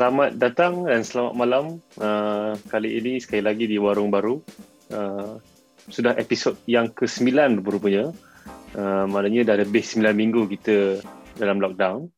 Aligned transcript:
selamat 0.00 0.40
datang 0.40 0.88
dan 0.88 1.04
selamat 1.04 1.34
malam. 1.36 1.64
Uh, 2.00 2.56
kali 2.72 2.96
ini 2.96 3.20
sekali 3.20 3.44
lagi 3.44 3.68
di 3.68 3.76
Warung 3.76 4.08
Baru. 4.08 4.40
Uh, 4.88 5.36
sudah 5.92 6.16
episod 6.16 6.56
yang 6.64 6.88
ke-9 6.88 7.60
berupanya. 7.60 8.08
Uh, 8.72 9.04
maknanya 9.04 9.52
dah 9.52 9.60
lebih 9.60 9.84
9 9.84 10.16
minggu 10.16 10.48
kita 10.56 11.04
dalam 11.36 11.60
lockdown. 11.60 12.08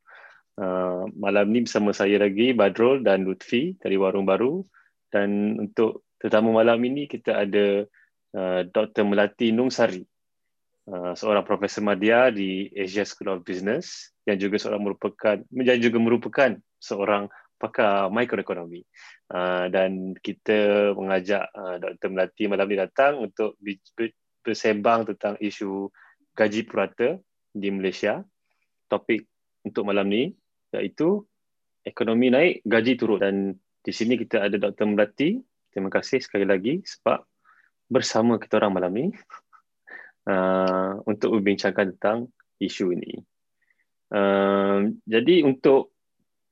Uh, 0.55 1.11
malam 1.19 1.51
ni 1.51 1.67
bersama 1.67 1.91
saya 1.91 2.23
lagi 2.23 2.55
Badrul 2.55 3.03
dan 3.03 3.27
Lutfi 3.27 3.75
dari 3.83 3.99
Warung 3.99 4.31
Baru. 4.31 4.63
Dan 5.11 5.59
untuk 5.59 6.07
tetamu 6.23 6.55
malam 6.55 6.79
ini 6.87 7.11
kita 7.11 7.35
ada 7.35 7.83
uh, 8.39 8.63
Dr. 8.63 9.11
Melati 9.11 9.51
Nungsari. 9.51 10.07
Uh, 10.87 11.19
seorang 11.19 11.43
profesor 11.43 11.83
madya 11.83 12.31
di 12.31 12.71
Asia 12.79 13.03
School 13.03 13.35
of 13.35 13.43
Business 13.43 14.15
yang 14.23 14.39
juga 14.39 14.63
seorang 14.63 14.87
merupakan 14.87 15.43
yang 15.51 15.83
juga 15.83 15.99
merupakan 15.99 16.51
seorang 16.79 17.27
pakar 17.63 18.11
mikroekonomi. 18.11 18.83
Uh, 19.31 19.71
dan 19.71 20.19
kita 20.19 20.91
mengajak 20.99 21.47
uh, 21.55 21.79
Dr. 21.79 22.11
Melati 22.11 22.51
malam 22.51 22.67
ini 22.67 22.83
datang 22.83 23.23
untuk 23.23 23.55
bersembang 24.43 25.15
tentang 25.15 25.39
isu 25.39 25.87
gaji 26.35 26.67
purata 26.67 27.15
di 27.55 27.71
Malaysia. 27.71 28.27
Topik 28.91 29.23
untuk 29.63 29.87
malam 29.87 30.11
ni 30.11 30.35
iaitu 30.75 31.23
ekonomi 31.87 32.35
naik, 32.35 32.67
gaji 32.67 32.93
turun. 32.99 33.23
Dan 33.23 33.37
di 33.79 33.93
sini 33.95 34.19
kita 34.19 34.43
ada 34.51 34.59
Dr. 34.59 34.91
Melati. 34.91 35.39
Terima 35.71 35.89
kasih 35.89 36.21
sekali 36.21 36.45
lagi 36.45 36.83
sebab 36.83 37.23
bersama 37.89 38.37
kita 38.37 38.61
orang 38.61 38.73
malam 38.77 38.93
ni 38.93 39.07
uh, 40.29 41.01
untuk 41.09 41.33
membincangkan 41.39 41.97
tentang 41.97 42.19
isu 42.61 42.93
ini. 42.93 43.21
Uh, 44.13 44.93
jadi 45.09 45.49
untuk 45.49 45.92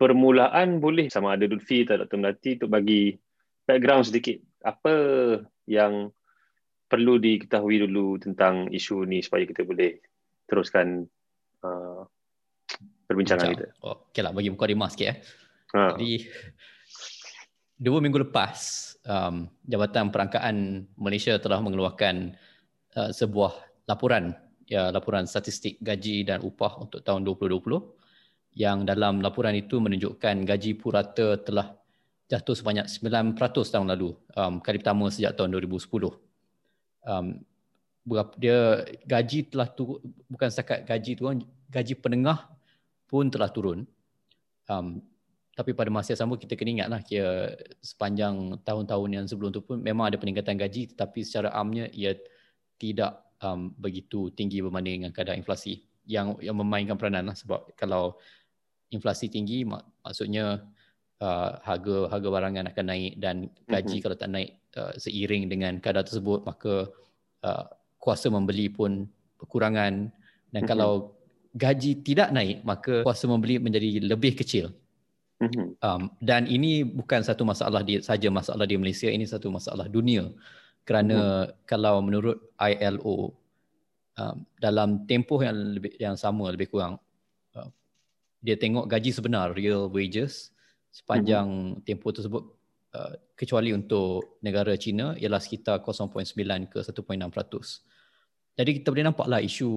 permulaan 0.01 0.81
boleh 0.81 1.13
sama 1.13 1.37
ada 1.37 1.45
Lutfi 1.45 1.85
atau 1.85 2.01
Dr. 2.01 2.17
Melati 2.17 2.57
untuk 2.57 2.73
bagi 2.73 3.13
background 3.69 4.09
sedikit. 4.09 4.41
Apa 4.65 4.95
yang 5.69 6.09
perlu 6.89 7.21
diketahui 7.21 7.85
dulu 7.85 8.17
tentang 8.17 8.73
isu 8.73 9.05
ni 9.05 9.21
supaya 9.21 9.45
kita 9.45 9.61
boleh 9.69 10.01
teruskan 10.49 11.05
uh, 11.61 12.03
perbincangan 13.05 13.53
Bincang. 13.53 13.77
kita. 13.77 13.85
Oh, 13.85 14.09
okay 14.09 14.25
lah, 14.25 14.33
bagi 14.33 14.49
muka 14.49 14.65
rimah 14.65 14.89
sikit 14.89 15.07
eh. 15.13 15.19
Ha. 15.77 15.95
Jadi, 15.95 16.27
dua 17.77 18.03
minggu 18.03 18.25
lepas, 18.27 18.59
um, 19.05 19.47
Jabatan 19.69 20.11
Perangkaan 20.11 20.89
Malaysia 20.97 21.37
telah 21.39 21.61
mengeluarkan 21.61 22.35
uh, 22.97 23.13
sebuah 23.13 23.85
laporan, 23.87 24.33
ya, 24.65 24.91
laporan 24.91 25.29
statistik 25.29 25.77
gaji 25.79 26.27
dan 26.27 26.43
upah 26.43 26.81
untuk 26.81 27.05
tahun 27.05 27.23
2020 27.23 28.00
yang 28.61 28.85
dalam 28.85 29.25
laporan 29.25 29.57
itu 29.57 29.81
menunjukkan 29.81 30.45
gaji 30.45 30.77
purata 30.77 31.41
telah 31.41 31.73
jatuh 32.29 32.53
sebanyak 32.53 32.87
9% 32.93 33.35
tahun 33.73 33.89
lalu 33.89 34.13
um, 34.37 34.61
kali 34.61 34.77
pertama 34.85 35.09
sejak 35.09 35.33
tahun 35.33 35.57
2010 35.57 35.81
um, 37.09 37.27
dia 38.37 38.85
gaji 39.09 39.49
telah 39.49 39.69
turun 39.73 40.05
bukan 40.29 40.49
setakat 40.53 40.85
gaji 40.85 41.17
turun 41.17 41.41
gaji 41.71 41.95
penengah 41.97 42.51
pun 43.11 43.31
telah 43.31 43.51
turun. 43.51 43.87
Um, 44.71 45.03
tapi 45.59 45.75
pada 45.75 45.91
masa 45.91 46.15
yang 46.15 46.23
sama 46.25 46.39
kita 46.39 46.55
kena 46.55 46.87
ingatlah 46.87 47.01
kira 47.03 47.59
sepanjang 47.83 48.63
tahun-tahun 48.63 49.09
yang 49.11 49.25
sebelum 49.27 49.51
itu 49.51 49.61
pun 49.61 49.83
memang 49.83 50.09
ada 50.09 50.17
peningkatan 50.17 50.57
gaji 50.57 50.95
tetapi 50.95 51.27
secara 51.27 51.51
amnya 51.53 51.91
ia 51.91 52.15
tidak 52.79 53.19
um, 53.43 53.75
begitu 53.77 54.31
tinggi 54.33 54.63
berbanding 54.63 55.05
dengan 55.05 55.13
kadar 55.13 55.35
inflasi 55.37 55.85
yang 56.07 56.39
yang 56.41 56.57
memainkan 56.57 56.97
peranan 56.97 57.29
lah 57.29 57.37
sebab 57.37 57.77
kalau 57.77 58.17
inflasi 58.91 59.31
tinggi 59.31 59.63
mak, 59.63 59.87
maksudnya 60.03 60.67
uh, 61.23 61.51
harga 61.63 62.11
harga 62.11 62.29
barangan 62.29 62.71
akan 62.75 62.87
naik 62.91 63.13
dan 63.23 63.47
gaji 63.69 63.87
mm-hmm. 63.99 64.03
kalau 64.03 64.17
tak 64.19 64.31
naik 64.31 64.51
uh, 64.77 64.93
seiring 64.99 65.47
dengan 65.47 65.79
kadar 65.79 66.03
tersebut 66.03 66.43
maka 66.43 66.91
uh, 67.47 67.65
kuasa 68.01 68.33
membeli 68.33 68.73
pun 68.73 69.07
kekurangan 69.39 70.11
dan 70.11 70.53
mm-hmm. 70.53 70.69
kalau 70.69 71.15
gaji 71.55 72.03
tidak 72.03 72.35
naik 72.35 72.63
maka 72.67 73.07
kuasa 73.07 73.31
membeli 73.31 73.63
menjadi 73.63 74.03
lebih 74.03 74.35
kecil. 74.35 74.75
Mm-hmm. 75.41 75.81
Um, 75.81 76.13
dan 76.21 76.45
ini 76.45 76.85
bukan 76.85 77.25
satu 77.25 77.49
masalah 77.49 77.81
di 77.81 78.05
saja 78.05 78.29
masalah 78.29 78.69
di 78.69 78.77
Malaysia 78.77 79.09
ini 79.09 79.25
satu 79.25 79.49
masalah 79.49 79.89
dunia 79.89 80.29
kerana 80.85 81.49
mm-hmm. 81.49 81.65
kalau 81.65 82.05
menurut 82.05 82.53
ILO 82.61 83.33
um, 84.21 84.37
dalam 84.61 85.09
tempoh 85.09 85.41
yang 85.41 85.81
lebih 85.81 85.97
yang 85.97 86.13
sama 86.21 86.53
lebih 86.53 86.69
kurang 86.69 87.01
dia 88.41 88.57
tengok 88.57 88.89
gaji 88.89 89.13
sebenar 89.13 89.53
real 89.53 89.93
wages 89.93 90.53
sepanjang 90.91 91.47
mm-hmm. 91.47 91.83
tempoh 91.87 92.11
tersebut 92.11 92.43
uh, 92.97 93.15
kecuali 93.37 93.71
untuk 93.71 94.41
negara 94.43 94.75
China 94.75 95.15
ialah 95.15 95.39
sekitar 95.39 95.85
0.9 95.85 96.35
ke 96.67 96.79
1.6%. 96.83 98.59
Jadi 98.59 98.71
kita 98.81 98.91
boleh 98.91 99.07
nampaklah 99.07 99.41
isu 99.41 99.71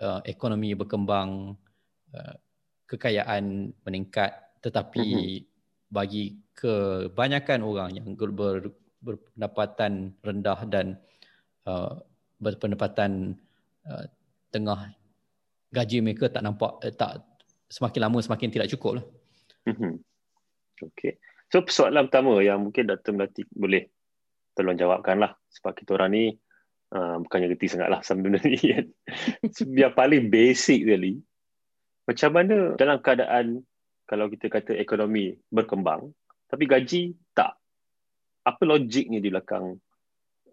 uh, 0.00 0.20
ekonomi 0.22 0.76
berkembang 0.78 1.56
uh, 2.14 2.34
kekayaan 2.86 3.74
meningkat 3.82 4.30
tetapi 4.60 5.04
mm-hmm. 5.08 5.90
bagi 5.90 6.36
kebanyakan 6.52 7.60
orang 7.64 7.90
yang 7.96 8.12
ber, 8.14 8.70
berpendapatan 9.00 10.12
rendah 10.20 10.60
dan 10.68 11.00
uh, 11.64 11.96
berpendapatan 12.36 13.34
uh, 13.88 14.04
tengah 14.52 14.92
gaji 15.72 16.04
mereka 16.04 16.28
tak 16.28 16.44
nampak 16.44 16.76
uh, 16.84 16.92
tak 16.92 17.29
semakin 17.70 18.00
lama 18.02 18.18
semakin 18.18 18.50
tidak 18.50 18.68
cukup 18.74 19.00
lah. 19.00 19.04
Mm-hmm. 19.70 19.94
Okay. 20.92 21.22
So 21.50 21.62
persoalan 21.62 22.10
pertama 22.10 22.42
yang 22.42 22.66
mungkin 22.66 22.90
Dr. 22.90 23.14
Melati 23.14 23.46
boleh 23.46 23.86
tolong 24.58 24.74
jawabkan 24.74 25.22
lah. 25.22 25.38
Sebab 25.54 25.72
kita 25.78 25.94
orang 25.94 26.10
ni 26.10 26.24
uh, 26.94 27.22
bukannya 27.22 27.54
reti 27.54 27.70
sangat 27.70 27.88
lah 27.88 28.00
sama 28.02 28.22
benda 28.26 28.42
ni 28.42 28.58
kan. 28.58 28.86
Yang 29.70 29.94
paling 29.94 30.22
basic 30.28 30.82
sekali. 30.82 31.22
Macam 32.10 32.30
mana 32.34 32.56
dalam 32.74 32.98
keadaan 32.98 33.46
kalau 34.10 34.26
kita 34.26 34.50
kata 34.50 34.74
ekonomi 34.74 35.38
berkembang 35.54 36.10
tapi 36.50 36.66
gaji 36.66 37.14
tak. 37.30 37.54
Apa 38.42 38.66
logiknya 38.66 39.22
di 39.22 39.30
belakang 39.30 39.78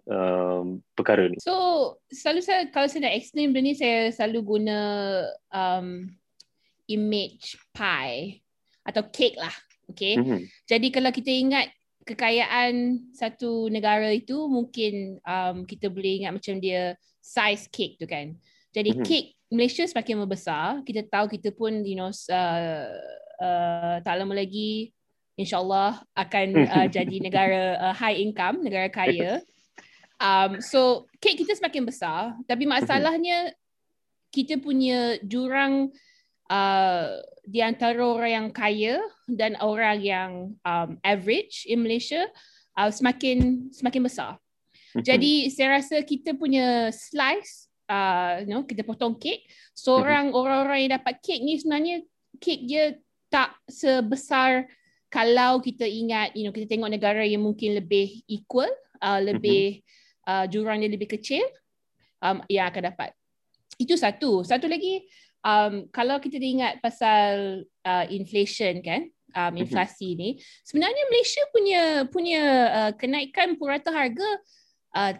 um, 0.06 0.66
perkara 0.94 1.26
ni? 1.26 1.42
So 1.42 1.98
selalu 2.14 2.42
saya 2.46 2.62
kalau 2.70 2.86
saya 2.86 3.10
nak 3.10 3.18
explain 3.18 3.56
benda 3.56 3.74
ni 3.74 3.74
saya 3.74 4.14
selalu 4.14 4.40
guna 4.44 4.78
um, 5.50 6.06
image 6.88 7.60
pie 7.76 8.42
atau 8.88 9.04
cake 9.12 9.38
lah. 9.38 9.54
Okay. 9.92 10.20
Mm-hmm. 10.20 10.40
Jadi 10.68 10.88
kalau 10.92 11.12
kita 11.12 11.32
ingat 11.32 11.68
kekayaan 12.08 13.04
satu 13.12 13.68
negara 13.68 14.08
itu 14.12 14.48
mungkin 14.48 15.20
um, 15.28 15.68
kita 15.68 15.92
boleh 15.92 16.24
ingat 16.24 16.40
macam 16.40 16.60
dia 16.60 16.96
size 17.20 17.68
cake 17.68 18.00
tu 18.00 18.08
kan. 18.08 18.36
Jadi 18.72 18.96
mm-hmm. 18.96 19.08
cake 19.08 19.30
Malaysia 19.52 19.84
semakin 19.88 20.24
membesar. 20.24 20.84
Kita 20.84 21.04
tahu 21.08 21.32
kita 21.32 21.56
pun 21.56 21.84
you 21.84 22.00
know 22.00 22.12
uh, 22.12 22.88
uh, 23.40 23.96
tak 24.04 24.16
lama 24.20 24.36
lagi 24.36 24.92
insyaAllah 25.40 26.04
akan 26.16 26.48
uh, 26.68 26.88
jadi 26.96 27.16
negara 27.24 27.80
uh, 27.80 27.96
high 27.96 28.20
income, 28.20 28.64
negara 28.64 28.92
kaya. 28.92 29.44
Um, 30.18 30.64
so 30.66 31.06
cake 31.22 31.46
kita 31.46 31.54
semakin 31.54 31.86
besar 31.86 32.34
tapi 32.50 32.66
masalahnya 32.66 33.54
kita 34.34 34.58
punya 34.58 35.22
jurang 35.22 35.94
uh, 36.52 37.20
di 37.48 37.64
antara 37.64 38.04
orang 38.04 38.32
yang 38.32 38.48
kaya 38.52 39.00
dan 39.28 39.56
orang 39.64 39.98
yang 40.04 40.32
um, 40.68 40.90
average 41.04 41.64
in 41.68 41.84
Malaysia 41.84 42.28
uh, 42.76 42.92
semakin 42.92 43.72
semakin 43.72 44.02
besar. 44.04 44.32
Mhm. 44.96 45.04
Jadi 45.04 45.34
saya 45.52 45.80
rasa 45.80 46.02
kita 46.04 46.36
punya 46.36 46.92
slice, 46.92 47.68
uh, 47.92 48.44
you 48.44 48.52
know, 48.52 48.64
kita 48.64 48.84
potong 48.84 49.16
kek, 49.16 49.44
seorang 49.76 50.32
mm-hmm. 50.32 50.40
orang-orang 50.40 50.80
yang 50.88 50.94
dapat 51.00 51.16
kek 51.24 51.40
ni 51.44 51.60
sebenarnya 51.60 51.96
kek 52.40 52.60
dia 52.68 52.98
tak 53.28 53.56
sebesar 53.68 54.68
kalau 55.08 55.64
kita 55.64 55.88
ingat, 55.88 56.36
you 56.36 56.44
know, 56.44 56.52
kita 56.52 56.68
tengok 56.68 56.92
negara 56.92 57.24
yang 57.24 57.44
mungkin 57.44 57.80
lebih 57.80 58.24
equal, 58.28 58.68
uh, 59.00 59.20
lebih 59.24 59.80
mm-hmm. 59.80 60.28
uh, 60.28 60.46
jurang 60.52 60.84
dia 60.84 60.92
lebih 60.92 61.08
kecil, 61.08 61.44
um, 62.20 62.44
yang 62.52 62.68
akan 62.68 62.92
dapat. 62.92 63.16
Itu 63.80 63.96
satu. 63.96 64.44
Satu 64.44 64.68
lagi, 64.68 65.06
um, 65.48 65.74
kalau 65.96 66.20
kita 66.20 66.36
ingat 66.36 66.84
pasal 66.84 67.64
uh, 67.88 68.06
inflation 68.12 68.84
kan, 68.84 69.08
um, 69.32 69.56
mhm. 69.56 69.64
inflasi 69.64 70.14
mm-hmm. 70.14 70.20
ni, 70.20 70.30
sebenarnya 70.68 71.04
Malaysia 71.08 71.44
punya 71.56 71.82
punya 72.12 72.44
uh, 72.68 72.92
kenaikan 73.00 73.56
purata 73.56 73.90
harga 73.96 74.30
uh, 74.96 75.14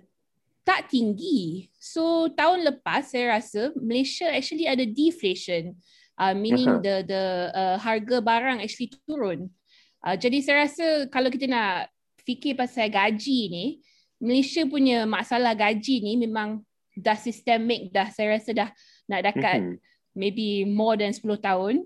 tak 0.68 0.92
tinggi. 0.92 1.72
So 1.80 2.28
tahun 2.36 2.68
lepas 2.68 3.16
saya 3.16 3.40
rasa 3.40 3.72
Malaysia 3.80 4.28
actually 4.28 4.68
ada 4.68 4.84
deflation, 4.84 5.80
uh, 6.20 6.36
meaning 6.36 6.68
uh-huh. 6.68 6.84
the 6.84 6.96
the 7.08 7.24
uh, 7.56 7.78
harga 7.80 8.20
barang 8.20 8.60
actually 8.60 8.92
turun. 9.08 9.48
Uh, 10.04 10.20
jadi 10.20 10.44
saya 10.44 10.68
rasa 10.68 10.88
kalau 11.08 11.32
kita 11.32 11.48
nak 11.48 11.88
fikir 12.28 12.60
pasal 12.60 12.92
gaji 12.92 13.40
ni, 13.48 13.66
Malaysia 14.20 14.68
punya 14.68 15.08
masalah 15.08 15.56
gaji 15.56 16.04
ni 16.04 16.20
memang 16.20 16.60
dah 16.98 17.16
sistemik 17.16 17.94
dah 17.94 18.12
saya 18.12 18.36
rasa 18.36 18.52
dah 18.52 18.70
nak 19.08 19.22
dekat 19.24 19.62
mm-hmm 19.64 19.88
maybe 20.18 20.66
more 20.66 20.98
than 20.98 21.14
10 21.14 21.38
tahun. 21.38 21.86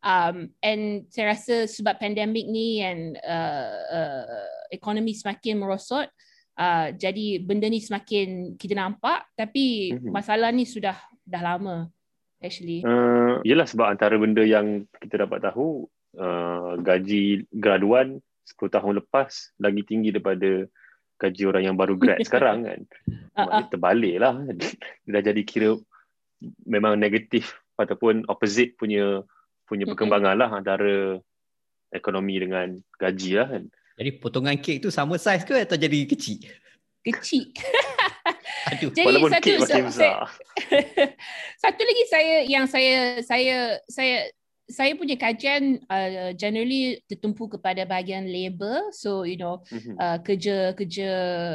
Um, 0.00 0.56
and 0.64 1.04
saya 1.12 1.36
rasa 1.36 1.68
sebab 1.68 2.00
pandemik 2.00 2.48
ni 2.48 2.80
and 2.80 3.20
uh, 3.20 3.76
uh, 3.92 4.48
ekonomi 4.72 5.12
semakin 5.12 5.60
merosot, 5.60 6.08
uh, 6.56 6.88
jadi 6.96 7.44
benda 7.44 7.68
ni 7.68 7.84
semakin 7.84 8.56
kita 8.56 8.72
nampak. 8.72 9.28
Tapi 9.36 9.92
mm-hmm. 9.92 10.10
masalah 10.10 10.48
ni 10.48 10.64
sudah 10.64 10.96
dah 11.28 11.42
lama 11.44 11.92
actually. 12.40 12.86
Uh, 12.86 13.42
yelah 13.44 13.68
sebab 13.68 13.90
antara 13.90 14.16
benda 14.16 14.46
yang 14.46 14.86
kita 15.02 15.28
dapat 15.28 15.44
tahu, 15.44 15.90
uh, 16.16 16.78
gaji 16.80 17.44
graduan 17.52 18.22
10 18.48 18.74
tahun 18.80 18.92
lepas 19.04 19.60
lagi 19.60 19.82
tinggi 19.84 20.14
daripada 20.14 20.64
gaji 21.18 21.42
orang 21.44 21.62
yang 21.68 21.76
baru 21.76 21.98
grad 21.98 22.22
sekarang 22.28 22.64
kan. 22.64 22.80
Uh-uh. 23.34 23.66
Terbalik 23.68 24.16
lah. 24.22 24.38
Dia 25.04 25.10
dah 25.18 25.22
jadi 25.26 25.42
kira 25.42 25.74
memang 26.66 26.98
negatif 26.98 27.58
ataupun 27.78 28.26
opposite 28.26 28.74
punya 28.78 29.22
punya 29.68 29.84
perkembangan 29.84 30.34
lah 30.34 30.50
antara 30.50 31.20
ekonomi 31.92 32.40
dengan 32.40 32.78
gaji 32.96 33.30
lah 33.38 33.46
kan. 33.48 33.62
Jadi 33.98 34.10
potongan 34.22 34.56
kek 34.58 34.78
tu 34.78 34.88
sama 34.94 35.18
saiz 35.18 35.42
ke 35.42 35.54
atau 35.58 35.74
jadi 35.74 36.06
kecil? 36.06 36.46
Kecil. 37.02 37.50
Aduh, 38.70 38.92
jadi 38.92 39.06
walaupun 39.06 39.32
satu, 39.32 39.44
kek 39.44 39.58
makin 39.64 39.84
besar. 39.90 40.28
satu 41.62 41.80
lagi 41.82 42.04
saya 42.06 42.34
yang 42.46 42.66
saya 42.68 43.22
saya 43.24 43.56
saya 43.88 44.16
saya 44.68 44.92
punya 44.94 45.16
kajian 45.16 45.80
uh, 45.88 46.36
generally 46.36 47.00
tertumpu 47.08 47.48
kepada 47.48 47.88
bahagian 47.88 48.28
labor 48.28 48.92
so 48.92 49.24
you 49.24 49.40
know 49.40 49.64
mm-hmm. 49.72 49.96
uh, 49.96 50.20
kerja 50.20 50.76
kerja 50.76 51.10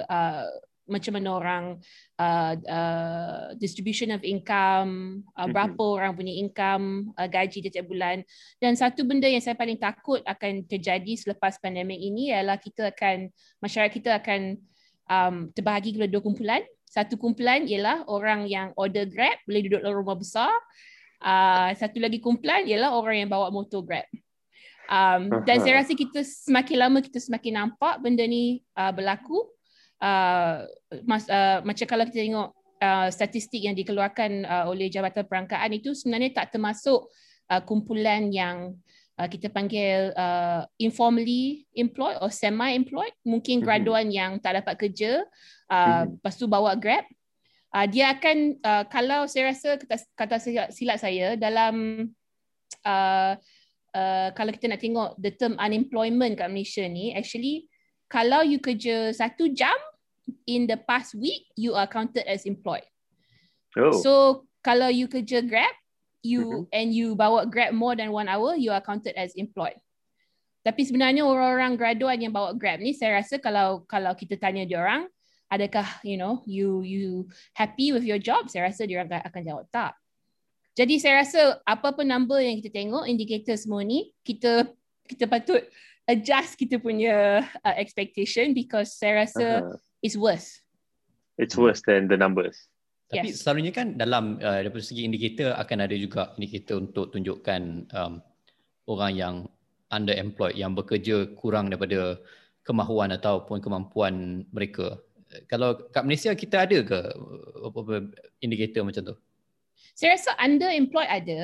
uh, 0.10 0.50
macam 0.84 1.16
mana 1.16 1.30
orang 1.32 1.66
uh, 2.20 2.54
uh, 2.60 3.44
distribution 3.56 4.12
of 4.12 4.20
income 4.22 5.24
uh, 5.34 5.44
mm-hmm. 5.44 5.54
berapa 5.56 5.84
orang 5.84 6.12
punya 6.18 6.34
income 6.36 7.16
uh, 7.16 7.28
gaji 7.30 7.64
setiap 7.64 7.88
bulan 7.88 8.22
dan 8.60 8.76
satu 8.76 9.08
benda 9.08 9.26
yang 9.26 9.40
saya 9.40 9.56
paling 9.56 9.80
takut 9.80 10.20
akan 10.28 10.68
terjadi 10.68 11.16
selepas 11.16 11.56
pandemik 11.64 11.98
ini 11.98 12.36
ialah 12.36 12.60
kita 12.60 12.92
akan 12.92 13.32
masyarakat 13.64 13.94
kita 13.96 14.12
akan 14.20 14.60
um, 15.08 15.36
terbahagi 15.56 15.96
kepada 15.96 16.12
dua 16.12 16.24
kumpulan 16.24 16.62
satu 16.84 17.16
kumpulan 17.16 17.64
ialah 17.66 18.06
orang 18.12 18.46
yang 18.46 18.76
order 18.76 19.08
grab 19.08 19.40
boleh 19.48 19.62
duduk 19.66 19.82
dalam 19.82 19.98
rumah 19.98 20.20
besar 20.20 20.52
uh, 21.24 21.72
satu 21.74 21.98
lagi 21.98 22.20
kumpulan 22.20 22.68
ialah 22.68 22.94
orang 22.94 23.26
yang 23.26 23.30
bawa 23.32 23.50
motor 23.50 23.82
Grab. 23.82 24.06
Um, 24.92 25.32
dan 25.48 25.64
saya 25.64 25.80
rasa 25.80 25.96
kita 25.96 26.22
semakin 26.22 26.76
lama 26.76 27.00
kita 27.00 27.18
semakin 27.18 27.56
nampak 27.56 28.04
benda 28.04 28.28
ni 28.28 28.62
uh, 28.76 28.92
berlaku. 28.92 29.48
Uh, 30.04 30.68
mas, 31.08 31.24
uh, 31.32 31.64
macam 31.64 31.88
kalau 31.88 32.04
kita 32.12 32.20
tengok 32.20 32.50
uh, 32.84 33.08
statistik 33.08 33.64
yang 33.64 33.72
dikeluarkan 33.72 34.44
uh, 34.44 34.66
oleh 34.68 34.92
Jabatan 34.92 35.24
Perangkaan 35.24 35.72
itu 35.72 35.96
sebenarnya 35.96 36.44
tak 36.44 36.52
termasuk 36.52 37.08
uh, 37.48 37.62
kumpulan 37.64 38.28
yang 38.36 38.76
uh, 39.16 39.28
kita 39.32 39.48
panggil 39.48 40.12
uh, 40.20 40.68
informally 40.76 41.64
employed 41.72 42.20
or 42.20 42.28
semi-employed. 42.28 43.16
Mungkin 43.24 43.64
mhm. 43.64 43.64
graduan 43.64 44.12
mm-hmm. 44.12 44.20
yang 44.20 44.32
tak 44.44 44.60
dapat 44.60 44.76
kerja, 44.76 45.24
uh, 45.72 46.04
mm-hmm. 46.04 46.20
lepas 46.20 46.36
tu 46.36 46.52
bawa 46.52 46.76
Grab 46.76 47.08
uh, 47.74 47.88
dia 47.90 48.14
akan 48.14 48.38
uh, 48.62 48.84
kalau 48.88 49.26
saya 49.26 49.52
rasa 49.52 49.76
kata, 49.82 49.98
kata 50.14 50.36
silap 50.70 50.98
saya 51.02 51.34
dalam 51.36 52.08
uh, 52.86 53.34
uh, 53.98 54.30
kalau 54.38 54.52
kita 54.54 54.70
nak 54.70 54.82
tengok 54.82 55.18
the 55.18 55.34
term 55.34 55.58
unemployment 55.58 56.38
kat 56.38 56.48
Malaysia 56.54 56.86
ni 56.86 57.12
actually 57.18 57.66
kalau 58.08 58.46
you 58.46 58.62
kerja 58.62 59.10
satu 59.10 59.50
jam 59.52 59.74
in 60.48 60.68
the 60.68 60.78
past 60.78 61.16
week 61.16 61.48
you 61.56 61.74
are 61.76 61.88
counted 61.88 62.24
as 62.28 62.44
employed. 62.48 62.86
Oh. 63.76 63.92
So 63.92 64.12
kalau 64.64 64.88
you 64.88 65.08
kerja 65.12 65.44
Grab 65.44 65.74
you 66.24 66.68
mm-hmm. 66.68 66.76
and 66.76 66.88
you 66.96 67.16
bawa 67.18 67.50
Grab 67.50 67.76
more 67.76 67.96
than 67.98 68.12
one 68.14 68.30
hour 68.32 68.56
you 68.56 68.72
are 68.72 68.84
counted 68.84 69.16
as 69.20 69.36
employed. 69.36 69.78
Tapi 70.64 70.88
sebenarnya 70.88 71.28
orang-orang 71.28 71.76
graduan 71.76 72.24
yang 72.24 72.32
bawa 72.32 72.56
Grab 72.56 72.80
ni 72.80 72.96
saya 72.96 73.20
rasa 73.20 73.36
kalau 73.40 73.84
kalau 73.84 74.16
kita 74.16 74.40
tanya 74.40 74.64
dia 74.64 74.80
orang 74.80 75.12
adakah 75.54 75.86
you 76.02 76.18
know 76.18 76.42
you 76.50 76.82
you 76.82 77.30
happy 77.54 77.94
with 77.94 78.02
your 78.02 78.18
job 78.18 78.50
saya 78.50 78.74
rasa 78.74 78.90
dia 78.90 79.06
akan, 79.06 79.22
akan 79.22 79.42
jawab 79.46 79.66
tak 79.70 79.94
jadi 80.74 80.98
saya 80.98 81.14
rasa 81.22 81.42
apa 81.62 81.94
pun 81.94 82.10
number 82.10 82.42
yang 82.42 82.58
kita 82.58 82.74
tengok 82.74 83.06
indikator 83.06 83.54
semua 83.54 83.86
ni 83.86 84.10
kita 84.26 84.66
kita 85.06 85.30
patut 85.30 85.62
adjust 86.10 86.58
kita 86.58 86.82
punya 86.82 87.46
uh, 87.62 87.76
expectation 87.78 88.58
because 88.58 88.98
saya 88.98 89.30
rasa 89.30 89.46
uh-huh. 89.62 89.78
It's 90.04 90.20
worse 90.20 90.62
it's 91.40 91.56
worse 91.56 91.82
than 91.88 92.12
the 92.12 92.20
numbers 92.20 92.68
tapi 93.10 93.32
yes. 93.32 93.42
selalunya 93.46 93.72
kan 93.74 93.98
dalam 93.98 94.38
uh, 94.42 94.60
dari 94.62 94.84
segi 94.84 95.08
indikator 95.08 95.54
akan 95.56 95.78
ada 95.86 95.96
juga 95.96 96.34
indikator 96.38 96.82
untuk 96.82 97.14
tunjukkan 97.14 97.90
um, 97.94 98.22
orang 98.90 99.12
yang 99.14 99.36
underemployed 99.94 100.58
yang 100.58 100.74
bekerja 100.74 101.32
kurang 101.38 101.70
daripada 101.70 102.18
kemahuan 102.66 103.14
ataupun 103.14 103.62
kemampuan 103.62 104.46
mereka 104.50 104.98
kalau 105.50 105.90
kat 105.90 106.04
Malaysia 106.06 106.32
kita 106.38 106.66
ada 106.66 106.78
ke 106.86 107.00
apa-apa 107.66 108.14
indikator 108.44 108.86
macam 108.86 109.14
tu? 109.14 109.16
Saya 109.98 110.18
rasa 110.18 110.32
underemployed 110.38 111.10
ada. 111.10 111.42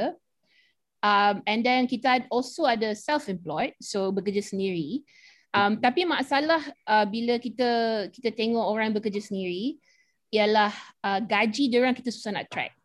Um, 0.99 1.39
and 1.47 1.63
then 1.63 1.87
kita 1.87 2.27
also 2.27 2.67
ada 2.67 2.91
self-employed, 2.91 3.71
so 3.79 4.11
bekerja 4.11 4.43
sendiri. 4.43 5.07
Um, 5.49 5.81
tapi 5.81 6.05
masalah 6.05 6.61
uh, 6.85 7.09
bila 7.09 7.41
kita 7.41 7.69
kita 8.13 8.29
tengok 8.37 8.61
orang 8.61 8.93
bekerja 8.93 9.17
sendiri 9.17 9.81
ialah 10.29 10.69
uh, 11.01 11.19
gaji 11.25 11.73
dia 11.73 11.81
orang 11.81 11.97
kita 11.97 12.13
susah 12.13 12.37
nak 12.37 12.49
track. 12.53 12.77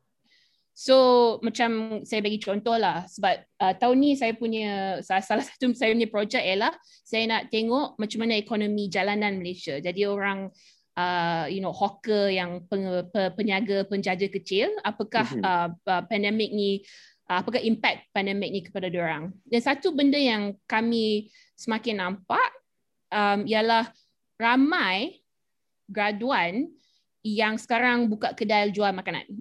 So 0.75 1.39
macam 1.39 2.03
saya 2.03 2.19
bagi 2.25 2.43
contoh 2.43 2.75
lah 2.75 3.07
sebab 3.07 3.47
uh, 3.63 3.75
tahun 3.79 3.97
ni 4.01 4.11
saya 4.19 4.35
punya 4.35 4.99
salah, 5.07 5.23
salah 5.23 5.45
satu 5.45 5.71
saya 5.79 5.93
punya 5.95 6.09
projek 6.11 6.43
ialah 6.43 6.73
saya 7.05 7.29
nak 7.31 7.53
tengok 7.53 8.01
macam 8.01 8.19
mana 8.25 8.35
ekonomi 8.41 8.89
jalanan 8.89 9.39
Malaysia. 9.39 9.77
Jadi 9.79 10.09
orang 10.09 10.49
uh, 10.97 11.47
you 11.51 11.61
know 11.61 11.71
hawker 11.71 12.33
yang 12.33 12.65
pen, 12.67 13.07
penjaga 13.13 13.87
penjaja 13.87 14.27
kecil 14.31 14.73
apakah 14.83 15.27
mm-hmm. 15.27 15.45
uh, 15.45 15.69
uh, 15.91 16.03
pandemik 16.07 16.51
ni 16.51 16.83
apakah 17.29 17.61
impact 17.61 18.09
pandemik 18.13 18.51
ni 18.53 18.61
kepada 18.61 18.89
orang 18.93 19.33
dan 19.49 19.61
satu 19.65 19.97
benda 19.97 20.21
yang 20.21 20.57
kami 20.69 21.33
semakin 21.57 22.05
nampak 22.05 22.51
um, 23.09 23.49
ialah 23.49 23.89
ramai 24.37 25.25
graduan 25.89 26.69
yang 27.25 27.57
sekarang 27.57 28.05
buka 28.13 28.37
kedai 28.37 28.69
jual 28.71 28.93
makanan. 28.93 29.25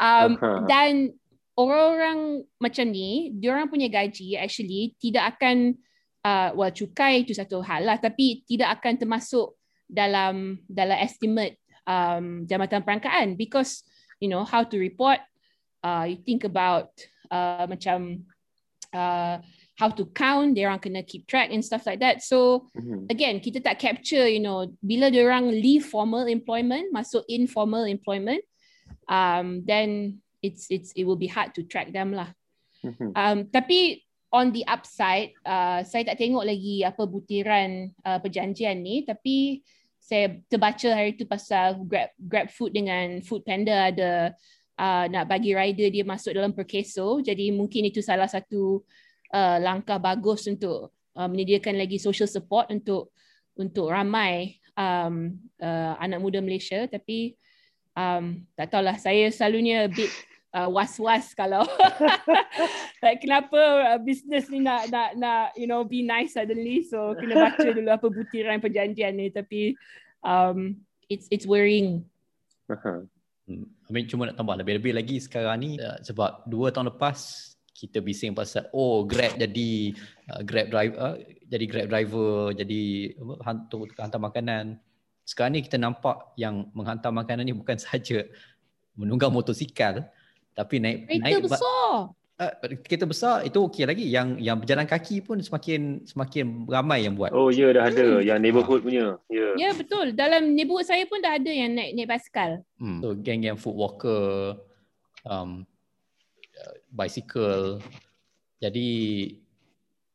Um, 0.00 0.40
dan 0.64 1.12
orang-orang 1.52 2.48
macam 2.56 2.88
ni 2.88 3.36
diorang 3.36 3.68
punya 3.68 3.84
gaji 3.92 4.32
actually 4.32 4.96
tidak 4.96 5.36
akan 5.36 5.76
uh, 6.24 6.56
well 6.56 6.72
cukai 6.72 7.20
itu 7.20 7.36
satu 7.36 7.60
hal 7.60 7.84
lah 7.84 8.00
tapi 8.00 8.40
tidak 8.48 8.80
akan 8.80 8.96
termasuk 8.96 9.60
dalam 9.84 10.56
dalam 10.72 10.96
estimate 11.04 11.60
um, 11.84 12.48
jambatan 12.48 12.80
perangkaan. 12.80 13.36
Because 13.36 13.84
you 14.24 14.32
know 14.32 14.40
how 14.40 14.64
to 14.64 14.80
report 14.80 15.20
uh, 15.82 16.04
you 16.08 16.16
think 16.16 16.44
about 16.44 16.90
uh, 17.30 17.66
macam 17.68 18.24
uh, 18.92 19.38
how 19.80 19.88
to 19.88 20.04
count 20.12 20.52
dia 20.52 20.68
orang 20.68 20.82
kena 20.82 21.00
keep 21.00 21.24
track 21.24 21.48
and 21.48 21.64
stuff 21.64 21.88
like 21.88 22.04
that 22.04 22.20
so 22.20 22.68
mm-hmm. 22.76 23.08
again 23.08 23.40
kita 23.40 23.64
tak 23.64 23.80
capture 23.80 24.28
you 24.28 24.42
know 24.42 24.68
bila 24.84 25.08
dia 25.08 25.24
orang 25.24 25.48
leave 25.48 25.86
formal 25.86 26.28
employment 26.28 26.92
masuk 26.92 27.24
informal 27.32 27.88
employment 27.88 28.44
um, 29.08 29.64
then 29.64 30.20
it's 30.44 30.68
it's 30.68 30.92
it 30.92 31.08
will 31.08 31.18
be 31.18 31.28
hard 31.28 31.56
to 31.56 31.64
track 31.64 31.96
them 31.96 32.12
lah 32.12 32.28
mm-hmm. 32.84 33.16
um, 33.16 33.48
tapi 33.48 34.04
on 34.30 34.52
the 34.52 34.62
upside 34.68 35.32
uh, 35.48 35.82
saya 35.82 36.06
tak 36.06 36.20
tengok 36.20 36.44
lagi 36.44 36.84
apa 36.84 37.02
butiran 37.08 37.90
uh, 38.04 38.20
perjanjian 38.20 38.78
ni 38.78 39.02
tapi 39.02 39.64
saya 40.00 40.42
terbaca 40.48 40.90
hari 40.90 41.14
tu 41.14 41.28
pasal 41.28 41.86
Grab 41.86 42.10
Grab 42.18 42.48
Food 42.50 42.74
dengan 42.74 43.20
Food 43.22 43.46
Panda 43.46 43.92
ada 43.92 44.34
uh, 44.80 45.04
nak 45.12 45.28
bagi 45.28 45.52
rider 45.52 45.92
dia 45.92 46.04
masuk 46.08 46.32
dalam 46.32 46.56
perkeso 46.56 47.20
jadi 47.20 47.52
mungkin 47.52 47.92
itu 47.92 48.00
salah 48.00 48.26
satu 48.26 48.80
uh, 49.36 49.58
langkah 49.60 50.00
bagus 50.00 50.48
untuk 50.48 50.96
uh, 51.14 51.28
menyediakan 51.28 51.76
lagi 51.76 52.00
social 52.00 52.26
support 52.26 52.72
untuk 52.72 53.12
untuk 53.60 53.92
ramai 53.92 54.56
um, 54.72 55.36
uh, 55.60 55.94
anak 56.00 56.24
muda 56.24 56.40
Malaysia 56.40 56.88
tapi 56.88 57.36
um, 57.92 58.40
tak 58.56 58.72
tahulah 58.72 58.96
saya 58.96 59.28
selalunya 59.28 59.84
a 59.84 59.90
bit 59.92 60.08
uh, 60.56 60.72
was-was 60.72 61.36
kalau 61.36 61.60
like 63.04 63.20
kenapa 63.20 63.60
uh, 63.94 63.98
business 64.00 64.48
ni 64.48 64.64
nak 64.64 64.88
nak 64.88 65.12
nak 65.20 65.52
you 65.60 65.68
know 65.68 65.84
be 65.84 66.00
nice 66.00 66.32
suddenly 66.32 66.80
so 66.88 67.12
kena 67.20 67.36
baca 67.36 67.68
dulu 67.76 67.90
apa 67.92 68.06
butiran 68.08 68.64
perjanjian 68.64 69.12
ni 69.12 69.28
tapi 69.28 69.76
um 70.24 70.80
it's 71.10 71.26
it's 71.28 71.44
worrying. 71.44 72.06
Uh-huh. 72.70 73.04
Hmm. 73.50 73.66
I 73.66 73.90
mean, 73.90 74.06
cuma 74.06 74.30
nak 74.30 74.38
tambah 74.38 74.54
lebih-lebih 74.62 74.94
lagi 74.94 75.18
sekarang 75.18 75.58
ni 75.58 75.70
uh, 75.82 75.98
sebab 76.06 76.46
dua 76.46 76.70
tahun 76.70 76.94
lepas 76.94 77.18
kita 77.74 77.98
bising 77.98 78.30
pasal 78.30 78.70
oh 78.70 79.02
Grab 79.02 79.34
jadi 79.34 79.90
uh, 80.30 80.40
Grab 80.46 80.70
driver 80.70 80.98
uh, 81.02 81.16
jadi 81.50 81.64
Grab 81.66 81.86
driver 81.90 82.54
jadi 82.54 82.82
apa 83.18 83.34
hantar 83.42 83.80
hantar 83.98 84.20
makanan. 84.22 84.64
Sekarang 85.26 85.58
ni 85.58 85.66
kita 85.66 85.82
nampak 85.82 86.30
yang 86.38 86.70
menghantar 86.78 87.10
makanan 87.10 87.42
ni 87.42 87.54
bukan 87.58 87.74
sahaja 87.82 88.22
menunggang 88.94 89.34
motosikal 89.34 90.06
tapi 90.54 90.78
naik 90.78 91.10
kereta 91.10 91.24
naik 91.26 91.42
besar. 91.50 92.14
Uh, 92.40 92.52
kereta 92.80 93.04
besar 93.04 93.44
itu 93.44 93.60
okey 93.68 93.84
lagi 93.84 94.08
yang 94.08 94.40
yang 94.40 94.56
berjalan 94.56 94.88
kaki 94.88 95.20
pun 95.20 95.44
semakin 95.44 96.02
semakin 96.08 96.64
ramai 96.64 97.04
yang 97.04 97.14
buat. 97.14 97.30
Oh 97.36 97.52
ya 97.52 97.68
yeah, 97.68 97.70
dah 97.76 97.84
ada 97.92 98.06
hmm. 98.16 98.24
yang 98.24 98.38
neighborhood 98.40 98.80
punya. 98.80 99.20
Ya. 99.28 99.36
Yeah. 99.36 99.52
Ya 99.54 99.62
yeah, 99.68 99.72
betul. 99.76 100.16
Dalam 100.16 100.56
neighborhood 100.56 100.88
saya 100.88 101.04
pun 101.04 101.20
dah 101.20 101.36
ada 101.36 101.52
yang 101.52 101.76
naik 101.76 101.92
naik 101.92 102.08
basikal. 102.08 102.64
Hmm. 102.80 103.04
So 103.04 103.12
geng 103.20 103.44
yang 103.44 103.60
foot 103.60 103.76
walker 103.76 104.56
um 105.28 105.68
bicycle. 106.92 107.84
Jadi 108.60 108.88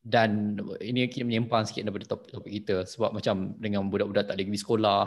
dan 0.06 0.54
ini 0.86 1.10
kita 1.10 1.26
menyimpang 1.26 1.66
sikit 1.66 1.90
daripada 1.90 2.06
topik, 2.06 2.30
topik 2.30 2.52
kita 2.62 2.86
sebab 2.86 3.10
macam 3.10 3.58
dengan 3.58 3.90
budak-budak 3.90 4.30
tak 4.30 4.38
ada 4.38 4.46
pergi 4.46 4.62
sekolah, 4.62 5.06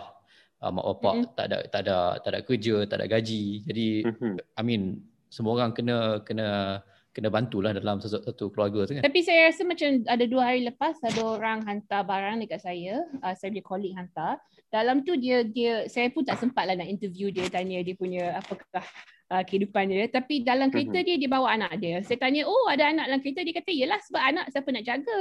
uh, 0.59 0.71
mak 0.75 0.85
bapak 0.91 1.15
mm-hmm. 1.15 1.35
tak 1.39 1.45
ada 1.47 1.59
tak 1.71 1.81
ada 1.87 1.99
tak 2.19 2.31
ada 2.35 2.41
kerja, 2.43 2.77
tak 2.91 2.97
ada 2.99 3.07
gaji. 3.07 3.45
Jadi 3.63 3.89
mm-hmm. 4.11 4.35
I 4.59 4.63
mean 4.67 4.83
semua 5.31 5.55
orang 5.55 5.71
kena 5.71 6.19
kena 6.27 6.81
kena 7.19 7.35
bantulah 7.35 7.75
dalam 7.75 7.99
satu, 7.99 8.23
satu 8.23 8.55
keluarga 8.55 8.87
tu 8.87 8.95
kan. 8.95 9.03
Tapi 9.03 9.27
saya 9.27 9.51
rasa 9.51 9.67
macam 9.67 10.07
ada 10.07 10.23
dua 10.31 10.55
hari 10.55 10.63
lepas 10.71 10.95
ada 11.03 11.19
orang 11.27 11.67
hantar 11.67 12.07
barang 12.07 12.47
dekat 12.47 12.63
saya, 12.63 13.03
uh, 13.27 13.35
saya 13.35 13.51
punya 13.51 13.67
colleague 13.67 13.99
hantar. 13.99 14.39
Dalam 14.71 15.03
tu 15.03 15.19
dia 15.19 15.43
dia 15.43 15.91
saya 15.91 16.15
pun 16.15 16.23
tak 16.23 16.39
sempat 16.39 16.71
lah 16.71 16.79
nak 16.79 16.87
interview 16.87 17.35
dia 17.35 17.51
tanya 17.51 17.83
dia 17.83 17.99
punya 17.99 18.39
apakah 18.39 18.87
uh, 19.35 19.43
kehidupan 19.43 19.91
dia 19.91 20.07
tapi 20.07 20.47
dalam 20.47 20.71
kereta 20.71 21.03
mm-hmm. 21.03 21.09
dia 21.11 21.17
dia 21.19 21.31
bawa 21.31 21.59
anak 21.59 21.75
dia. 21.83 21.99
Saya 22.07 22.23
tanya, 22.23 22.47
"Oh, 22.47 22.71
ada 22.71 22.87
anak 22.87 23.11
dalam 23.11 23.19
kereta?" 23.19 23.43
Dia 23.43 23.55
kata, 23.59 23.71
"Yalah 23.75 24.01
sebab 24.07 24.23
anak 24.23 24.47
siapa 24.55 24.69
nak 24.71 24.85
jaga." 24.87 25.19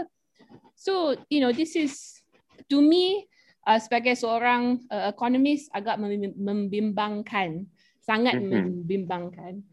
So, 0.77 1.17
you 1.33 1.41
know, 1.41 1.49
this 1.49 1.73
is 1.73 2.21
to 2.69 2.77
me 2.77 3.25
uh, 3.65 3.81
sebagai 3.81 4.13
seorang 4.13 4.85
uh, 4.93 5.09
economist 5.09 5.73
agak 5.73 5.97
membimbangkan, 6.37 7.65
sangat 8.05 8.37
mm-hmm. 8.37 8.85
membimbangkan. 8.85 9.65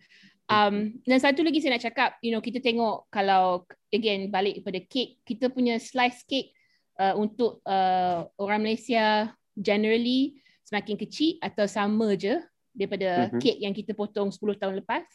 Um, 0.44 1.00
dan 1.08 1.18
satu 1.24 1.40
lagi 1.40 1.64
saya 1.64 1.80
nak 1.80 1.84
cakap, 1.88 2.10
you 2.20 2.28
know, 2.28 2.44
kita 2.44 2.60
tengok 2.60 3.08
kalau 3.08 3.64
again 3.88 4.28
balik 4.28 4.60
kepada 4.60 4.80
cake, 4.84 5.24
kita 5.24 5.48
punya 5.48 5.80
slice 5.80 6.20
cake 6.28 6.52
uh, 7.00 7.16
untuk 7.16 7.64
uh, 7.64 8.28
orang 8.36 8.60
Malaysia 8.60 9.32
generally 9.56 10.36
semakin 10.68 11.00
kecil 11.00 11.40
atau 11.40 11.64
sama 11.64 12.12
je 12.18 12.36
daripada 12.76 13.30
uh-huh. 13.30 13.40
kek 13.40 13.56
yang 13.56 13.72
kita 13.72 13.96
potong 13.96 14.28
10 14.28 14.60
tahun 14.60 14.74
lepas. 14.84 15.06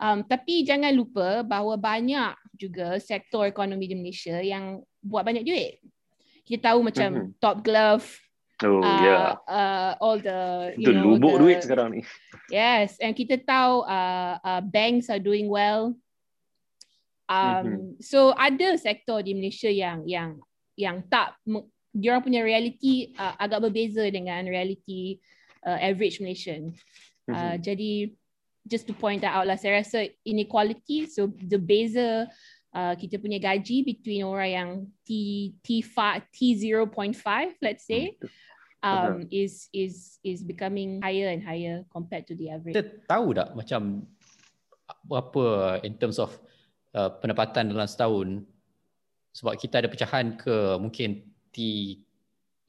Um, 0.00 0.26
tapi 0.26 0.64
jangan 0.66 0.90
lupa 0.90 1.44
bahawa 1.44 1.78
banyak 1.78 2.34
juga 2.56 2.98
sektor 2.98 3.46
ekonomi 3.46 3.86
di 3.86 3.96
Malaysia 3.98 4.40
yang 4.40 4.80
buat 5.04 5.22
banyak 5.22 5.44
duit. 5.44 5.84
Kita 6.44 6.72
tahu 6.72 6.88
macam 6.88 7.10
uh-huh. 7.12 7.36
Top 7.36 7.60
Glove, 7.60 8.04
Oh 8.62 8.78
uh, 8.78 9.00
yeah. 9.02 9.34
Uh, 9.50 9.92
all 9.98 10.18
the 10.22 10.70
you 10.78 10.86
Itu 10.86 10.90
know 10.94 11.18
lubuk 11.18 11.34
the, 11.34 11.40
duit 11.42 11.58
sekarang 11.66 11.88
ni. 11.90 12.00
Yes, 12.52 12.94
and 13.02 13.16
kita 13.16 13.42
tahu 13.42 13.82
uh, 13.82 14.38
uh, 14.38 14.62
banks 14.62 15.10
are 15.10 15.18
doing 15.18 15.50
well. 15.50 15.98
Um, 17.24 17.40
mm-hmm. 17.40 17.90
so 18.04 18.36
ada 18.36 18.76
sektor 18.76 19.24
di 19.24 19.32
Malaysia 19.32 19.72
yang 19.72 20.04
yang 20.04 20.38
yang 20.76 21.02
tak 21.08 21.34
dia 21.94 22.20
punya 22.20 22.44
reality 22.44 23.16
uh, 23.16 23.34
agak 23.40 23.64
berbeza 23.64 24.06
dengan 24.12 24.44
reality 24.46 25.18
uh, 25.66 25.78
average 25.80 26.22
Malaysian. 26.22 26.76
Uh, 27.26 27.32
mm-hmm. 27.32 27.54
Jadi 27.64 27.92
just 28.68 28.86
to 28.86 28.94
point 28.94 29.20
that 29.24 29.34
out 29.34 29.50
lah, 29.50 29.58
saya 29.58 29.82
rasa 29.82 30.08
inequality, 30.22 31.10
so 31.10 31.28
the 31.48 31.58
beza 31.58 32.28
uh, 32.74 32.94
kita 32.98 33.22
punya 33.22 33.38
gaji 33.38 33.86
between 33.86 34.26
orang 34.26 34.50
yang 34.50 34.70
T 35.06 35.10
T5 35.62 36.28
T0.5 36.28 37.22
let's 37.62 37.86
say 37.86 38.18
um, 38.84 39.24
is 39.32 39.72
is 39.72 40.20
is 40.20 40.44
becoming 40.44 41.00
higher 41.00 41.32
and 41.32 41.40
higher 41.40 41.86
compared 41.88 42.28
to 42.28 42.36
the 42.36 42.52
average. 42.52 42.76
Kita 42.76 43.06
tahu 43.08 43.32
tak 43.32 43.56
macam 43.56 44.04
apa 45.08 45.80
in 45.80 45.96
terms 45.96 46.20
of 46.20 46.36
uh, 46.92 47.08
pendapatan 47.22 47.72
dalam 47.72 47.88
setahun 47.88 48.44
sebab 49.32 49.56
kita 49.56 49.80
ada 49.80 49.88
pecahan 49.88 50.36
ke 50.36 50.76
mungkin 50.76 51.24
T 51.48 51.58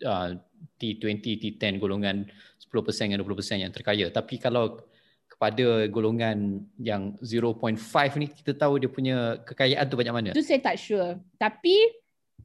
uh, 0.07 0.39
T20, 0.79 1.21
T10 1.21 1.77
golongan 1.77 2.25
10% 2.25 3.11
dan 3.13 3.21
20% 3.21 3.63
yang 3.63 3.71
terkaya. 3.71 4.09
Tapi 4.09 4.41
kalau 4.41 4.81
kepada 5.35 5.91
golongan 5.91 6.63
yang 6.79 7.19
0.5 7.19 7.75
ni 8.15 8.31
kita 8.31 8.55
tahu 8.55 8.79
dia 8.79 8.87
punya 8.87 9.35
kekayaan 9.43 9.85
tu 9.91 9.99
banyak 9.99 10.15
mana? 10.15 10.29
Itu 10.31 10.41
saya 10.41 10.63
tak 10.63 10.79
sure. 10.79 11.19
Tapi 11.35 11.75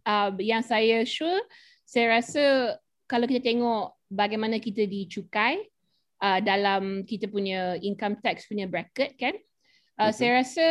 uh, 0.05 0.35
yang 0.43 0.67
saya 0.67 1.07
sure, 1.07 1.39
saya 1.87 2.19
rasa 2.19 2.77
kalau 3.07 3.31
kita 3.31 3.47
tengok 3.47 3.95
bagaimana 4.11 4.59
kita 4.59 4.87
dicukai 4.87 5.71
uh, 6.23 6.39
dalam 6.43 7.03
kita 7.07 7.27
punya 7.27 7.79
income 7.83 8.19
tax 8.23 8.47
punya 8.47 8.67
bracket 8.67 9.15
kan 9.17 9.35
uh, 9.99 10.07
uh-huh. 10.07 10.13
saya 10.13 10.31
rasa 10.43 10.67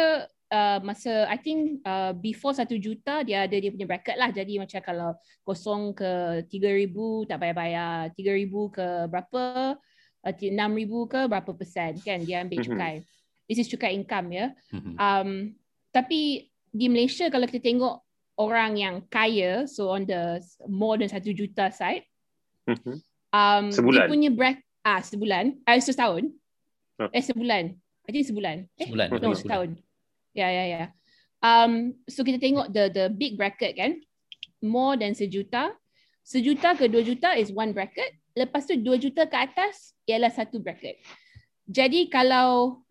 uh, 0.52 0.80
masa 0.80 1.28
I 1.28 1.40
think 1.40 1.84
uh, 1.84 2.12
before 2.16 2.56
satu 2.56 2.80
juta 2.80 3.24
dia 3.28 3.44
ada 3.48 3.56
dia 3.56 3.72
punya 3.72 3.88
bracket 3.88 4.16
lah 4.20 4.30
jadi 4.32 4.60
macam 4.60 4.80
kalau 4.80 5.12
kosong 5.44 5.96
ke 5.96 6.44
tiga 6.48 6.70
ribu 6.72 7.24
tak 7.28 7.44
payah 7.44 7.56
bayar 7.56 7.96
tiga 8.16 8.32
ribu 8.36 8.72
ke 8.72 9.08
berapa 9.12 9.76
uh, 10.26 10.34
enam 10.44 10.76
ribu 10.76 11.06
ke 11.06 11.28
berapa 11.30 11.52
persen 11.54 12.00
kan 12.02 12.24
dia 12.24 12.44
ambil 12.44 12.60
uh-huh. 12.60 12.68
cukai 12.74 12.96
this 13.46 13.60
is 13.62 13.70
cukai 13.70 13.96
income 13.96 14.32
ya 14.34 14.52
uh-huh. 14.74 14.96
um, 14.98 15.30
tapi 15.94 16.52
di 16.70 16.86
Malaysia 16.92 17.28
kalau 17.34 17.50
kita 17.50 17.66
tengok 17.66 18.02
orang 18.40 18.78
yang 18.80 18.96
kaya 19.12 19.68
so 19.68 19.92
on 19.92 20.06
the 20.06 20.40
more 20.70 20.96
than 20.96 21.10
satu 21.10 21.34
juta 21.34 21.74
side 21.74 22.06
Mhm. 22.70 22.96
Um, 23.30 23.66
sebulan. 23.74 24.06
Dia 24.06 24.12
punya 24.12 24.30
break 24.34 24.58
ah 24.86 25.02
sebulan, 25.02 25.46
ah 25.66 25.78
uh, 25.78 25.82
setahun. 25.82 26.24
Huh. 26.98 27.10
Eh 27.14 27.24
sebulan. 27.24 27.74
I 28.06 28.10
think 28.10 28.26
sebulan. 28.26 28.66
Eh, 28.78 28.90
sebulan. 28.90 29.08
No, 29.22 29.38
setahun. 29.38 29.78
Ya 30.34 30.50
ya 30.50 30.64
ya. 30.66 30.84
Um 31.40 31.96
so 32.10 32.26
kita 32.26 32.42
tengok 32.42 32.74
the 32.74 32.90
the 32.90 33.06
big 33.14 33.38
bracket 33.38 33.78
kan. 33.78 34.02
More 34.60 34.98
than 34.98 35.16
sejuta. 35.16 35.78
Sejuta 36.29 36.77
ke 36.77 36.86
dua 36.86 37.01
juta 37.01 37.33
is 37.33 37.50
one 37.50 37.74
bracket. 37.74 38.13
Lepas 38.38 38.69
tu 38.69 38.77
dua 38.77 39.01
juta 39.01 39.25
ke 39.25 39.33
atas 39.33 39.98
ialah 40.05 40.29
satu 40.29 40.62
bracket. 40.62 41.01
Jadi 41.65 42.05
kalau 42.05 42.86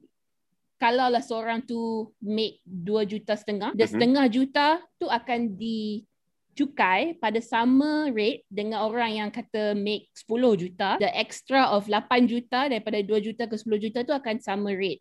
kalau 0.75 1.07
lah 1.07 1.23
seorang 1.23 1.62
tu 1.62 2.11
make 2.18 2.59
dua 2.66 3.07
juta 3.07 3.38
setengah, 3.38 3.78
mm-hmm. 3.78 3.90
setengah 3.95 4.26
juta 4.26 4.83
tu 4.99 5.07
akan 5.07 5.54
di 5.54 6.02
cukai 6.59 7.14
pada 7.14 7.38
sama 7.38 8.11
rate 8.11 8.42
dengan 8.50 8.83
orang 8.83 9.23
yang 9.23 9.30
kata 9.30 9.78
make 9.78 10.11
10 10.18 10.59
juta, 10.59 10.99
the 10.99 11.07
extra 11.14 11.71
of 11.71 11.87
8 11.87 12.26
juta 12.26 12.66
daripada 12.66 12.99
2 12.99 13.07
juta 13.23 13.47
ke 13.47 13.54
10 13.54 13.78
juta 13.78 14.02
tu 14.02 14.11
akan 14.11 14.42
sama 14.42 14.75
rate. 14.75 14.99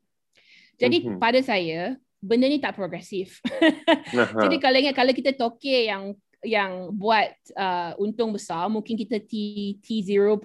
Jadi 0.77 1.01
mm-hmm. 1.01 1.17
pada 1.17 1.41
saya, 1.41 1.97
benda 2.21 2.45
ni 2.45 2.61
tak 2.61 2.77
progresif. 2.77 3.41
Jadi 4.45 4.61
kalau 4.61 4.77
ingat 4.77 4.93
kalau 4.93 5.13
kita 5.17 5.33
toke 5.33 5.89
yang 5.89 6.13
yang 6.47 6.95
buat 6.95 7.35
uh, 7.59 7.91
untung 7.99 8.31
besar, 8.31 8.71
mungkin 8.71 8.95
kita 8.95 9.19
T 9.19 9.75
T0.01, 9.83 10.39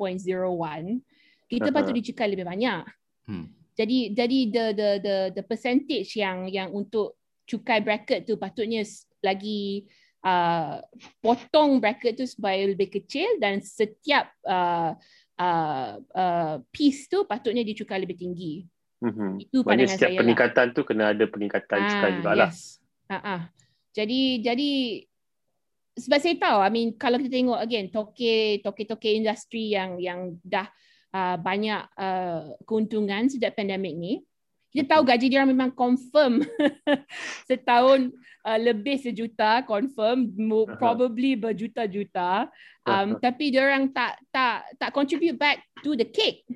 kita 1.46 1.70
uh-huh. 1.70 1.70
patut 1.70 1.94
dicukai 1.94 2.26
lebih 2.26 2.42
banyak. 2.42 2.82
Hmm. 3.30 3.46
Jadi 3.72 4.12
jadi 4.12 4.38
the 4.50 4.64
the 4.74 4.90
the 5.00 5.16
the 5.40 5.44
percentage 5.46 6.12
yang 6.18 6.50
yang 6.50 6.74
untuk 6.74 7.16
cukai 7.48 7.80
bracket 7.80 8.28
tu 8.28 8.36
patutnya 8.36 8.84
lagi 9.24 9.88
uh, 10.26 10.82
potong 11.22 11.80
bracket 11.80 12.18
tu 12.20 12.26
supaya 12.28 12.68
lebih 12.68 12.92
kecil 13.00 13.40
dan 13.40 13.64
setiap 13.64 14.28
uh, 14.44 14.92
uh, 15.40 15.90
uh, 16.14 16.54
piece 16.68 17.08
tu 17.08 17.24
patutnya 17.24 17.64
dicukai 17.64 18.02
lebih 18.02 18.18
tinggi. 18.18 18.66
Mm-hmm. 19.02 19.30
Itu 19.42 19.56
pandangan 19.66 19.90
setiap 19.98 20.10
saya 20.14 20.20
peningkatan 20.22 20.66
lah. 20.70 20.74
tu 20.76 20.80
kena 20.86 21.04
ada 21.10 21.24
peningkatan 21.26 21.78
ah, 21.82 21.88
cukai 21.90 22.10
juga 22.22 22.32
lah. 22.38 22.50
Yes. 22.52 22.78
Uh-uh. 23.10 23.40
Jadi 23.92 24.20
jadi 24.40 24.70
sebab 25.98 26.18
saya 26.18 26.36
tahu, 26.40 26.58
I 26.64 26.70
mean 26.72 26.88
kalau 26.96 27.20
kita 27.20 27.32
tengok 27.32 27.60
again 27.60 27.92
toke 27.92 28.64
toke 28.64 28.82
toke 28.88 29.08
industri 29.08 29.76
yang 29.76 30.00
yang 30.00 30.40
dah 30.40 30.68
uh, 31.12 31.36
banyak 31.36 31.82
uh, 31.96 32.56
keuntungan 32.64 33.28
sejak 33.28 33.52
pandemik 33.52 33.92
ni, 33.92 34.24
kita 34.72 34.96
tahu 34.96 35.04
gaji 35.04 35.26
dia 35.28 35.44
memang 35.44 35.68
confirm 35.76 36.40
setahun 37.48 38.08
uh, 38.48 38.58
lebih 38.58 38.96
sejuta 38.96 39.60
confirm 39.68 40.32
probably 40.80 41.36
berjuta-juta. 41.36 42.48
Um, 42.82 43.20
tapi 43.20 43.52
dia 43.52 43.68
orang 43.68 43.92
tak 43.92 44.16
tak 44.32 44.64
tak 44.80 44.90
contribute 44.96 45.36
back 45.36 45.60
to 45.84 45.92
the 45.92 46.08
cake. 46.08 46.48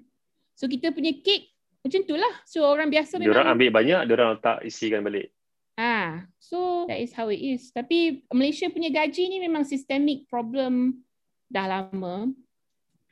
So 0.57 0.65
kita 0.65 0.97
punya 0.97 1.13
cake 1.21 1.57
macam 1.87 2.03
itulah 2.03 2.35
so 2.43 2.67
orang 2.67 2.91
biasa 2.91 3.23
memang 3.23 3.31
dia 3.31 3.35
orang 3.39 3.51
ambil 3.55 3.71
banyak 3.71 4.01
dia 4.11 4.15
orang 4.19 4.43
tak 4.43 4.59
isikan 4.67 5.07
balik 5.07 5.31
ah 5.77 6.25
so 6.41 6.89
that 6.89 6.99
is 6.99 7.13
how 7.13 7.29
it 7.29 7.41
is 7.41 7.69
tapi 7.71 8.25
Malaysia 8.33 8.69
punya 8.73 8.89
gaji 8.89 9.29
ni 9.29 9.39
memang 9.41 9.63
systemic 9.63 10.25
problem 10.29 11.05
dah 11.53 11.69
lama 11.69 12.33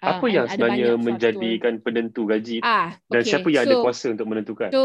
Ah, 0.04 0.21
apa 0.21 0.26
yang 0.28 0.44
sebenarnya 0.44 1.00
menjadikan 1.00 1.80
faktor. 1.80 1.85
penentu 1.88 2.23
gaji 2.28 2.61
ah, 2.61 2.92
dan 3.09 3.23
siapa 3.25 3.49
yang 3.49 3.64
so, 3.64 3.68
ada 3.73 3.76
kuasa 3.80 4.06
untuk 4.12 4.26
menentukan? 4.28 4.68
So 4.68 4.85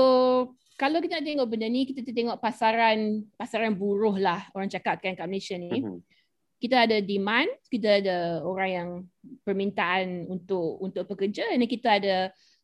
kalau 0.80 1.04
kita 1.04 1.20
nak 1.20 1.28
tengok 1.28 1.48
benda 1.52 1.68
ni 1.68 1.84
kita 1.84 2.08
tengok 2.08 2.40
pasaran 2.40 3.28
pasaran 3.36 3.76
buruh 3.76 4.16
lah 4.16 4.48
orang 4.56 4.72
cakap 4.72 5.04
kan 5.04 5.20
kat 5.20 5.28
Malaysia 5.28 5.60
ni. 5.60 5.84
Mm-hmm. 5.84 6.00
Kita 6.60 6.76
ada 6.88 7.00
demand, 7.00 7.52
kita 7.72 8.04
ada 8.04 8.18
orang 8.44 8.70
yang 8.72 8.90
permintaan 9.48 10.28
untuk 10.28 10.80
untuk 10.80 11.04
pekerja 11.08 11.48
dan 11.52 11.64
kita 11.68 12.00
ada 12.00 12.18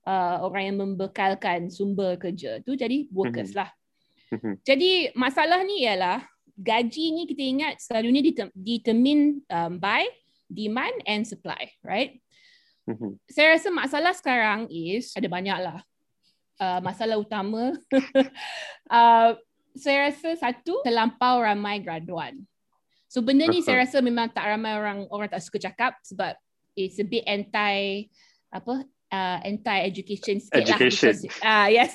uh, 0.08 0.44
orang 0.48 0.64
yang 0.72 0.78
membekalkan 0.80 1.68
sumber 1.68 2.16
kerja 2.16 2.64
tu 2.64 2.80
jadi 2.80 3.12
workers 3.12 3.52
mm-hmm. 3.52 3.68
lah. 3.68 3.70
Jadi 4.64 4.92
masalah 5.16 5.62
ni 5.64 5.86
ialah 5.86 6.24
gaji 6.56 7.12
ni 7.12 7.24
kita 7.28 7.44
ingat 7.44 7.74
selalunya 7.84 8.24
determine 8.56 9.44
um, 9.52 9.76
by 9.78 10.08
demand 10.48 10.96
and 11.04 11.28
supply, 11.28 11.68
right? 11.84 12.20
Mm-hmm. 12.86 13.18
Saya 13.28 13.58
rasa 13.58 13.68
masalah 13.74 14.14
sekarang 14.14 14.70
is 14.72 15.12
ada 15.18 15.28
banyak 15.28 15.58
lah. 15.60 15.80
Uh, 16.56 16.80
masalah 16.80 17.20
utama 17.20 17.76
uh, 18.96 19.36
saya 19.76 20.08
rasa 20.08 20.40
satu 20.40 20.80
terlampau 20.88 21.44
ramai 21.44 21.84
graduan. 21.84 22.40
So 23.12 23.20
benda 23.20 23.44
ni 23.52 23.60
saya 23.60 23.84
rasa 23.84 24.00
memang 24.00 24.32
tak 24.32 24.48
ramai 24.48 24.76
orang 24.80 25.00
orang 25.12 25.28
tak 25.28 25.44
suka 25.44 25.60
cakap 25.60 26.00
sebab 26.08 26.36
it's 26.80 27.00
a 27.00 27.06
bit 27.06 27.28
anti 27.28 28.08
apa 28.52 28.88
uh, 29.16 29.38
anti 29.48 29.78
education 29.88 30.44
sikit 30.44 30.68
education. 30.68 31.16
lah. 31.16 31.40
Ah 31.40 31.52
uh, 31.64 31.68
yes. 31.72 31.94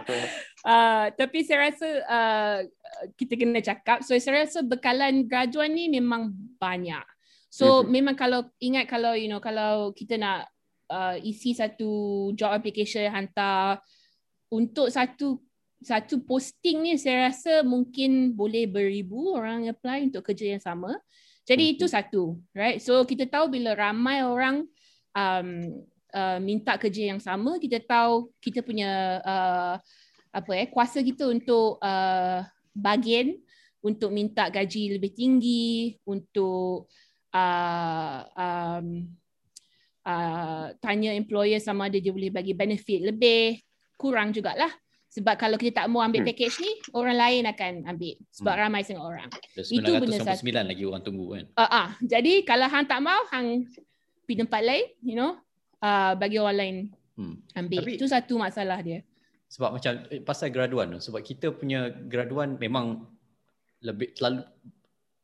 uh, 0.68 1.04
tapi 1.16 1.40
saya 1.40 1.72
rasa 1.72 1.88
uh, 2.04 2.58
kita 3.16 3.40
kena 3.40 3.64
cakap. 3.64 4.04
So 4.04 4.12
saya 4.20 4.44
rasa 4.44 4.60
bekalan 4.60 5.24
graduan 5.24 5.72
ni 5.72 5.88
memang 5.88 6.36
banyak. 6.60 7.04
So 7.48 7.80
mm-hmm. 7.80 7.90
memang 7.90 8.16
kalau 8.18 8.40
ingat 8.60 8.90
kalau 8.90 9.16
you 9.16 9.30
know 9.30 9.40
kalau 9.40 9.94
kita 9.96 10.20
nak 10.20 10.50
uh, 10.92 11.16
isi 11.22 11.56
satu 11.56 12.30
job 12.36 12.52
application 12.52 13.08
hantar 13.08 13.80
untuk 14.52 14.92
satu 14.92 15.40
satu 15.84 16.24
posting 16.24 16.80
ni 16.80 16.92
saya 16.96 17.28
rasa 17.28 17.60
mungkin 17.60 18.32
boleh 18.32 18.64
beribu 18.64 19.36
orang 19.36 19.68
apply 19.68 20.08
untuk 20.08 20.24
kerja 20.32 20.56
yang 20.56 20.62
sama. 20.62 20.96
Jadi 21.44 21.76
itu 21.76 21.84
mhm. 21.84 21.92
satu, 21.92 22.22
right? 22.56 22.80
So 22.80 23.04
kita 23.04 23.28
tahu 23.28 23.52
bila 23.52 23.76
ramai 23.76 24.24
orang 24.24 24.64
um, 25.12 25.48
uh, 26.14 26.38
minta 26.38 26.78
kerja 26.78 27.10
yang 27.10 27.18
sama, 27.18 27.58
kita 27.58 27.82
tahu 27.82 28.30
kita 28.38 28.62
punya 28.62 29.18
uh, 29.26 29.74
apa 30.30 30.50
eh 30.54 30.70
kuasa 30.70 31.02
kita 31.02 31.26
untuk 31.26 31.82
uh, 31.82 32.46
bagian 32.74 33.38
untuk 33.84 34.08
minta 34.08 34.48
gaji 34.48 34.96
lebih 34.96 35.12
tinggi, 35.12 36.00
untuk 36.08 36.88
uh, 37.36 38.18
um, 38.32 39.12
uh, 40.08 40.72
tanya 40.80 41.12
employer 41.12 41.60
sama 41.60 41.92
ada 41.92 42.00
dia 42.00 42.08
boleh 42.08 42.32
bagi 42.32 42.56
benefit 42.56 43.04
lebih, 43.04 43.60
kurang 44.00 44.32
jugalah. 44.32 44.72
Sebab 45.14 45.38
kalau 45.38 45.54
kita 45.54 45.86
tak 45.86 45.94
mau 45.94 46.02
ambil 46.02 46.26
hmm. 46.26 46.30
package 46.32 46.58
ni, 46.58 46.72
orang 46.90 47.14
lain 47.14 47.42
akan 47.46 47.72
ambil. 47.86 48.18
Sebab 48.34 48.50
hmm. 48.50 48.62
ramai 48.66 48.82
sangat 48.82 49.04
orang. 49.04 49.30
Itu 49.54 49.90
benda 50.02 50.18
satu. 50.18 50.42
lagi 50.42 50.82
orang 50.82 51.02
tunggu 51.06 51.26
kan. 51.38 51.44
Uh, 51.54 51.62
uh. 51.70 51.88
Jadi 52.02 52.42
kalau 52.42 52.66
hang 52.66 52.88
tak 52.88 52.98
mau, 52.98 53.22
hang 53.30 53.62
pergi 54.26 54.42
tempat 54.42 54.62
lain, 54.64 54.86
you 55.06 55.14
know, 55.14 55.38
uh, 55.84 56.12
bagi 56.16 56.40
orang 56.40 56.56
lain 56.56 56.76
hmm. 57.20 57.34
ambil. 57.60 57.80
Tapi, 57.84 57.92
Itu 58.00 58.08
satu 58.08 58.40
masalah 58.40 58.80
dia. 58.80 59.04
Sebab 59.52 59.76
macam 59.76 59.92
eh, 60.08 60.24
pasal 60.24 60.48
graduan 60.48 60.96
tu. 60.96 61.00
Sebab 61.12 61.20
kita 61.20 61.52
punya 61.52 61.92
graduan 61.92 62.56
memang 62.56 63.04
lebih 63.84 64.16
terlalu 64.16 64.48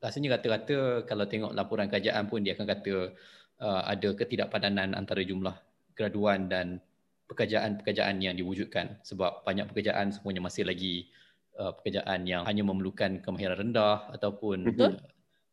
rasanya 0.00 0.40
kata-kata 0.40 1.04
kalau 1.04 1.24
tengok 1.28 1.52
laporan 1.52 1.88
kerajaan 1.88 2.24
pun 2.28 2.40
dia 2.40 2.56
akan 2.56 2.68
kata 2.68 3.12
uh, 3.60 3.82
ada 3.84 4.16
ketidakpadanan 4.16 4.96
antara 4.96 5.20
jumlah 5.20 5.52
graduan 5.92 6.48
dan 6.48 6.80
pekerjaan-pekerjaan 7.28 8.16
yang 8.18 8.32
diwujudkan 8.32 8.96
sebab 9.04 9.44
banyak 9.44 9.68
pekerjaan 9.68 10.08
semuanya 10.08 10.40
masih 10.40 10.64
lagi 10.64 11.12
uh, 11.60 11.76
pekerjaan 11.76 12.24
yang 12.24 12.48
hanya 12.48 12.64
memerlukan 12.64 13.20
kemahiran 13.20 13.60
rendah 13.60 14.08
ataupun 14.16 14.72
uh, 14.72 14.96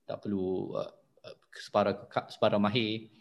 tak 0.08 0.18
perlu 0.24 0.72
uh, 0.80 0.92
separa 1.52 1.92
separa 2.32 2.56
mahir. 2.56 3.12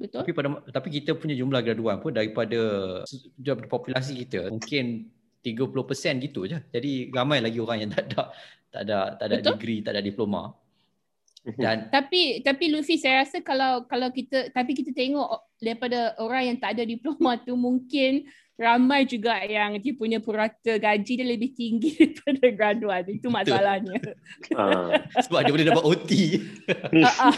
Betul. 0.00 0.24
Tapi 0.24 0.32
pada 0.32 0.48
tapi 0.72 0.88
kita 0.88 1.12
punya 1.12 1.36
jumlah 1.36 1.60
graduan 1.60 2.00
pun 2.00 2.16
daripada 2.16 2.56
daripada 3.36 3.68
populasi 3.68 4.24
kita 4.24 4.48
mungkin 4.48 5.12
30% 5.44 6.24
gitu 6.24 6.48
je. 6.48 6.56
Jadi 6.72 7.12
ramai 7.12 7.44
lagi 7.44 7.60
orang 7.60 7.84
yang 7.84 7.90
tak 7.96 8.08
ada 8.08 8.32
tak 8.72 8.80
ada 8.88 8.98
tak 9.20 9.26
ada 9.28 9.36
Betul? 9.36 9.48
degree, 9.60 9.80
tak 9.84 9.92
ada 9.92 10.02
diploma. 10.02 10.56
Dan 11.40 11.88
tapi 11.88 12.44
tapi 12.44 12.68
Luffy 12.68 13.00
saya 13.00 13.24
rasa 13.24 13.40
kalau 13.40 13.88
kalau 13.88 14.12
kita 14.12 14.52
tapi 14.52 14.76
kita 14.76 14.92
tengok 14.92 15.56
daripada 15.56 16.16
orang 16.20 16.52
yang 16.52 16.58
tak 16.60 16.76
ada 16.76 16.84
diploma 16.84 17.40
tu 17.40 17.56
mungkin 17.56 18.28
ramai 18.60 19.08
juga 19.08 19.40
yang 19.48 19.80
dia 19.80 19.96
punya 19.96 20.20
purata 20.20 20.76
gaji 20.76 21.12
dia 21.16 21.24
lebih 21.24 21.56
tinggi 21.56 21.96
daripada 21.96 22.46
graduan 22.52 23.04
itu 23.08 23.32
masalahnya. 23.32 23.96
Uh, 24.52 25.00
sebab 25.24 25.48
dia 25.48 25.52
boleh 25.56 25.68
dapat 25.72 25.84
OT. 25.88 26.10
uh, 27.00 27.32
uh. 27.32 27.36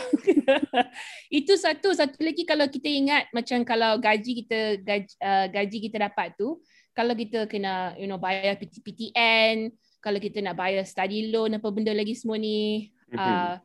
itu 1.31 1.55
satu 1.55 1.95
satu 1.95 2.19
lagi 2.19 2.43
kalau 2.43 2.67
kita 2.67 2.91
ingat 2.91 3.31
macam 3.31 3.63
kalau 3.63 4.03
gaji 4.03 4.43
kita 4.43 4.83
gaji, 4.83 5.15
uh, 5.23 5.47
gaji 5.47 5.79
kita 5.87 6.11
dapat 6.11 6.35
tu 6.35 6.59
kalau 6.91 7.15
kita 7.15 7.47
kena 7.47 7.95
you 7.95 8.11
know 8.11 8.19
bayar 8.19 8.59
PTN 8.59 9.71
kalau 10.03 10.19
kita 10.19 10.43
nak 10.43 10.59
bayar 10.59 10.83
study 10.83 11.31
loan 11.31 11.55
apa 11.55 11.71
benda 11.71 11.95
lagi 11.95 12.19
semua 12.19 12.35
ni 12.35 12.91
uh, 13.15 13.63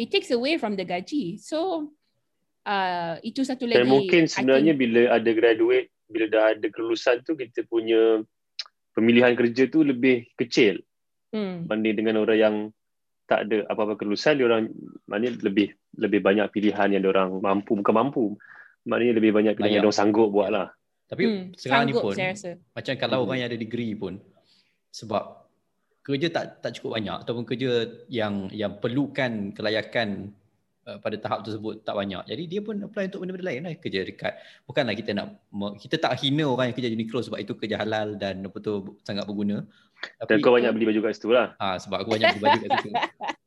it 0.00 0.08
takes 0.08 0.32
away 0.32 0.56
from 0.56 0.76
the 0.80 0.84
gaji. 0.88 1.36
So 1.40 1.90
uh, 2.64 3.20
itu 3.24 3.42
satu 3.44 3.68
lagi. 3.68 3.84
Dan 3.84 3.88
mungkin 3.88 4.22
sebenarnya 4.28 4.72
think, 4.76 4.80
bila 4.80 5.00
ada 5.12 5.30
graduate, 5.32 5.88
bila 6.06 6.24
dah 6.30 6.44
ada 6.54 6.66
kelulusan 6.70 7.22
tu 7.26 7.34
kita 7.34 7.66
punya 7.66 8.22
pemilihan 8.94 9.34
kerja 9.34 9.68
tu 9.68 9.82
lebih 9.82 10.30
kecil 10.38 10.80
hmm. 11.34 11.66
banding 11.66 11.96
dengan 11.98 12.22
orang 12.22 12.38
yang 12.38 12.56
tak 13.26 13.50
ada 13.50 13.66
apa-apa 13.66 13.98
kelulusan, 13.98 14.38
dia 14.38 14.46
orang 14.46 14.70
maknanya 15.10 15.42
lebih 15.42 15.74
lebih 15.98 16.20
banyak 16.22 16.46
pilihan 16.54 16.94
yang 16.94 17.02
orang 17.10 17.42
mampu 17.42 17.74
bukan 17.74 17.94
mampu. 17.94 18.24
Maknanya 18.86 19.18
lebih 19.18 19.34
banyak 19.34 19.58
pilihan 19.58 19.66
banyak. 19.66 19.82
yang 19.82 19.86
orang 19.90 19.98
sanggup 19.98 20.30
buat 20.30 20.48
lah. 20.54 20.70
Tapi 21.10 21.22
hmm, 21.26 21.42
sekarang 21.58 21.90
sanggup, 21.90 22.02
ni 22.06 22.14
pun 22.14 22.14
macam 22.70 22.94
kalau 22.94 23.18
hmm. 23.18 23.26
orang 23.26 23.38
yang 23.42 23.48
ada 23.50 23.58
degree 23.58 23.94
pun 23.98 24.14
sebab 24.94 25.22
kerja 26.06 26.30
tak 26.30 26.44
tak 26.62 26.70
cukup 26.78 27.02
banyak 27.02 27.16
ataupun 27.26 27.44
kerja 27.44 27.70
yang 28.06 28.46
yang 28.54 28.78
perlukan 28.78 29.50
kelayakan 29.50 30.30
uh, 30.86 30.98
pada 31.02 31.16
tahap 31.18 31.42
tersebut 31.42 31.82
tak 31.82 31.98
banyak. 31.98 32.22
Jadi 32.30 32.42
dia 32.46 32.60
pun 32.62 32.78
apply 32.78 33.10
untuk 33.10 33.26
benda-benda 33.26 33.46
lain 33.50 33.60
lah 33.66 33.72
kerja 33.76 34.00
dekat. 34.06 34.32
Bukanlah 34.64 34.94
kita 34.94 35.10
nak 35.12 35.26
kita 35.82 35.96
tak 35.98 36.14
hina 36.22 36.46
orang 36.46 36.70
yang 36.70 36.76
kerja 36.78 36.90
Uniqlo 36.94 37.20
sebab 37.26 37.38
itu 37.42 37.52
kerja 37.58 37.82
halal 37.82 38.14
dan 38.16 38.46
apa 38.46 38.56
tu 38.62 38.96
sangat 39.02 39.26
berguna. 39.26 39.66
Tapi 40.22 40.30
dan 40.30 40.44
kau 40.44 40.54
banyak 40.54 40.70
beli 40.72 40.86
baju 40.88 41.00
kat 41.10 41.12
situ 41.18 41.34
lah. 41.34 41.58
Ah 41.58 41.76
sebab 41.76 42.06
aku 42.06 42.14
banyak 42.14 42.38
beli 42.38 42.42
baju 42.46 42.58
kat 42.62 42.70
situ. 42.78 42.90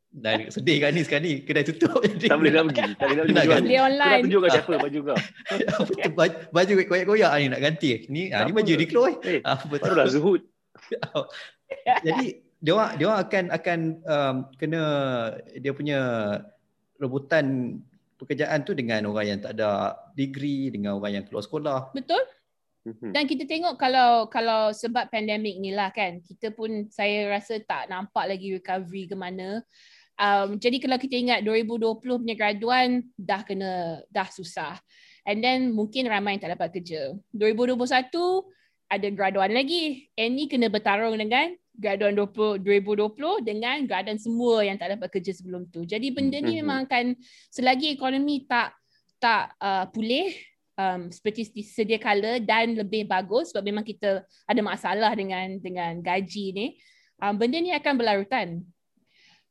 Dan 0.09 0.49
sedih 0.49 0.81
kan 0.81 0.89
ni 0.89 1.05
sekarang 1.05 1.21
ni 1.21 1.33
kedai 1.45 1.61
tutup 1.61 2.01
jadi. 2.01 2.33
Tak 2.33 2.37
boleh 2.41 2.51
nak 2.51 2.63
pergi. 2.73 2.97
Tak 2.97 3.05
boleh 3.05 3.17
nak 3.21 3.45
pergi. 3.45 3.61
Beli 3.61 3.77
online. 3.77 4.09
Kau 4.09 4.25
tunjuk 4.25 4.41
kat 4.41 4.51
siapa 4.57 4.73
baju 4.81 4.99
kau. 5.05 5.17
baju, 6.17 6.35
baju 6.49 6.73
koyak-koyak 6.89 7.31
ni 7.37 7.45
nak 7.53 7.61
ganti. 7.61 7.89
Ni, 8.09 8.21
ah, 8.33 8.41
ni 8.41 8.51
baju 8.51 8.71
Uniqlo 8.73 9.01
eh. 9.05 9.15
eh 9.21 9.41
ah, 9.45 9.61
betul. 9.69 9.95
Zuhud. 10.09 10.41
jadi 12.09 12.25
dia 12.59 12.71
orang 12.73 12.91
dia 12.97 13.05
orang 13.05 13.21
akan 13.21 13.43
akan 13.53 13.79
um, 14.03 14.35
kena 14.57 14.81
dia 15.61 15.71
punya 15.77 15.99
rebutan 16.99 17.79
pekerjaan 18.19 18.67
tu 18.67 18.75
dengan 18.75 19.07
orang 19.07 19.25
yang 19.25 19.39
tak 19.39 19.55
ada 19.55 19.95
degree 20.11 20.67
dengan 20.69 20.99
orang 20.99 21.19
yang 21.19 21.25
keluar 21.25 21.41
sekolah. 21.41 21.95
Betul. 21.95 22.19
Mhm. 22.83 23.11
Dan 23.15 23.23
kita 23.27 23.43
tengok 23.47 23.75
kalau 23.79 24.27
kalau 24.27 24.71
sebab 24.75 25.07
pandemik 25.07 25.55
ni 25.59 25.71
lah 25.71 25.91
kan, 25.91 26.19
kita 26.23 26.51
pun 26.51 26.87
saya 26.91 27.31
rasa 27.31 27.59
tak 27.63 27.87
nampak 27.87 28.27
lagi 28.27 28.55
recovery 28.55 29.07
ke 29.07 29.15
mana. 29.15 29.63
Um, 30.19 30.59
jadi 30.59 30.83
kalau 30.83 30.99
kita 30.99 31.15
ingat 31.15 31.39
2020 31.47 32.03
punya 32.03 32.35
graduan 32.35 33.07
dah 33.15 33.41
kena 33.47 34.03
dah 34.11 34.27
susah. 34.27 34.75
And 35.23 35.39
then 35.39 35.71
mungkin 35.71 36.11
ramai 36.11 36.35
yang 36.35 36.43
tak 36.43 36.59
dapat 36.59 36.75
kerja. 36.75 37.15
2021 37.31 37.79
ada 38.89 39.07
graduan 39.15 39.51
lagi. 39.55 40.11
Any 40.19 40.51
kena 40.51 40.67
bertarung 40.67 41.15
dengan 41.15 41.55
graduan 41.79 42.13
20, 42.13 42.59
2020 42.61 43.47
dengan 43.47 43.79
graduan 43.87 44.19
semua 44.19 44.61
yang 44.67 44.75
tak 44.75 44.99
dapat 44.99 45.07
kerja 45.07 45.31
sebelum 45.31 45.71
tu. 45.71 45.87
Jadi 45.87 46.11
benda 46.11 46.37
ni 46.37 46.59
mm-hmm. 46.59 46.59
memang 46.59 46.79
akan 46.85 47.15
selagi 47.49 47.95
ekonomi 47.95 48.43
tak 48.43 48.75
tak 49.19 49.55
uh, 49.59 49.87
pulih 49.91 50.31
um, 50.79 51.11
seperti 51.11 51.47
sedia 51.63 51.99
kala 51.99 52.39
dan 52.43 52.75
lebih 52.75 53.07
bagus 53.07 53.51
sebab 53.51 53.63
memang 53.63 53.83
kita 53.87 54.23
ada 54.47 54.61
masalah 54.63 55.11
dengan 55.15 55.59
dengan 55.59 55.99
gaji 56.03 56.45
ni. 56.51 56.67
Um, 57.19 57.35
benda 57.35 57.59
ni 57.59 57.71
akan 57.75 57.93
berlarutan. 57.99 58.63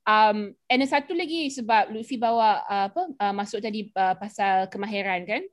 Um, 0.08 0.56
and 0.72 0.80
satu 0.88 1.12
lagi 1.12 1.52
sebab 1.52 1.92
Luffy 1.92 2.16
bawa 2.16 2.64
uh, 2.64 2.88
apa 2.88 3.02
uh, 3.12 3.34
masuk 3.36 3.60
tadi 3.60 3.92
uh, 3.92 4.16
pasal 4.16 4.68
kemahiran 4.72 5.24
kan. 5.28 5.44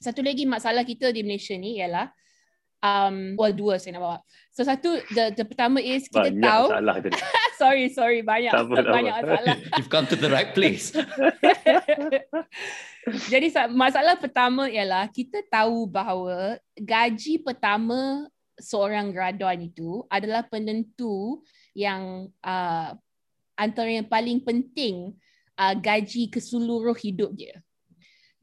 Satu 0.00 0.24
lagi 0.24 0.48
masalah 0.48 0.84
kita 0.84 1.12
di 1.12 1.20
Malaysia 1.20 1.52
ni 1.56 1.80
ialah 1.80 2.08
um 2.84 3.40
well 3.40 3.56
dua 3.56 3.80
saya 3.80 3.96
nak 3.96 4.02
bawa. 4.04 4.18
So 4.52 4.60
satu 4.62 5.00
the 5.16 5.32
the 5.32 5.44
pertama 5.48 5.80
is 5.80 6.04
kita 6.06 6.28
banyak 6.28 6.44
tahu 6.44 6.66
masalah 6.68 6.96
tadi. 7.00 7.20
sorry 7.60 7.86
sorry 7.88 8.20
banyak 8.20 8.52
apa, 8.52 8.74
banyak 8.84 9.14
apa. 9.16 9.24
masalah. 9.24 9.56
You've 9.80 9.88
come 9.88 10.04
to 10.12 10.16
the 10.20 10.28
right 10.28 10.52
place. 10.52 10.92
Jadi 13.32 13.48
masalah 13.72 14.20
pertama 14.20 14.68
ialah 14.68 15.08
kita 15.08 15.40
tahu 15.48 15.88
bahawa 15.88 16.60
gaji 16.76 17.40
pertama 17.40 18.28
seorang 18.60 19.10
graduan 19.10 19.64
itu 19.64 20.04
adalah 20.12 20.44
penentu 20.46 21.42
yang 21.74 22.30
uh, 22.44 22.94
antara 23.58 23.90
yang 23.90 24.06
paling 24.06 24.38
penting 24.40 25.16
uh, 25.58 25.74
gaji 25.74 26.30
keseluruh 26.30 26.94
hidup 26.94 27.34
dia. 27.34 27.58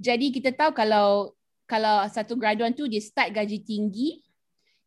Jadi 0.02 0.34
kita 0.34 0.52
tahu 0.52 0.74
kalau 0.74 1.32
kalau 1.70 2.04
satu 2.12 2.36
graduan 2.36 2.76
tu 2.76 2.90
dia 2.90 3.00
start 3.00 3.32
gaji 3.32 3.64
tinggi, 3.64 4.20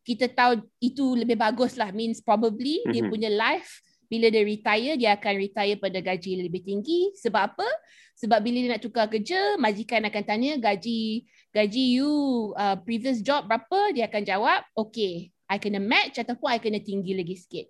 kita 0.04 0.28
tahu 0.28 0.60
itu 0.78 1.16
lebih 1.16 1.40
bagus 1.40 1.80
lah 1.80 1.88
means 1.90 2.20
probably 2.20 2.84
mm-hmm. 2.84 2.92
dia 2.92 3.02
mhm. 3.02 3.10
punya 3.10 3.30
life 3.32 3.80
bila 4.04 4.28
dia 4.28 4.44
retire 4.44 4.94
dia 5.00 5.10
akan 5.16 5.34
retire 5.40 5.80
pada 5.80 5.98
gaji 5.98 6.44
lebih 6.44 6.60
tinggi 6.60 7.10
sebab 7.16 7.56
apa 7.56 7.68
sebab 8.14 8.38
bila 8.44 8.62
dia 8.62 8.70
nak 8.76 8.84
tukar 8.84 9.08
kerja 9.08 9.56
majikan 9.56 10.04
akan 10.06 10.22
tanya 10.22 10.52
gaji 10.60 11.24
gaji 11.50 11.84
you 11.98 12.12
uh, 12.54 12.76
previous 12.84 13.24
job 13.24 13.48
berapa 13.48 13.96
dia 13.96 14.06
akan 14.06 14.22
jawab 14.22 14.60
okay 14.76 15.32
I 15.48 15.56
kena 15.56 15.80
match 15.80 16.20
ataupun 16.20 16.52
I 16.52 16.60
kena 16.60 16.84
tinggi 16.84 17.16
lagi 17.16 17.34
sikit 17.40 17.66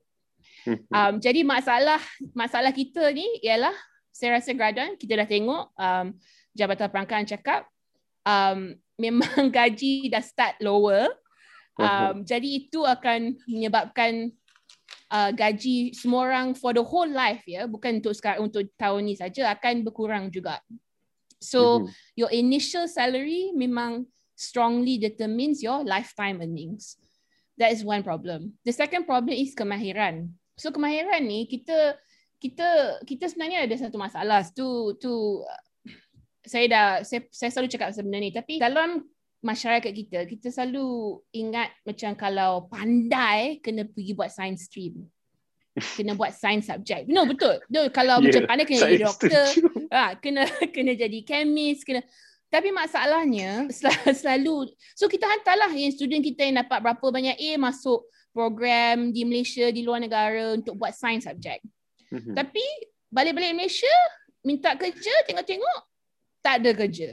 mhm. 0.68 0.90
um, 0.90 1.14
jadi 1.22 1.40
masalah 1.46 2.02
masalah 2.34 2.74
kita 2.74 3.14
ni 3.14 3.24
ialah 3.46 3.72
saya 4.10 4.42
rasa 4.42 4.50
graduan 4.52 4.98
kita 4.98 5.22
dah 5.22 5.28
tengok 5.30 5.70
um, 5.74 6.06
Jabatan 6.54 6.90
Perangkaan 6.90 7.26
cakap 7.30 7.66
um, 8.26 8.74
memang 9.04 9.50
gaji 9.50 10.10
dah 10.10 10.22
start 10.22 10.58
lower 10.58 11.10
um, 11.78 12.22
jadi 12.22 12.48
itu 12.66 12.86
akan 12.86 13.34
menyebabkan 13.50 14.30
uh, 15.10 15.30
gaji 15.34 15.94
semua 15.94 16.26
orang 16.30 16.54
for 16.54 16.74
the 16.74 16.82
whole 16.82 17.08
life 17.08 17.42
ya 17.46 17.66
bukan 17.66 17.98
untuk 17.98 18.14
sekarang 18.14 18.46
untuk 18.46 18.66
tahun 18.78 19.10
ni 19.10 19.14
saja 19.18 19.50
akan 19.54 19.82
berkurang 19.86 20.30
juga. 20.30 20.62
So 21.42 21.84
mm-hmm. 21.84 21.92
your 22.16 22.30
initial 22.32 22.86
salary 22.88 23.52
memang 23.52 24.08
strongly 24.34 24.98
determines 24.98 25.62
your 25.62 25.84
lifetime 25.84 26.40
earnings. 26.40 26.98
That 27.58 27.70
is 27.70 27.86
one 27.86 28.02
problem. 28.02 28.58
The 28.66 28.74
second 28.74 29.06
problem 29.06 29.34
is 29.34 29.54
kemahiran. 29.54 30.34
So 30.58 30.74
kemahiran 30.74 31.22
ni 31.22 31.46
kita 31.46 31.98
kita 32.42 33.00
kita 33.06 33.30
sebenarnya 33.30 33.66
ada 33.66 33.76
satu 33.78 33.96
masalah. 33.96 34.42
Tu 34.50 34.66
tu 34.98 35.42
saya 36.44 36.66
dah 36.68 36.88
saya, 37.06 37.24
saya 37.30 37.50
selalu 37.54 37.68
cakap 37.72 37.88
sebenarnya 37.94 38.42
tapi 38.42 38.60
dalam 38.60 39.06
masyarakat 39.44 39.92
kita 39.92 40.24
kita 40.24 40.48
selalu 40.48 41.20
ingat 41.36 41.68
macam 41.84 42.16
kalau 42.16 42.64
pandai 42.72 43.60
kena 43.60 43.84
pergi 43.84 44.16
buat 44.16 44.32
science 44.32 44.66
stream. 44.72 45.04
Kena 45.74 46.16
buat 46.16 46.32
science 46.32 46.72
subject. 46.72 47.04
No 47.12 47.28
betul. 47.28 47.60
No, 47.68 47.84
kalau 47.92 48.24
yeah, 48.24 48.24
macam 48.24 48.42
pandai 48.48 48.64
kena 48.64 48.80
jadi 48.88 49.04
doktor 49.04 49.46
ha, 49.92 50.16
kena 50.24 50.48
kena 50.72 50.96
jadi 50.96 51.18
chemist 51.20 51.84
kena. 51.84 52.00
Tapi 52.48 52.72
masalahnya 52.72 53.68
sel- 53.68 54.14
selalu 54.24 54.72
so 54.96 55.04
kita 55.12 55.28
hantarlah 55.28 55.68
yang 55.76 55.92
student 55.92 56.24
kita 56.24 56.48
yang 56.48 56.64
dapat 56.64 56.80
berapa 56.80 57.06
banyak 57.12 57.36
A 57.36 57.50
masuk 57.60 58.08
program 58.32 59.12
di 59.12 59.28
Malaysia 59.28 59.68
di 59.68 59.84
luar 59.84 60.00
negara 60.00 60.56
untuk 60.56 60.80
buat 60.80 60.96
science 60.96 61.28
subject. 61.28 61.60
Mm-hmm. 62.10 62.32
Tapi 62.32 62.64
balik-balik 63.12 63.52
Malaysia 63.52 63.94
minta 64.40 64.72
kerja 64.74 65.12
tengok-tengok 65.28 65.80
tak 66.40 66.64
ada 66.64 66.70
kerja. 66.72 67.10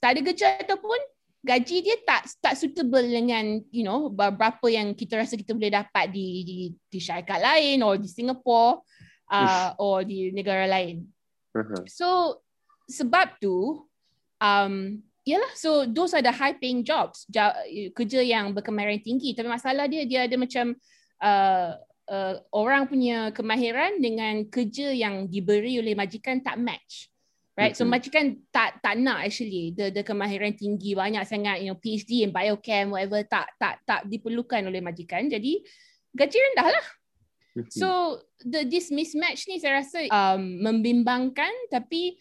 Tak 0.00 0.16
ada 0.16 0.20
kerja 0.24 0.46
ataupun 0.64 0.96
gaji 1.40 1.76
dia 1.80 1.96
tak 2.04 2.28
tak 2.40 2.54
suitable 2.56 3.04
dengan 3.04 3.64
you 3.72 3.80
know 3.80 4.12
berapa 4.12 4.64
yang 4.68 4.92
kita 4.92 5.16
rasa 5.16 5.40
kita 5.40 5.56
boleh 5.56 5.72
dapat 5.72 6.12
di 6.12 6.44
di 6.44 6.56
di 6.76 6.98
syarikat 7.00 7.40
lain 7.40 7.80
atau 7.80 7.96
di 7.96 8.08
Singapore 8.08 8.84
uh, 9.32 9.72
or 9.80 10.04
di 10.04 10.28
negara 10.36 10.68
lain. 10.68 11.08
Uh-huh. 11.56 11.82
So 11.88 12.08
sebab 12.90 13.40
tu 13.40 13.88
um 14.42 15.00
yalah 15.24 15.52
so 15.56 15.84
those 15.88 16.12
are 16.12 16.24
the 16.24 16.32
high 16.32 16.56
paying 16.56 16.80
jobs 16.82 17.28
kerja 17.92 18.20
yang 18.24 18.56
berkemahiran 18.56 19.04
tinggi 19.04 19.36
tapi 19.36 19.52
masalah 19.52 19.84
dia 19.84 20.08
dia 20.08 20.24
ada 20.24 20.36
macam 20.40 20.72
uh, 21.20 21.76
uh, 22.10 22.34
orang 22.50 22.90
punya 22.90 23.30
kemahiran 23.30 24.02
dengan 24.02 24.42
kerja 24.50 24.90
yang 24.90 25.30
diberi 25.30 25.78
oleh 25.78 25.94
majikan 25.94 26.42
tak 26.42 26.58
match. 26.58 27.08
Right? 27.58 27.76
So 27.76 27.84
majikan 27.84 28.40
tak 28.54 28.80
tak 28.80 28.96
nak 28.96 29.26
actually 29.26 29.76
the 29.76 29.92
the 29.92 30.06
kemahiran 30.06 30.56
tinggi 30.56 30.96
banyak 30.96 31.20
sangat 31.26 31.60
you 31.60 31.68
know 31.68 31.76
PhD 31.76 32.24
in 32.24 32.32
biochem 32.32 32.94
whatever 32.94 33.20
tak 33.26 33.52
tak 33.60 33.82
tak 33.84 34.06
diperlukan 34.06 34.64
oleh 34.64 34.80
majikan. 34.80 35.28
Jadi 35.28 35.60
gaji 36.14 36.38
rendah 36.40 36.68
lah. 36.70 36.86
So 37.68 38.20
the 38.46 38.64
this 38.64 38.94
mismatch 38.94 39.50
ni 39.50 39.58
saya 39.58 39.82
rasa 39.82 40.06
um, 40.08 40.62
membimbangkan 40.62 41.50
tapi 41.68 42.16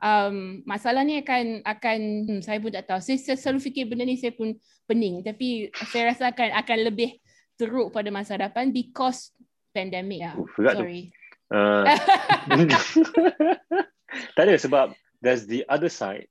um, 0.00 0.64
masalah 0.64 1.04
ni 1.04 1.20
akan 1.20 1.60
akan 1.62 1.98
hmm, 2.26 2.40
saya 2.40 2.58
pun 2.58 2.72
tak 2.72 2.88
tahu. 2.88 3.00
Saya, 3.04 3.20
saya 3.20 3.36
selalu 3.36 3.60
fikir 3.70 3.84
benda 3.86 4.08
ni 4.08 4.16
saya 4.16 4.32
pun 4.32 4.56
pening 4.88 5.20
tapi 5.20 5.68
saya 5.92 6.10
rasa 6.10 6.32
akan 6.32 6.56
akan 6.64 6.78
lebih 6.88 7.20
teruk 7.60 7.92
pada 7.92 8.08
masa 8.08 8.40
depan 8.40 8.72
because 8.72 9.36
pandemic 9.76 10.24
ah. 10.24 10.34
Sorry. 10.56 11.12
Uh, 11.50 11.84
tak 14.34 14.42
ada 14.48 14.54
sebab 14.58 14.86
there's 15.22 15.46
the 15.46 15.62
other 15.68 15.88
side 15.92 16.26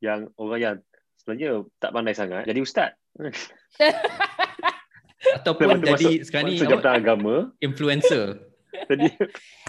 yang 0.00 0.28
orang 0.36 0.60
yang 0.60 0.76
sebenarnya 1.20 1.64
tak 1.80 1.90
pandai 1.96 2.14
sangat 2.14 2.44
jadi 2.44 2.60
ustaz. 2.60 2.90
Ataupun 5.40 5.80
jadi 5.80 6.20
masuk, 6.20 6.28
sekarang 6.28 6.46
ni 6.52 6.60
jabatan 6.60 6.94
agama 7.00 7.34
influencer. 7.64 8.44
jadi 8.90 9.08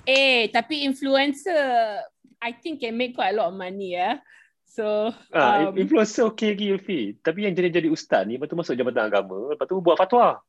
eh 0.04 0.52
tapi 0.52 0.84
influencer 0.84 2.02
I 2.44 2.52
think 2.52 2.84
can 2.84 3.00
make 3.00 3.16
quite 3.16 3.32
a 3.32 3.38
lot 3.40 3.54
of 3.54 3.58
money 3.58 3.96
ya. 3.96 4.20
So 4.68 5.16
ah, 5.32 5.72
um, 5.72 5.80
influencer 5.80 6.28
okay 6.28 6.52
lagi 6.52 6.76
Yufi. 6.76 7.02
Tapi 7.24 7.48
yang 7.48 7.56
jadi 7.56 7.80
jadi 7.80 7.88
ustaz 7.88 8.28
ni 8.28 8.36
lepas 8.36 8.52
tu 8.52 8.60
masuk 8.60 8.76
jabatan 8.76 9.08
agama, 9.08 9.56
lepas 9.56 9.66
tu 9.72 9.80
buat 9.80 9.96
fatwa. 9.96 10.44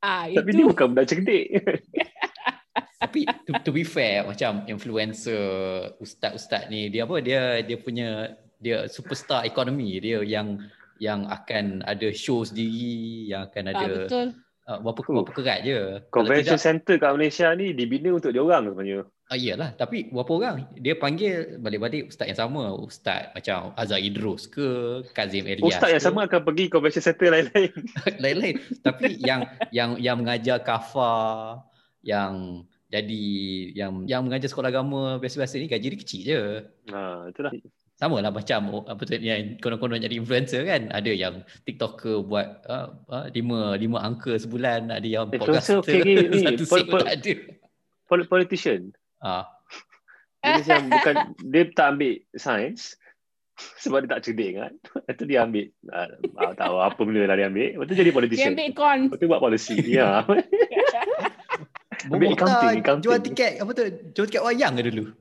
Ah, 0.00 0.24
Tapi 0.28 0.48
itu... 0.52 0.64
dia 0.64 0.66
bukan 0.68 0.86
budak 0.96 1.06
cerdik. 1.12 1.44
Tapi 3.00 3.24
to, 3.48 3.56
to 3.64 3.70
be 3.72 3.80
fair 3.80 4.28
macam 4.28 4.68
influencer 4.68 5.40
ustaz-ustaz 5.96 6.68
ni 6.68 6.92
dia 6.92 7.08
apa 7.08 7.16
dia 7.24 7.64
dia 7.64 7.80
punya 7.80 8.36
dia 8.60 8.84
superstar 8.92 9.48
ekonomi 9.48 9.96
dia 10.04 10.20
yang 10.20 10.60
yang 11.00 11.24
akan 11.32 11.80
ada 11.88 12.12
show 12.12 12.44
sendiri 12.44 13.24
yang 13.32 13.48
akan 13.48 13.64
ada 13.72 13.80
ah, 13.80 13.88
betul. 13.88 14.26
Uh, 14.68 14.78
berapa 14.84 15.00
berapa 15.00 15.32
kerat 15.32 15.58
je. 15.64 15.80
Convention 16.12 16.60
tidak, 16.60 16.66
center 16.68 16.94
kat 17.00 17.10
Malaysia 17.16 17.48
ni 17.56 17.72
dibina 17.72 18.12
untuk 18.12 18.36
dia 18.36 18.44
orang 18.44 18.68
sebenarnya. 18.68 19.08
Ah 19.32 19.38
iyalah, 19.38 19.70
tapi 19.78 20.12
berapa 20.12 20.32
orang 20.36 20.56
dia 20.76 20.94
panggil 20.98 21.56
balik-balik 21.56 22.12
ustaz 22.12 22.28
yang 22.28 22.38
sama, 22.38 22.76
ustaz 22.76 23.32
macam 23.32 23.72
Azhar 23.80 24.02
Idrus 24.02 24.44
ke, 24.44 25.00
Kazim 25.16 25.48
Elias. 25.48 25.72
Ustaz 25.72 25.90
yang 25.96 26.04
sama 26.04 26.28
akan 26.28 26.44
pergi 26.44 26.68
convention 26.68 27.02
center 27.02 27.32
lain-lain. 27.32 27.72
lain-lain. 28.22 28.56
tapi 28.84 29.16
yang 29.22 29.48
yang 29.72 29.96
yang 29.96 30.20
mengajar 30.20 30.60
kafa, 30.60 31.64
yang 32.04 32.62
jadi 32.90 33.24
yang 33.78 34.02
yang 34.10 34.26
mengajar 34.26 34.50
sekolah 34.50 34.74
agama 34.74 35.22
biasa-biasa 35.22 35.62
ni 35.62 35.70
gaji 35.70 35.94
dia 35.94 36.00
kecil 36.02 36.20
je. 36.26 36.42
Ha, 36.90 37.30
itulah. 37.30 37.54
Sama 37.94 38.18
lah 38.18 38.34
macam 38.34 38.82
apa 38.82 39.02
tu 39.06 39.14
yang 39.14 39.62
konon-konon 39.62 40.02
jadi 40.02 40.18
influencer 40.18 40.66
kan. 40.66 40.90
Ada 40.90 41.14
yang 41.14 41.46
TikToker 41.62 42.26
buat 42.26 42.66
uh, 42.66 42.90
uh, 43.06 43.26
lima, 43.30 43.78
lima 43.78 44.02
angka 44.02 44.34
sebulan. 44.34 44.90
Ada 44.90 45.06
yang 45.06 45.30
podcaster 45.30 45.78
okay, 45.78 46.02
ni, 46.34 46.42
satu 46.42 46.66
pol- 46.66 46.90
pol- 46.90 47.06
ada. 47.06 47.32
Politician. 48.10 48.90
Ah. 49.22 49.46
Dia 50.42 50.58
macam 50.58 50.80
bukan 50.90 51.14
dia 51.46 51.62
tak 51.70 51.86
ambil 51.94 52.14
sains 52.34 52.98
sebab 53.86 54.02
dia 54.02 54.18
tak 54.18 54.22
cerdik 54.26 54.58
kan. 54.58 54.72
Itu 55.06 55.30
dia 55.30 55.46
ambil 55.46 55.70
uh, 55.94 56.10
tahu 56.58 56.76
apa 56.82 56.98
benda 57.06 57.22
lah 57.22 57.38
dia 57.38 57.46
ambil. 57.46 57.78
Lepas 57.78 57.86
tu 57.86 57.94
jadi 57.94 58.10
politician. 58.10 58.50
Dia 58.50 58.66
ambil 58.66 58.70
kon. 58.74 59.00
Lepas 59.06 59.18
tu 59.22 59.26
buat 59.30 59.42
policy. 59.46 59.78
ya. 59.86 60.26
ambil 62.08 62.32
accounting, 62.32 62.80
accounting. 62.80 63.04
Jual 63.04 63.20
tiket 63.20 63.52
apa 63.60 63.70
tu? 63.76 63.82
Jual 64.16 64.26
tiket 64.30 64.42
wayang 64.44 64.74
ke 64.78 64.84
dulu? 64.88 65.04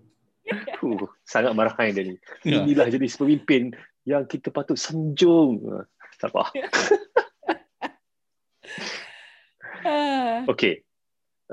Uh, 0.80 1.06
sangat 1.30 1.54
marah 1.54 1.78
dia 1.78 2.02
ni. 2.02 2.18
Ya. 2.42 2.66
Inilah 2.66 2.90
jadi 2.90 3.06
pemimpin 3.06 3.70
yang 4.08 4.26
kita 4.26 4.50
patut 4.50 4.82
sanjung. 4.82 5.62
Siapa? 6.18 6.50
okay. 10.50 10.82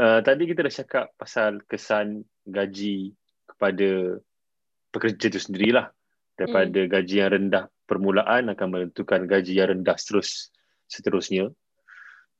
Uh, 0.00 0.24
tadi 0.24 0.48
kita 0.48 0.64
dah 0.64 0.72
cakap 0.72 1.06
pasal 1.20 1.60
kesan 1.68 2.24
gaji 2.48 3.12
kepada 3.44 4.16
pekerja 4.92 5.28
itu 5.28 5.40
sendirilah 5.44 5.92
daripada 6.36 6.80
hmm. 6.84 6.90
gaji 6.92 7.14
yang 7.20 7.30
rendah 7.32 7.64
permulaan 7.88 8.52
akan 8.52 8.68
menentukan 8.68 9.24
gaji 9.24 9.56
yang 9.56 9.72
rendah 9.72 9.96
terus 9.96 10.52
seterusnya 10.84 11.48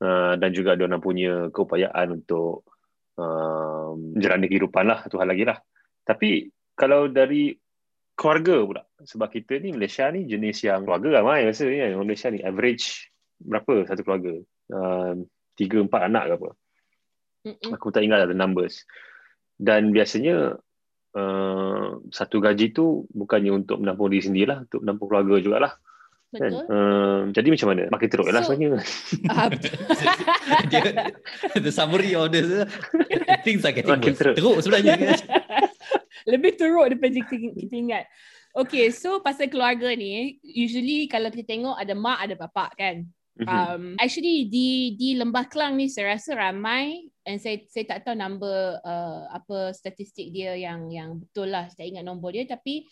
uh, 0.05 0.33
dan 0.37 0.49
juga 0.53 0.77
dia 0.77 0.85
orang 0.85 1.01
punya 1.01 1.49
keupayaan 1.49 2.21
untuk 2.21 2.61
uh, 3.17 3.91
menjalani 3.97 4.47
kehidupan 4.47 4.85
lah 4.87 5.05
tu 5.09 5.17
hal 5.19 5.27
lagi 5.29 5.43
lah. 5.43 5.57
Tapi 6.05 6.47
kalau 6.77 7.11
dari 7.11 7.53
keluarga 8.17 8.55
pula 8.65 8.83
sebab 9.01 9.29
kita 9.29 9.61
ni 9.61 9.75
Malaysia 9.75 10.09
ni 10.09 10.25
jenis 10.25 10.65
yang 10.65 10.87
keluarga 10.87 11.21
ramai 11.21 11.45
rasa 11.45 11.69
ni 11.69 11.77
kan. 11.77 11.93
Malaysia 12.01 12.27
ni 12.33 12.41
average 12.41 13.11
berapa 13.37 13.85
satu 13.85 14.01
keluarga? 14.01 14.33
Uh, 14.67 15.25
tiga 15.57 15.81
empat 15.81 16.01
anak 16.07 16.23
ke 16.29 16.33
apa? 16.37 16.49
Mm-mm. 17.47 17.71
aku 17.71 17.93
tak 17.93 18.03
ingat 18.03 18.25
lah 18.25 18.29
the 18.29 18.37
numbers. 18.37 18.83
Dan 19.57 19.89
biasanya 19.89 20.59
uh, 21.17 21.87
satu 22.11 22.37
gaji 22.43 22.75
tu 22.75 23.07
bukannya 23.09 23.63
untuk 23.63 23.81
menampung 23.81 24.11
diri 24.11 24.25
sendirilah 24.25 24.67
untuk 24.69 24.85
menampung 24.85 25.07
keluarga 25.09 25.35
jugalah 25.41 25.73
kan? 26.35 26.51
Uh, 26.67 27.19
jadi 27.31 27.47
macam 27.55 27.67
mana? 27.71 27.83
Makin 27.87 28.07
teruk 28.11 28.27
lah 28.27 28.43
so, 28.43 28.51
sebenarnya. 28.51 28.79
Uh, 29.27 29.51
the 31.63 31.71
summary 31.71 32.15
of 32.15 32.31
the 32.31 32.67
things 33.47 33.63
are 33.63 33.71
getting 33.71 33.95
Makin 33.95 34.11
worse. 34.11 34.19
Teruk, 34.19 34.35
teruk 34.35 34.57
sebenarnya. 34.63 35.15
Lebih 36.31 36.51
teruk 36.59 36.85
daripada 36.91 37.19
kita, 37.23 37.47
kita 37.55 37.75
ingat. 37.75 38.03
Okay, 38.57 38.89
so 38.89 39.21
pasal 39.21 39.47
keluarga 39.47 39.93
ni, 39.93 40.41
usually 40.43 41.07
kalau 41.07 41.31
kita 41.31 41.45
tengok 41.45 41.77
ada 41.77 41.93
mak, 41.95 42.19
ada 42.25 42.35
bapak 42.35 42.71
kan? 42.75 43.05
Mm-hmm. 43.37 43.53
Um, 43.53 43.83
actually 44.01 44.49
di 44.49 44.97
di 44.97 45.13
Lembah 45.13 45.45
Kelang 45.45 45.77
ni 45.77 45.93
saya 45.93 46.17
rasa 46.17 46.33
ramai 46.33 47.05
and 47.21 47.37
saya 47.37 47.61
saya 47.69 47.85
tak 47.85 48.01
tahu 48.01 48.17
number 48.17 48.81
uh, 48.81 49.29
apa 49.29 49.77
statistik 49.77 50.33
dia 50.33 50.57
yang 50.57 50.89
yang 50.89 51.21
betul 51.21 51.53
lah 51.53 51.69
saya 51.69 51.85
ingat 51.85 52.01
nombor 52.01 52.33
dia 52.33 52.49
tapi 52.49 52.89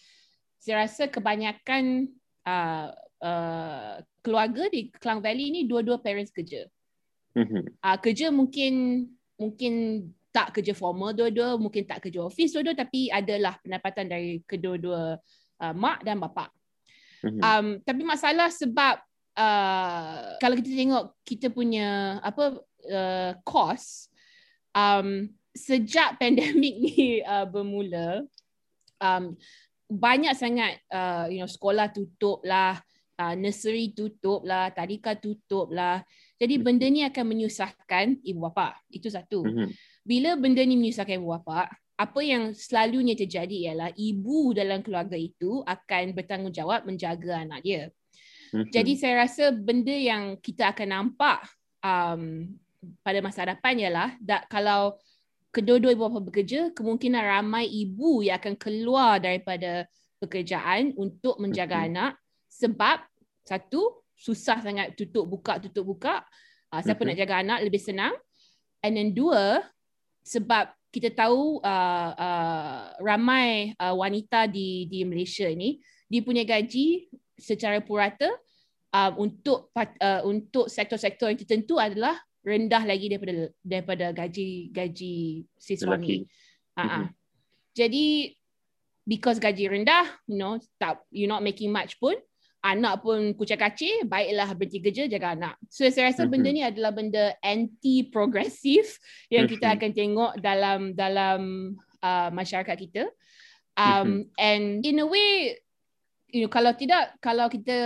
saya 0.62 0.86
rasa 0.86 1.10
kebanyakan 1.10 2.14
uh, 2.46 2.94
uh, 3.26 3.98
keluarga 4.22 4.70
di 4.70 4.94
Klang 4.94 5.20
Valley 5.26 5.50
ni 5.50 5.62
dua-dua 5.66 5.98
parents 5.98 6.30
kerja. 6.30 6.70
Mm-hmm. 7.34 7.82
Uh, 7.82 7.98
kerja 8.00 8.30
mungkin 8.30 9.06
mungkin 9.36 9.74
tak 10.30 10.60
kerja 10.60 10.76
formal 10.76 11.16
dua-dua, 11.16 11.58
mungkin 11.58 11.88
tak 11.88 12.08
kerja 12.08 12.28
office 12.28 12.54
dua-dua 12.54 12.76
tapi 12.78 13.10
adalah 13.10 13.58
pendapatan 13.60 14.06
dari 14.08 14.44
kedua-dua 14.46 15.18
uh, 15.64 15.74
mak 15.74 16.06
dan 16.06 16.22
bapa. 16.22 16.54
Mm-hmm. 17.26 17.42
Um, 17.42 17.68
tapi 17.82 18.02
masalah 18.06 18.54
sebab 18.54 19.02
uh, 19.34 20.38
kalau 20.38 20.56
kita 20.60 20.70
tengok 20.72 21.06
kita 21.26 21.48
punya 21.50 22.20
apa 22.22 22.62
uh, 22.92 23.32
cost 23.42 24.14
um, 24.76 25.28
sejak 25.56 26.16
pandemik 26.22 26.76
ni 26.78 27.24
uh, 27.24 27.48
bermula 27.48 28.24
um, 29.00 29.34
banyak 29.86 30.34
sangat 30.34 30.82
uh, 30.90 31.30
you 31.30 31.40
know 31.40 31.50
sekolah 31.50 31.94
tutup 31.94 32.42
lah 32.42 32.82
uh, 33.20 33.36
nursery 33.36 33.96
tutup 33.96 34.44
lah 34.44 34.72
tadika 34.72 35.16
tutup 35.16 35.72
lah 35.72 36.04
jadi 36.36 36.60
benda 36.60 36.84
ni 36.92 37.08
akan 37.08 37.26
menyusahkan 37.32 38.20
ibu 38.28 38.40
bapa. 38.52 38.76
Itu 38.92 39.08
satu. 39.08 39.44
Mm-hmm. 39.44 39.70
bila 40.06 40.38
benda 40.38 40.62
ni 40.62 40.78
menyusahkan 40.78 41.18
ibu 41.18 41.34
bapa 41.34 41.66
apa 41.96 42.20
yang 42.22 42.52
selalunya 42.52 43.16
terjadi 43.16 43.72
ialah 43.72 43.90
ibu 43.96 44.52
dalam 44.52 44.84
keluarga 44.84 45.16
itu 45.16 45.64
akan 45.64 46.12
bertanggungjawab 46.12 46.84
menjaga 46.84 47.48
anak 47.48 47.64
dia. 47.64 47.84
Mm-hmm. 48.52 48.72
Jadi 48.72 48.92
saya 49.00 49.24
rasa 49.24 49.56
benda 49.56 49.96
yang 49.96 50.36
kita 50.44 50.76
akan 50.76 50.88
nampak 50.92 51.48
um, 51.80 52.52
pada 53.00 53.20
masa 53.24 53.48
depan 53.48 53.80
ialah 53.80 54.20
that 54.20 54.46
kalau 54.52 55.00
kedua-dua 55.56 55.96
ibu 55.96 56.12
bapa 56.12 56.20
bekerja, 56.20 56.76
kemungkinan 56.76 57.24
ramai 57.24 57.64
ibu 57.72 58.20
yang 58.28 58.44
akan 58.44 58.60
keluar 58.60 59.24
daripada 59.24 59.88
pekerjaan 60.20 60.92
untuk 61.00 61.40
menjaga 61.40 61.88
anak 61.88 62.20
sebab 62.56 63.04
satu 63.44 64.06
susah 64.16 64.64
sangat 64.64 64.96
tutup 64.96 65.28
buka 65.28 65.60
tutup 65.60 65.86
buka. 65.86 66.24
Uh, 66.72 66.82
siapa 66.82 67.04
mm-hmm. 67.04 67.16
nak 67.16 67.20
jaga 67.20 67.36
anak 67.44 67.60
lebih 67.68 67.82
senang. 67.84 68.16
And 68.80 68.96
then 68.96 69.12
dua 69.12 69.62
sebab 70.24 70.72
kita 70.90 71.12
tahu 71.12 71.60
uh, 71.60 72.12
uh, 72.16 72.80
ramai 73.04 73.76
uh, 73.76 73.94
wanita 73.94 74.48
di 74.48 74.88
di 74.88 75.04
Malaysia 75.04 75.46
ni 75.52 75.84
dia 76.08 76.24
punya 76.24 76.48
gaji 76.48 77.12
secara 77.36 77.84
purata 77.84 78.32
um, 78.96 79.28
untuk 79.28 79.76
uh, 79.76 80.22
untuk 80.24 80.72
sektor-sektor 80.72 81.28
yang 81.28 81.40
tertentu 81.40 81.76
adalah 81.76 82.16
rendah 82.46 82.84
lagi 82.88 83.12
daripada 83.12 83.52
daripada 83.60 84.06
gaji 84.16 84.72
gaji 84.72 85.44
si 85.58 85.74
suami. 85.76 86.24
Uh-huh. 86.78 87.06
Jadi 87.76 88.32
because 89.04 89.42
gaji 89.42 89.68
rendah, 89.68 90.08
you 90.30 90.40
know, 90.40 90.56
tak 90.80 91.04
you 91.12 91.28
not 91.28 91.44
making 91.44 91.74
much 91.74 92.00
pun 92.00 92.16
anak 92.66 93.06
pun 93.06 93.38
kucak 93.38 93.62
kacir, 93.62 94.10
baiklah 94.10 94.50
berhenti 94.58 94.82
kerja 94.82 95.06
jaga 95.06 95.38
anak. 95.38 95.56
So 95.70 95.86
saya 95.94 96.10
rasa 96.10 96.26
benda 96.26 96.50
ni 96.50 96.66
adalah 96.66 96.90
benda 96.90 97.38
anti 97.46 98.10
progresif 98.10 98.98
yang 99.34 99.46
kita 99.46 99.78
akan 99.78 99.92
tengok 99.94 100.32
dalam 100.42 100.98
dalam 100.98 101.42
uh, 102.02 102.30
masyarakat 102.34 102.78
kita. 102.90 103.06
Um, 103.76 104.32
and 104.40 104.82
in 104.88 105.04
a 105.04 105.08
way 105.08 105.60
you 106.36 106.44
know 106.44 106.52
kalau 106.52 106.76
tidak 106.76 107.16
kalau 107.24 107.48
kita 107.48 107.78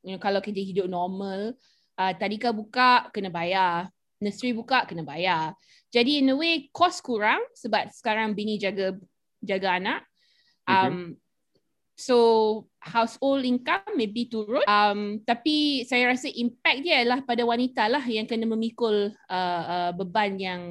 you 0.00 0.16
know 0.16 0.20
kalau 0.20 0.40
kita 0.40 0.60
hidup 0.64 0.88
normal 0.88 1.52
uh, 2.00 2.12
tadika 2.16 2.48
buka 2.48 3.12
kena 3.12 3.28
bayar 3.28 3.92
nursery 4.24 4.56
buka 4.56 4.88
kena 4.88 5.04
bayar 5.04 5.52
jadi 5.92 6.24
in 6.24 6.32
a 6.32 6.36
way 6.36 6.72
cost 6.72 7.04
kurang 7.04 7.44
sebab 7.52 7.92
sekarang 7.92 8.32
bini 8.32 8.56
jaga 8.56 8.96
jaga 9.44 9.76
anak 9.76 10.00
mhm. 10.64 10.72
um 10.72 10.80
mm-hmm. 10.80 11.10
so 11.92 12.16
household 12.84 13.42
income 13.48 13.96
maybe 13.96 14.28
turun. 14.28 14.60
Um 14.68 15.24
tapi 15.24 15.88
saya 15.88 16.12
rasa 16.12 16.28
impact 16.28 16.84
dia 16.84 17.00
adalah 17.00 17.24
pada 17.24 17.42
wanita 17.42 17.88
lah 17.88 18.04
yang 18.04 18.28
kena 18.28 18.44
memikul 18.44 19.10
uh, 19.32 19.62
uh, 19.64 19.90
beban 19.96 20.36
yang 20.36 20.62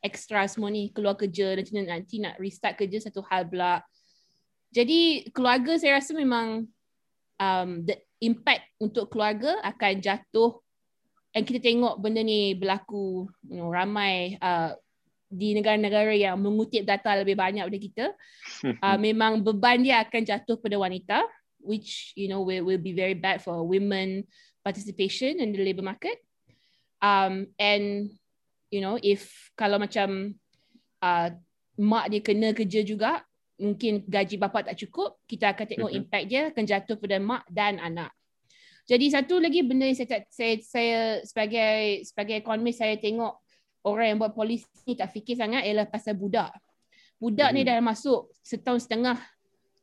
extra 0.00 0.48
semua 0.48 0.72
ni. 0.72 0.88
Keluar 0.90 1.16
kerja 1.16 1.56
dan 1.56 1.64
nanti 1.84 2.20
nak 2.20 2.40
restart 2.40 2.80
kerja 2.80 3.04
satu 3.04 3.20
hal 3.28 3.44
pula. 3.48 3.84
Jadi 4.74 5.30
keluarga 5.30 5.78
saya 5.78 6.00
rasa 6.00 6.16
memang 6.16 6.66
um, 7.38 7.70
the 7.86 7.94
impact 8.24 8.66
untuk 8.80 9.12
keluarga 9.12 9.60
akan 9.62 10.00
jatuh. 10.00 10.58
Dan 11.34 11.42
kita 11.42 11.58
tengok 11.58 11.98
benda 11.98 12.22
ni 12.22 12.54
berlaku 12.54 13.26
you 13.50 13.58
know, 13.58 13.66
ramai 13.66 14.38
uh, 14.38 14.70
di 15.34 15.58
negara-negara 15.58 16.14
yang 16.14 16.38
mengutip 16.38 16.86
data 16.86 17.18
lebih 17.18 17.34
banyak 17.34 17.66
daripada 17.66 17.82
kita 17.82 18.06
uh, 18.78 18.98
memang 19.06 19.42
beban 19.42 19.82
dia 19.82 20.06
akan 20.06 20.22
jatuh 20.22 20.56
pada 20.62 20.78
wanita 20.78 21.18
which 21.58 22.14
you 22.14 22.30
know 22.30 22.46
will, 22.46 22.62
will 22.62 22.80
be 22.80 22.94
very 22.94 23.18
bad 23.18 23.42
for 23.42 23.66
women 23.66 24.22
participation 24.62 25.42
in 25.42 25.50
the 25.50 25.58
labour 25.58 25.82
market 25.82 26.22
um, 27.02 27.50
and 27.58 28.14
you 28.70 28.78
know 28.78 28.94
if 29.02 29.50
kalau 29.58 29.82
macam 29.82 30.38
uh, 31.02 31.28
mak 31.74 32.06
dia 32.14 32.22
kena 32.22 32.54
kerja 32.54 32.86
juga 32.86 33.26
mungkin 33.58 34.02
gaji 34.06 34.34
bapa 34.38 34.66
tak 34.66 34.78
cukup, 34.86 35.22
kita 35.30 35.54
akan 35.54 35.66
tengok 35.66 35.90
mm-hmm. 35.90 36.06
impact 36.10 36.26
dia 36.26 36.40
akan 36.50 36.64
jatuh 36.66 36.96
pada 36.98 37.16
mak 37.22 37.42
dan 37.46 37.78
anak. 37.78 38.10
Jadi 38.84 39.08
satu 39.08 39.40
lagi 39.40 39.64
benda 39.64 39.88
yang 39.88 39.96
saya, 39.96 40.28
saya, 40.28 40.54
saya 40.60 41.00
sebagai 41.24 42.04
sebagai 42.04 42.36
ekonomis 42.36 42.76
saya 42.76 43.00
tengok 43.00 43.40
orang 43.84 44.06
yang 44.14 44.18
buat 44.18 44.32
polisi 44.32 44.66
ni 44.88 44.96
tak 44.96 45.12
fikir 45.12 45.36
sangat 45.36 45.62
ialah 45.64 45.86
pasal 45.86 46.16
budak. 46.16 46.50
Budak 47.20 47.52
mm-hmm. 47.52 47.64
ni 47.64 47.68
dah 47.68 47.84
masuk 47.84 48.32
setahun 48.40 48.88
setengah 48.88 49.16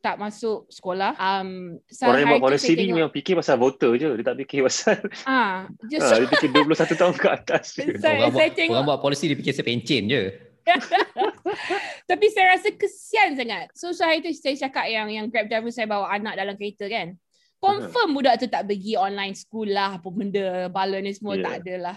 tak 0.02 0.18
masuk 0.18 0.66
sekolah. 0.68 1.14
Um, 1.22 1.78
orang 2.02 2.20
yang 2.26 2.32
buat 2.36 2.50
polisi 2.50 2.74
ni 2.74 2.90
memang 2.90 3.14
fikir 3.14 3.38
pasal 3.38 3.62
voter 3.62 3.94
je. 4.02 4.10
Dia 4.18 4.26
tak 4.34 4.38
fikir 4.42 4.66
pasal... 4.66 4.98
Ah, 5.30 5.70
just... 5.94 6.02
ha, 6.02 6.18
dia 6.18 6.28
fikir 6.28 6.50
21 6.50 6.98
tahun 6.98 7.16
ke 7.22 7.28
atas 7.30 7.64
je. 7.78 7.86
Saya, 8.02 8.26
orang, 8.26 8.34
saya 8.34 8.50
buat, 8.50 8.58
tengok... 8.58 8.74
orang 8.74 8.86
buat 8.90 9.02
polisi 9.06 9.30
dia 9.30 9.38
fikir 9.38 9.54
sepencen 9.54 10.10
je. 10.10 10.24
Tapi 12.10 12.26
saya 12.34 12.58
rasa 12.58 12.74
kesian 12.74 13.38
sangat. 13.38 13.70
So, 13.78 13.94
so 13.94 14.02
hari 14.02 14.26
tu 14.26 14.34
saya 14.34 14.58
cakap 14.58 14.90
yang 14.90 15.08
yang 15.10 15.26
Grab 15.30 15.50
driver 15.50 15.70
saya 15.70 15.86
bawa 15.86 16.10
anak 16.10 16.34
dalam 16.34 16.58
kereta 16.58 16.90
kan. 16.90 17.14
Confirm 17.62 18.10
uh-huh. 18.10 18.18
budak 18.18 18.42
tu 18.42 18.50
tak 18.50 18.66
pergi 18.66 18.98
online 18.98 19.38
school 19.38 19.70
lah 19.70 20.02
apa 20.02 20.10
benda 20.10 20.66
bala 20.74 20.98
ni 20.98 21.14
semua 21.14 21.38
yeah. 21.38 21.46
tak 21.46 21.54
ada 21.62 21.76
lah. 21.78 21.96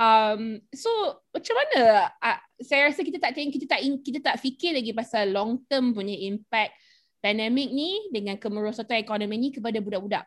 Um, 0.00 0.64
so 0.72 0.88
macam 1.28 1.54
mana 1.60 2.08
uh, 2.08 2.38
saya 2.56 2.88
rasa 2.88 3.04
kita 3.04 3.20
tak 3.20 3.36
kita 3.36 3.68
tak 3.68 3.84
kita 4.00 4.18
tak 4.24 4.40
fikir 4.40 4.72
lagi 4.72 4.96
pasal 4.96 5.28
long 5.28 5.60
term 5.68 5.92
punya 5.92 6.16
impact 6.16 6.72
pandemik 7.20 7.68
ni 7.68 8.08
dengan 8.08 8.40
kemerosotan 8.40 8.96
ekonomi 8.96 9.36
ni 9.36 9.48
kepada 9.52 9.76
budak-budak. 9.84 10.24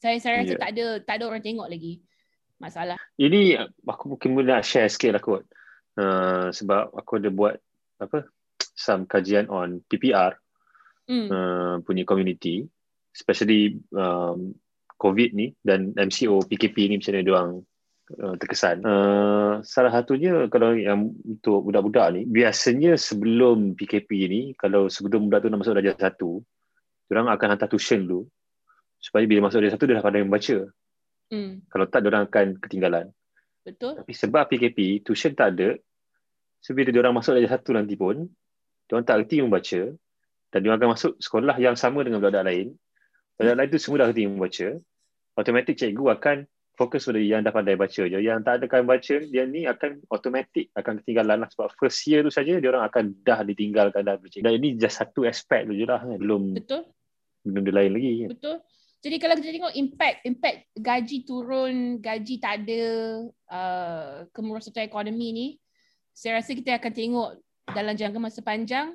Saya 0.00 0.16
saya 0.16 0.40
rasa 0.40 0.56
yeah. 0.56 0.60
tak 0.64 0.70
ada 0.72 0.86
tak 1.04 1.14
ada 1.20 1.24
orang 1.28 1.44
tengok 1.44 1.68
lagi 1.68 2.00
masalah. 2.56 2.96
Ini 3.20 3.60
aku 3.84 4.16
mungkin 4.16 4.32
nak 4.48 4.64
share 4.64 4.88
sikit 4.88 5.12
lah 5.12 5.20
kot. 5.20 5.44
Uh, 5.92 6.48
sebab 6.48 6.96
aku 6.96 7.20
ada 7.20 7.28
buat 7.28 7.60
apa 8.00 8.24
some 8.72 9.04
kajian 9.04 9.44
on 9.52 9.84
PPR 9.92 10.32
mm. 11.04 11.28
uh, 11.28 11.74
punya 11.84 12.08
community 12.08 12.64
especially 13.12 13.76
um, 13.92 14.56
COVID 14.96 15.36
ni 15.36 15.52
dan 15.60 15.92
MCO 15.92 16.40
PKP 16.48 16.88
ni 16.88 16.96
macam 16.96 17.12
mana 17.12 17.20
dia 17.20 17.34
orang 17.36 17.52
uh, 18.10 18.34
terkesan. 18.38 18.82
Uh, 18.82 19.62
salah 19.62 19.92
satunya 19.94 20.50
kalau 20.50 20.74
yang 20.74 21.14
untuk 21.22 21.62
budak-budak 21.66 22.18
ni 22.18 22.22
biasanya 22.26 22.98
sebelum 22.98 23.78
PKP 23.78 24.10
ni 24.26 24.40
kalau 24.58 24.90
sebelum 24.90 25.30
budak 25.30 25.46
tu 25.46 25.48
nak 25.52 25.60
masuk 25.62 25.74
darjah 25.78 25.96
satu 25.98 26.42
orang 27.12 27.28
akan 27.28 27.48
hantar 27.52 27.68
tuition 27.68 28.08
dulu 28.08 28.24
supaya 29.02 29.26
bila 29.28 29.46
masuk 29.50 29.60
darjah 29.60 29.74
satu 29.76 29.84
dia 29.84 29.98
dah 29.98 30.04
pandai 30.04 30.22
membaca. 30.24 30.56
Mm. 31.32 31.66
Kalau 31.68 31.84
tak 31.88 32.06
orang 32.06 32.24
akan 32.28 32.46
ketinggalan. 32.60 33.06
Betul. 33.62 33.98
Tapi 33.98 34.12
sebab 34.14 34.44
PKP, 34.50 35.02
tuition 35.06 35.34
tak 35.34 35.58
ada. 35.58 35.74
So 36.62 36.72
bila 36.72 36.94
orang 37.02 37.18
masuk 37.18 37.34
darjah 37.34 37.58
satu 37.58 37.74
nanti 37.74 37.98
pun, 37.98 38.30
orang 38.92 39.06
tak 39.08 39.24
reti 39.24 39.42
membaca 39.42 39.82
dan 40.52 40.58
dia 40.60 40.70
akan 40.76 40.88
masuk 40.92 41.12
sekolah 41.18 41.56
yang 41.56 41.74
sama 41.74 42.04
dengan 42.04 42.20
budak 42.20 42.44
lain. 42.44 42.76
Budak 43.40 43.56
lain 43.56 43.68
tu 43.72 43.78
semua 43.80 44.04
dah 44.04 44.08
reti 44.12 44.28
membaca. 44.28 44.68
Automatik 45.34 45.80
cikgu 45.80 46.04
akan 46.12 46.36
fokus 46.72 47.04
pada 47.04 47.20
yang 47.20 47.44
dah 47.44 47.52
pandai 47.52 47.76
baca 47.76 48.02
je. 48.08 48.18
Yang 48.18 48.38
tak 48.44 48.54
ada 48.58 48.64
kan 48.68 48.82
baca, 48.88 49.16
dia 49.28 49.44
ni 49.44 49.68
akan 49.68 50.02
automatik 50.08 50.72
akan 50.72 51.00
ketinggalan 51.02 51.44
lah. 51.44 51.48
Sebab 51.52 51.72
first 51.76 52.00
year 52.08 52.24
tu 52.24 52.32
saja 52.32 52.56
dia 52.56 52.68
orang 52.72 52.88
akan 52.88 53.04
dah 53.20 53.44
ditinggalkan 53.44 54.02
dah 54.04 54.16
bercik. 54.16 54.44
Dan 54.44 54.56
ini 54.56 54.80
just 54.80 55.00
satu 55.00 55.28
aspek 55.28 55.68
tu 55.68 55.76
je 55.76 55.84
lah. 55.84 56.00
Kan? 56.00 56.16
Belum, 56.16 56.56
Betul. 56.56 56.88
belum 57.44 57.62
dia 57.68 57.74
lain 57.74 57.92
lagi. 57.92 58.12
Betul. 58.32 58.56
Jadi 59.02 59.16
kalau 59.18 59.34
kita 59.34 59.50
tengok 59.50 59.74
impact, 59.74 60.18
impact 60.22 60.58
gaji 60.78 61.18
turun, 61.26 61.98
gaji 61.98 62.34
tak 62.38 62.62
ada, 62.62 62.84
uh, 63.50 64.14
kemerosotan 64.30 64.86
ekonomi 64.86 65.28
ni, 65.34 65.46
saya 66.14 66.38
rasa 66.38 66.54
kita 66.54 66.78
akan 66.78 66.92
tengok 66.94 67.28
dalam 67.74 67.94
jangka 67.98 68.18
masa 68.22 68.40
panjang 68.46 68.94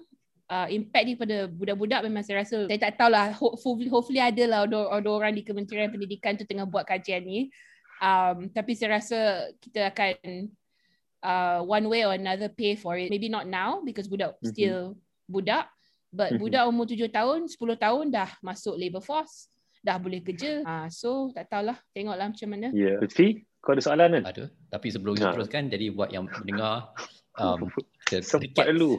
uh, 0.49 0.67
impact 0.71 1.05
ni 1.05 1.13
pada 1.15 1.47
budak-budak 1.47 2.01
memang 2.07 2.23
saya 2.23 2.43
rasa 2.43 2.67
saya 2.67 2.79
tak 2.79 2.99
tahulah 2.99 3.31
hopefully, 3.35 3.87
hopefully 3.91 4.21
ada 4.21 4.43
lah 4.47 4.59
ada, 4.67 4.91
ada 4.97 5.09
orang 5.09 5.33
di 5.35 5.43
Kementerian 5.45 5.91
Pendidikan 5.91 6.35
tu 6.35 6.47
tengah 6.47 6.65
buat 6.67 6.87
kajian 6.87 7.23
ni 7.23 7.51
Um, 7.97 8.53
tapi 8.53 8.77
saya 8.77 9.01
rasa 9.01 9.49
kita 9.57 9.89
akan 9.89 10.53
uh, 11.25 11.59
one 11.65 11.85
way 11.89 12.05
or 12.05 12.13
another 12.13 12.49
pay 12.49 12.77
for 12.77 12.93
it. 12.97 13.09
Maybe 13.09 13.29
not 13.29 13.49
now 13.49 13.81
because 13.81 14.05
budak 14.05 14.37
mm-hmm. 14.37 14.53
still 14.53 14.79
budak. 15.25 15.69
But 16.13 16.33
mm-hmm. 16.33 16.41
budak 16.41 16.63
umur 16.69 16.85
tujuh 16.87 17.09
tahun, 17.11 17.51
sepuluh 17.51 17.75
tahun 17.75 18.13
dah 18.13 18.29
masuk 18.45 18.77
labor 18.77 19.03
force. 19.03 19.49
Dah 19.81 19.97
boleh 19.97 20.21
kerja. 20.21 20.61
Uh, 20.61 20.87
so 20.93 21.33
tak 21.33 21.49
tahulah. 21.49 21.77
Tengoklah 21.93 22.29
macam 22.31 22.47
mana. 22.53 22.67
Ya. 22.71 22.95
Yeah. 22.95 22.97
Lutfi, 23.01 23.27
kau 23.65 23.73
ada 23.73 23.81
soalan 23.81 24.21
kan? 24.21 24.23
Ada. 24.29 24.43
Tapi 24.71 24.87
sebelum 24.93 25.13
kita 25.17 25.33
ha. 25.33 25.35
teruskan, 25.35 25.63
jadi 25.73 25.85
buat 25.91 26.09
yang 26.13 26.29
mendengar 26.29 26.93
um, 27.41 27.65
kita 28.07 28.23
sempat 28.23 28.47
recap, 28.47 28.65
dulu 28.71 28.91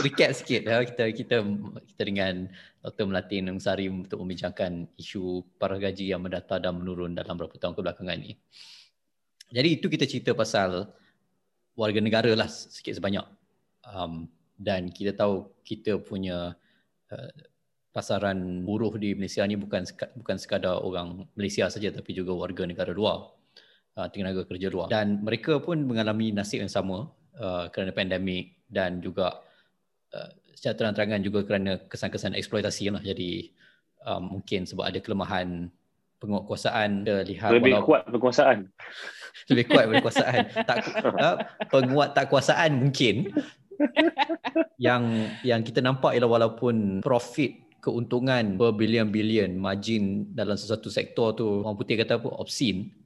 recap 0.00 0.30
sikit 0.32 0.60
ya 0.64 0.80
kita 0.88 1.04
kita 1.12 1.36
kita 1.84 2.04
dengan 2.08 2.48
Dr 2.80 3.04
Melati 3.04 3.44
Nungsari 3.44 3.92
untuk 3.92 4.24
membincangkan 4.24 4.88
isu 4.96 5.44
para 5.60 5.76
gaji 5.76 6.16
yang 6.16 6.24
mendata 6.24 6.56
dan 6.56 6.80
menurun 6.80 7.12
dalam 7.12 7.36
beberapa 7.36 7.60
tahun 7.60 7.76
kebelakangan 7.76 8.16
ini. 8.24 8.40
Jadi 9.52 9.68
itu 9.68 9.86
kita 9.92 10.08
cerita 10.08 10.32
pasal 10.32 10.88
warga 11.76 12.00
negara 12.00 12.32
lah 12.32 12.48
sikit 12.48 12.96
sebanyak. 12.96 13.24
Um, 13.84 14.32
dan 14.56 14.88
kita 14.88 15.12
tahu 15.12 15.52
kita 15.60 16.00
punya 16.00 16.56
uh, 17.12 17.32
pasaran 17.92 18.64
buruh 18.64 18.96
di 18.96 19.12
Malaysia 19.12 19.44
ni 19.44 19.60
bukan 19.60 19.84
bukan 20.16 20.36
sekadar 20.40 20.80
orang 20.80 21.28
Malaysia 21.36 21.68
saja 21.68 21.92
tapi 21.92 22.16
juga 22.16 22.32
warga 22.32 22.64
negara 22.64 22.96
luar. 22.96 23.28
Uh, 23.94 24.10
tenaga 24.10 24.42
kerja 24.42 24.74
luar 24.74 24.90
dan 24.90 25.22
mereka 25.22 25.62
pun 25.62 25.78
mengalami 25.86 26.34
nasib 26.34 26.58
yang 26.58 26.72
sama 26.72 27.14
uh, 27.38 27.70
kerana 27.70 27.90
pandemik 27.94 28.54
dan 28.70 28.98
juga 28.98 29.42
uh, 30.14 30.30
secara 30.54 30.74
terang-terangan 30.78 31.20
juga 31.22 31.40
kerana 31.44 31.72
kesan-kesan 31.86 32.38
eksploitasi 32.38 32.90
lah. 32.90 33.02
Jadi 33.02 33.50
uh, 34.06 34.20
mungkin 34.22 34.64
sebab 34.64 34.84
ada 34.86 34.98
kelemahan 35.02 35.68
penguatkuasaan 36.22 37.04
lihat 37.04 37.52
lebih 37.52 37.76
walau, 37.76 37.84
kuat 37.84 38.02
penguasaan 38.08 38.58
lebih 39.52 39.64
kuat 39.68 39.84
penguasaan 39.92 40.42
tak 40.64 40.78
uh, 41.24 41.36
penguat 41.68 42.16
tak 42.16 42.32
kuasaan 42.32 42.88
mungkin. 42.88 43.34
Yang 44.78 45.02
yang 45.42 45.60
kita 45.66 45.82
nampak 45.82 46.14
ialah 46.14 46.30
walaupun 46.30 47.02
profit 47.02 47.76
keuntungan 47.82 48.56
berbilion-bilion 48.56 49.58
margin 49.60 50.32
dalam 50.32 50.56
sesuatu 50.56 50.88
sektor 50.88 51.36
tu 51.36 51.60
orang 51.60 51.76
putih 51.76 52.00
kata 52.00 52.22
apa? 52.22 52.30
Obscene 52.40 53.03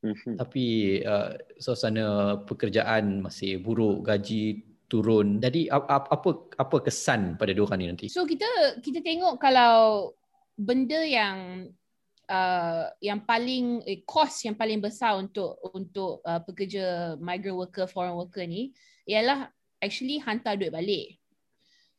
Mm-hmm. 0.00 0.34
Tapi 0.40 0.66
uh, 1.04 1.36
suasana 1.60 2.40
pekerjaan 2.48 3.20
masih 3.20 3.60
buruk, 3.60 4.08
gaji 4.08 4.64
turun. 4.88 5.38
Jadi 5.38 5.68
apa 5.68 6.08
apa 6.08 6.30
apa 6.56 6.76
kesan 6.82 7.36
pada 7.36 7.52
dua 7.52 7.68
orang 7.70 7.78
ni 7.78 7.86
nanti? 7.92 8.06
So 8.08 8.24
kita 8.24 8.80
kita 8.80 9.04
tengok 9.04 9.36
kalau 9.36 10.10
benda 10.56 11.04
yang 11.04 11.68
uh, 12.26 12.88
yang 13.04 13.22
paling 13.22 13.84
eh, 13.84 14.00
cost 14.08 14.48
yang 14.48 14.56
paling 14.56 14.80
besar 14.80 15.20
untuk 15.20 15.60
untuk 15.76 16.24
uh, 16.24 16.40
pekerja 16.40 17.14
migrant 17.20 17.60
worker, 17.60 17.84
foreign 17.84 18.16
worker 18.16 18.42
ni 18.48 18.72
ialah 19.04 19.52
actually 19.78 20.16
hantar 20.18 20.56
duit 20.56 20.72
balik. 20.72 21.20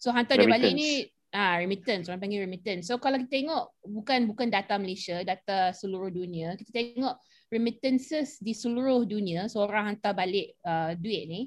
So 0.02 0.10
hantar 0.10 0.42
duit 0.42 0.50
balik 0.50 0.74
ni 0.74 1.06
ah 1.32 1.56
remittance, 1.64 2.12
orang 2.12 2.20
panggil 2.20 2.44
remittance. 2.44 2.92
So 2.92 3.00
kalau 3.00 3.16
kita 3.24 3.40
tengok 3.40 3.64
bukan 3.88 4.28
bukan 4.28 4.48
data 4.52 4.76
Malaysia, 4.76 5.24
data 5.24 5.72
seluruh 5.72 6.12
dunia, 6.12 6.60
kita 6.60 6.76
tengok 6.76 7.16
remittances 7.52 8.40
di 8.40 8.56
seluruh 8.56 9.04
dunia 9.04 9.52
seorang 9.52 9.94
hantar 9.94 10.16
balik 10.16 10.56
uh, 10.64 10.96
duit 10.96 11.28
ni 11.28 11.42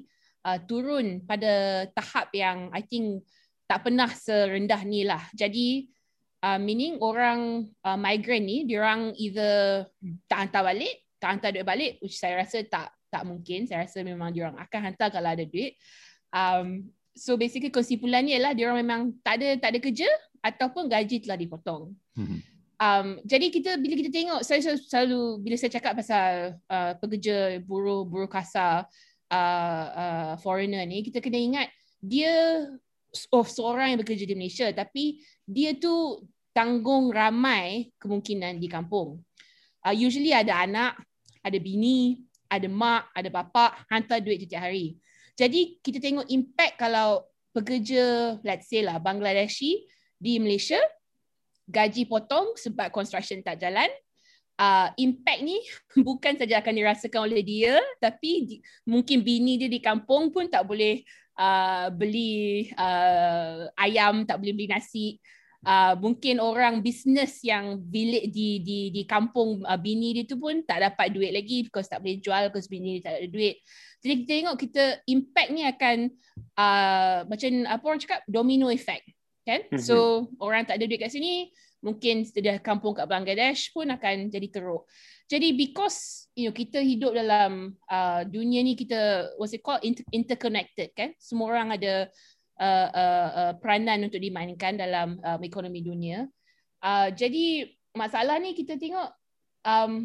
uh, 0.45 0.61
turun 0.63 1.25
pada 1.25 1.83
tahap 1.91 2.29
yang 2.31 2.69
I 2.69 2.85
think 2.85 3.25
tak 3.65 3.81
pernah 3.81 4.05
serendah 4.05 4.85
ni 4.85 5.01
lah. 5.01 5.25
Jadi 5.33 5.89
uh, 6.45 6.61
meaning 6.61 7.01
orang 7.01 7.65
uh, 7.81 7.97
migrant 7.97 8.45
ni 8.45 8.69
diorang 8.69 9.17
either 9.17 9.89
tak 10.29 10.45
hantar 10.45 10.69
balik, 10.69 10.93
tak 11.17 11.29
hantar 11.35 11.49
duit 11.49 11.65
balik 11.65 11.91
which 12.05 12.21
saya 12.21 12.37
rasa 12.37 12.61
tak 12.61 12.93
tak 13.09 13.25
mungkin. 13.25 13.65
Saya 13.65 13.89
rasa 13.89 14.05
memang 14.05 14.29
diorang 14.29 14.61
akan 14.61 14.79
hantar 14.93 15.09
kalau 15.09 15.33
ada 15.33 15.41
duit. 15.41 15.73
Um, 16.29 16.93
so 17.17 17.33
basically 17.33 17.73
kesimpulannya 17.73 18.37
ialah 18.37 18.53
diorang 18.53 18.77
memang 18.85 19.01
tak 19.25 19.41
ada 19.41 19.57
tak 19.57 19.69
ada 19.73 19.79
kerja 19.81 20.09
ataupun 20.45 20.85
gaji 20.85 21.25
telah 21.25 21.41
dipotong. 21.41 21.97
Hmm 22.13 22.54
um, 22.79 23.19
jadi 23.23 23.47
kita 23.51 23.71
bila 23.79 23.93
kita 23.97 24.11
tengok 24.11 24.41
saya 24.43 24.59
selalu 24.63 25.41
bila 25.43 25.55
saya 25.59 25.71
cakap 25.75 25.93
pasal 25.97 26.59
uh, 26.69 26.93
pekerja 26.99 27.59
buruh 27.63 28.03
buruh 28.03 28.29
kasar 28.29 28.87
uh, 29.31 29.85
uh, 29.91 30.31
foreigner 30.39 30.83
ni 30.87 31.03
kita 31.03 31.19
kena 31.19 31.39
ingat 31.39 31.67
dia 31.99 32.65
oh, 33.31 33.47
seorang 33.47 33.95
yang 33.95 33.99
bekerja 34.01 34.25
di 34.27 34.35
Malaysia 34.35 34.67
tapi 34.71 35.23
dia 35.45 35.77
tu 35.77 36.25
tanggung 36.55 37.11
ramai 37.11 37.91
kemungkinan 37.99 38.63
di 38.63 38.71
kampung. 38.71 39.19
Uh, 39.83 39.91
usually 39.91 40.31
ada 40.31 40.63
anak, 40.63 40.95
ada 41.43 41.59
bini, 41.59 42.23
ada 42.47 42.65
mak, 42.71 43.11
ada 43.11 43.27
bapa 43.27 43.75
hantar 43.91 44.23
duit 44.23 44.47
setiap 44.47 44.63
hari. 44.63 44.95
Jadi 45.35 45.83
kita 45.83 45.99
tengok 45.99 46.31
impact 46.31 46.79
kalau 46.79 47.27
pekerja 47.51 48.35
let's 48.47 48.71
say 48.71 48.87
lah 48.87 49.03
Bangladeshi 49.03 49.83
di 50.15 50.39
Malaysia 50.39 50.79
gaji 51.65 52.05
potong 52.05 52.53
sebab 52.57 52.93
construction 52.93 53.41
tak 53.41 53.61
jalan. 53.61 53.89
Uh, 54.55 54.87
impact 54.95 55.43
ni 55.43 55.59
bukan 56.07 56.39
saja 56.39 56.63
akan 56.63 56.73
dirasakan 56.79 57.27
oleh 57.27 57.43
dia 57.43 57.75
tapi 57.99 58.47
di, 58.47 58.55
mungkin 58.87 59.19
bini 59.19 59.59
dia 59.59 59.67
di 59.67 59.83
kampung 59.83 60.31
pun 60.31 60.47
tak 60.47 60.63
boleh 60.63 61.03
uh, 61.35 61.91
beli 61.91 62.71
uh, 62.79 63.67
ayam, 63.75 64.23
tak 64.23 64.39
boleh 64.39 64.55
beli 64.55 64.71
nasi. 64.71 65.19
Uh, 65.65 65.97
mungkin 65.97 66.37
orang 66.37 66.85
bisnes 66.85 67.41
yang 67.41 67.81
bilik 67.81 68.29
di 68.29 68.61
di 68.61 68.93
di 68.93 69.01
kampung 69.09 69.65
uh, 69.65 69.81
bini 69.81 70.13
dia 70.13 70.23
tu 70.29 70.37
pun 70.37 70.61
tak 70.61 70.77
dapat 70.77 71.09
duit 71.09 71.33
lagi 71.33 71.65
because 71.65 71.89
tak 71.89 72.05
boleh 72.05 72.21
jual 72.21 72.53
because 72.53 72.69
bini 72.69 73.01
dia 73.01 73.09
tak 73.09 73.13
ada 73.17 73.27
duit. 73.27 73.55
Jadi 74.05 74.13
kita 74.21 74.29
tengok 74.29 74.55
kita 74.61 74.83
impact 75.09 75.49
ni 75.49 75.61
akan 75.65 75.97
uh, 76.53 77.17
macam 77.25 77.49
apa 77.65 77.81
orang 77.81 78.01
cakap 78.05 78.21
domino 78.29 78.69
effect 78.69 79.14
kan? 79.45 79.61
Mm-hmm. 79.69 79.79
so 79.79 80.27
orang 80.41 80.65
tak 80.65 80.81
ada 80.81 80.89
duit 80.89 80.99
kat 80.99 81.13
sini 81.13 81.53
mungkin 81.85 82.25
sedia 82.25 82.57
kampung 82.57 82.97
kat 82.97 83.05
Bangladesh 83.05 83.69
pun 83.69 83.85
akan 83.93 84.33
jadi 84.33 84.49
teruk. 84.49 84.89
Jadi 85.29 85.53
because 85.53 86.29
you 86.33 86.49
know 86.49 86.55
kita 86.57 86.81
hidup 86.81 87.13
dalam 87.13 87.77
uh, 87.85 88.25
dunia 88.25 88.65
ni 88.65 88.73
kita 88.73 89.29
what's 89.37 89.53
it 89.53 89.61
called? 89.61 89.85
Inter- 89.85 90.09
interconnected 90.09 90.93
kan? 90.97 91.13
Semua 91.21 91.53
orang 91.53 91.77
ada 91.77 92.09
uh, 92.57 92.89
uh, 92.89 93.29
uh, 93.33 93.53
peranan 93.61 94.09
untuk 94.09 94.17
dimainkan 94.17 94.81
dalam 94.81 95.21
um, 95.21 95.41
ekonomi 95.45 95.85
dunia. 95.85 96.25
Uh, 96.81 97.13
jadi 97.13 97.69
masalah 97.93 98.41
ni 98.41 98.57
kita 98.57 98.81
tengok 98.81 99.13
um, 99.65 100.01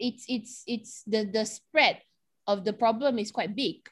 it's 0.00 0.24
it's 0.28 0.64
it's 0.64 0.92
the 1.04 1.28
the 1.28 1.44
spread 1.44 2.00
of 2.48 2.64
the 2.64 2.72
problem 2.72 3.20
is 3.20 3.28
quite 3.28 3.52
big. 3.52 3.84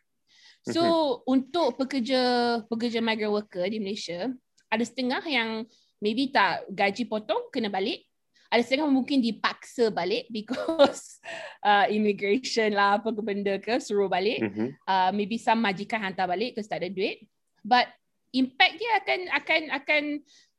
So 0.66 0.82
mm-hmm. 0.82 1.32
untuk 1.36 1.68
pekerja 1.78 2.22
pekerja 2.66 2.98
migrant 3.04 3.32
worker 3.32 3.64
di 3.68 3.78
Malaysia 3.78 4.32
ada 4.70 4.84
setengah 4.84 5.22
yang 5.26 5.64
maybe 6.02 6.28
tak 6.28 6.66
gaji 6.70 7.06
potong 7.08 7.48
kena 7.52 7.72
balik. 7.72 8.04
Ada 8.46 8.62
setengah 8.62 8.86
mungkin 8.86 9.18
dipaksa 9.18 9.90
balik 9.90 10.30
because 10.30 11.18
uh, 11.66 11.90
immigration 11.90 12.78
lah 12.78 13.02
apa 13.02 13.10
ke 13.10 13.22
benda 13.22 13.54
ke 13.58 13.82
suruh 13.82 14.06
balik. 14.06 14.38
Mm-hmm. 14.38 14.68
uh, 14.86 15.10
maybe 15.10 15.34
some 15.34 15.58
majikan 15.58 15.98
hantar 15.98 16.30
balik 16.30 16.54
because 16.54 16.70
tak 16.70 16.82
ada 16.82 16.90
duit. 16.90 17.26
But 17.66 17.90
impact 18.30 18.78
dia 18.78 18.90
akan 19.02 19.20
akan 19.42 19.62
akan 19.82 20.02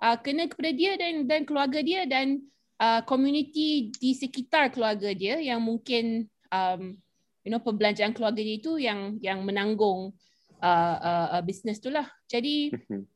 uh, 0.04 0.18
kena 0.20 0.52
kepada 0.52 0.72
dia 0.76 1.00
dan 1.00 1.14
dan 1.30 1.48
keluarga 1.48 1.80
dia 1.80 2.04
dan 2.04 2.44
uh, 2.84 3.00
community 3.08 3.94
di 3.96 4.12
sekitar 4.12 4.68
keluarga 4.76 5.16
dia 5.16 5.40
yang 5.40 5.64
mungkin 5.64 6.28
um, 6.52 7.00
you 7.48 7.52
know 7.56 7.64
perbelanjaan 7.64 8.12
keluarga 8.12 8.44
dia 8.44 8.60
itu 8.60 8.76
yang 8.84 9.16
yang 9.24 9.48
menanggung 9.48 10.12
uh, 10.60 10.98
uh, 11.00 11.28
uh, 11.40 11.44
business 11.48 11.80
tu 11.80 11.88
lah. 11.88 12.08
Jadi 12.28 12.76
mm-hmm 12.76 13.16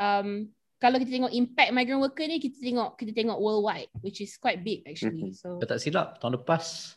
um, 0.00 0.48
kalau 0.80 0.96
kita 0.96 1.12
tengok 1.12 1.32
impact 1.36 1.70
migrant 1.76 2.00
worker 2.00 2.24
ni 2.24 2.40
kita 2.40 2.56
tengok 2.56 2.96
kita 2.96 3.12
tengok 3.12 3.36
worldwide 3.36 3.92
which 4.00 4.24
is 4.24 4.32
quite 4.40 4.64
big 4.64 4.80
actually 4.88 5.30
mm-hmm. 5.30 5.60
so 5.60 5.60
tak 5.60 5.78
silap 5.78 6.16
tahun 6.18 6.40
lepas 6.40 6.96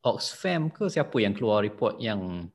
Oxfam 0.00 0.72
ke 0.72 0.88
siapa 0.88 1.12
yang 1.20 1.36
keluar 1.36 1.60
report 1.60 2.00
yang 2.00 2.48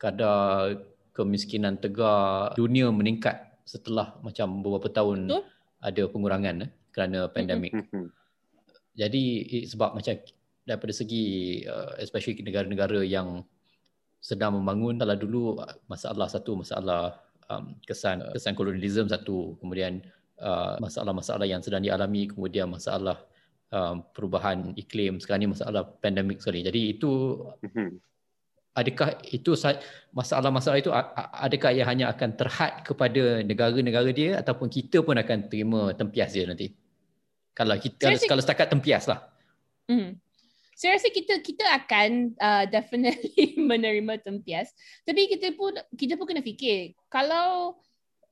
kadar 0.00 0.80
kemiskinan 1.12 1.76
tegar 1.76 2.56
dunia 2.56 2.88
meningkat 2.88 3.36
setelah 3.68 4.16
macam 4.24 4.64
beberapa 4.64 4.88
tahun 4.88 5.28
Betul? 5.28 5.44
ada 5.84 6.02
pengurangan 6.08 6.56
eh, 6.64 6.70
kerana 6.88 7.28
pandemik. 7.28 7.76
Mm-hmm. 7.76 8.06
Jadi 8.96 9.24
sebab 9.68 9.92
macam 9.92 10.16
daripada 10.64 10.92
segi 10.92 11.24
uh, 11.68 12.00
especially 12.00 12.40
negara-negara 12.40 13.04
yang 13.04 13.44
sedang 14.20 14.60
membangun 14.60 15.00
kalau 15.00 15.16
dulu 15.16 15.42
masalah 15.88 16.28
satu 16.28 16.60
masalah 16.60 17.16
um, 17.50 17.74
kesan 17.82 18.22
kesan 18.30 18.54
kolonialisme 18.54 19.10
satu. 19.10 19.58
Kemudian 19.58 20.00
uh, 20.38 20.78
masalah-masalah 20.78 21.44
yang 21.44 21.60
sedang 21.60 21.82
dialami 21.82 22.30
kemudian 22.30 22.70
masalah 22.70 23.18
um, 23.74 24.06
perubahan 24.14 24.72
iklim. 24.78 25.18
Sekarang 25.18 25.42
ni 25.42 25.50
masalah 25.50 25.82
pandemik 25.98 26.38
sekali. 26.38 26.62
Jadi 26.62 26.80
itu 26.94 27.42
mhm. 27.66 27.98
adakah 28.78 29.18
itu 29.34 29.50
masalah-masalah 30.14 30.78
itu 30.78 30.94
adakah 31.34 31.70
ia 31.74 31.84
hanya 31.84 32.06
akan 32.14 32.38
terhad 32.38 32.86
kepada 32.86 33.42
negara-negara 33.42 34.10
dia 34.14 34.38
ataupun 34.38 34.70
kita 34.70 35.02
pun 35.02 35.18
akan 35.18 35.50
terima 35.50 35.90
tempias 35.98 36.30
dia 36.30 36.46
nanti? 36.46 36.70
Kalau 37.50 37.74
kita 37.76 38.14
kalau, 38.14 38.38
kalau 38.38 38.42
setakat 38.46 38.68
tempias 38.70 39.04
lah. 39.10 39.26
Mm. 39.90 40.22
Saya 40.80 40.96
rasa 40.96 41.12
kita 41.12 41.44
kita 41.44 41.60
akan 41.76 42.32
uh, 42.40 42.64
definitely 42.64 43.52
menerima 43.70 44.16
tempias 44.24 44.72
tapi 45.04 45.28
kita 45.28 45.52
pun 45.52 45.76
kita 45.92 46.16
pun 46.16 46.24
kena 46.24 46.40
fikir 46.40 46.96
kalau 47.12 47.76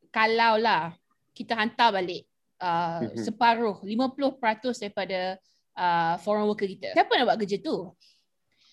kalau 0.09 0.57
lah 0.57 0.97
kita 1.37 1.53
hantar 1.53 1.93
balik 1.93 2.25
uh, 2.65 3.05
mm-hmm. 3.05 3.21
separuh 3.21 3.85
50% 3.85 4.81
daripada 4.81 5.37
uh, 5.77 6.17
foreign 6.25 6.49
worker 6.49 6.65
kita 6.65 6.97
siapa 6.97 7.21
nak 7.21 7.29
buat 7.29 7.39
kerja 7.45 7.61
tu 7.61 7.93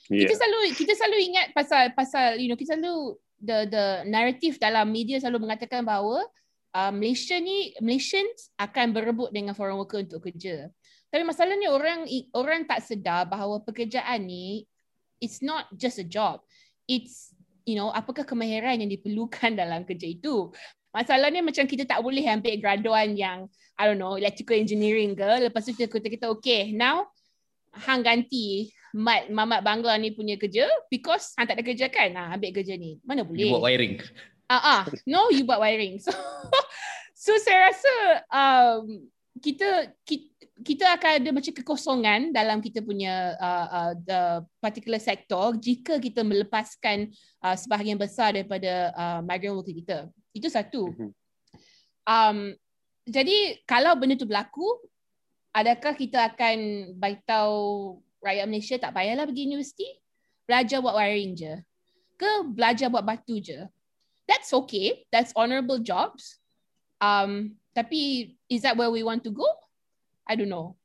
yeah. 0.08 0.24
kita 0.24 0.40
selalu 0.40 0.60
kita 0.72 0.94
selalu 0.96 1.18
ingat 1.36 1.46
pasal 1.52 1.92
pasal 1.92 2.40
you 2.40 2.48
know 2.48 2.56
kita 2.56 2.80
selalu 2.80 3.20
the 3.44 3.68
the 3.68 3.86
narrative 4.08 4.56
dalam 4.56 4.88
media 4.88 5.20
selalu 5.20 5.52
mengatakan 5.52 5.84
bahawa 5.84 6.24
uh, 6.72 6.96
Malaysia 6.96 7.36
ni 7.44 7.76
Malaysians 7.84 8.56
akan 8.56 8.96
berebut 8.96 9.36
dengan 9.36 9.52
foreign 9.52 9.76
worker 9.76 10.00
untuk 10.00 10.24
kerja 10.24 10.72
tapi 11.16 11.24
masalahnya 11.24 11.72
orang 11.72 12.04
orang 12.36 12.68
tak 12.68 12.84
sedar 12.84 13.24
bahawa 13.24 13.64
pekerjaan 13.64 14.28
ni 14.28 14.68
it's 15.24 15.40
not 15.40 15.72
just 15.72 15.96
a 15.96 16.04
job. 16.04 16.44
It's 16.92 17.32
you 17.64 17.80
know 17.80 17.88
apakah 17.88 18.28
kemahiran 18.28 18.84
yang 18.84 18.92
diperlukan 18.92 19.56
dalam 19.64 19.88
kerja 19.88 20.12
itu. 20.12 20.52
Masalahnya 20.92 21.40
macam 21.40 21.64
kita 21.72 21.88
tak 21.88 22.04
boleh 22.04 22.28
ambil 22.28 22.60
graduan 22.60 23.16
yang 23.16 23.48
I 23.80 23.88
don't 23.88 23.96
know 23.96 24.20
electrical 24.20 24.60
engineering 24.60 25.16
ke. 25.16 25.48
Lepas 25.48 25.64
tu 25.64 25.72
kita 25.72 25.88
kata 25.88 26.08
kita 26.12 26.28
okay 26.36 26.76
now 26.76 27.08
hang 27.72 28.04
ganti 28.04 28.76
mat 28.92 29.32
mamat 29.32 29.64
bangla 29.64 29.96
ni 29.96 30.12
punya 30.12 30.36
kerja 30.36 30.68
because 30.92 31.32
hang 31.40 31.48
tak 31.48 31.56
ada 31.56 31.64
kerja 31.64 31.88
kan? 31.88 32.12
Nah 32.12 32.36
ambil 32.36 32.52
kerja 32.52 32.76
ni. 32.76 33.00
Mana 33.08 33.24
boleh? 33.24 33.48
You 33.48 33.56
buat 33.56 33.64
wiring. 33.64 34.04
Ah 34.52 34.52
uh 34.52 34.60
uh, 34.60 34.84
no 35.08 35.32
you 35.32 35.48
buat 35.48 35.64
wiring. 35.64 35.96
So 36.04 36.12
so 37.16 37.32
saya 37.40 37.72
rasa 37.72 37.94
um, 38.36 39.08
kita, 39.40 39.96
kita 40.08 40.35
kita 40.64 40.88
akan 40.96 41.12
ada 41.20 41.30
macam 41.36 41.52
kekosongan 41.52 42.32
dalam 42.32 42.64
kita 42.64 42.80
punya 42.80 43.36
uh, 43.36 43.68
uh, 43.68 43.92
the 44.08 44.22
particular 44.64 45.02
sector 45.04 45.52
jika 45.60 46.00
kita 46.00 46.24
melepaskan 46.24 47.12
uh, 47.44 47.60
sebahagian 47.60 48.00
besar 48.00 48.32
daripada 48.32 48.96
uh, 48.96 49.20
migrant 49.20 49.60
worker 49.60 49.76
kita. 49.76 49.98
Itu 50.32 50.48
satu. 50.48 50.88
Mhm. 50.96 51.12
Um, 52.06 52.38
jadi 53.04 53.60
kalau 53.68 54.00
benda 54.00 54.16
tu 54.16 54.30
berlaku, 54.30 54.64
adakah 55.52 55.92
kita 55.98 56.32
akan 56.32 56.58
baitau 56.96 57.50
rakyat 58.24 58.48
Malaysia 58.48 58.76
tak 58.80 58.96
payahlah 58.96 59.28
pergi 59.28 59.52
universiti? 59.52 59.88
Belajar 60.48 60.80
buat 60.80 60.96
wiring 60.96 61.34
je. 61.36 61.54
Ke 62.16 62.48
belajar 62.48 62.88
buat 62.88 63.04
batu 63.04 63.44
je? 63.44 63.68
That's 64.24 64.56
okay. 64.56 65.04
That's 65.12 65.36
honourable 65.36 65.84
jobs. 65.84 66.40
Um, 67.04 67.60
tapi 67.76 68.34
is 68.48 68.64
that 68.64 68.80
where 68.80 68.90
we 68.90 69.04
want 69.04 69.22
to 69.28 69.36
go? 69.36 69.46
I 70.26 70.34
don't 70.38 70.52
know. 70.52 70.76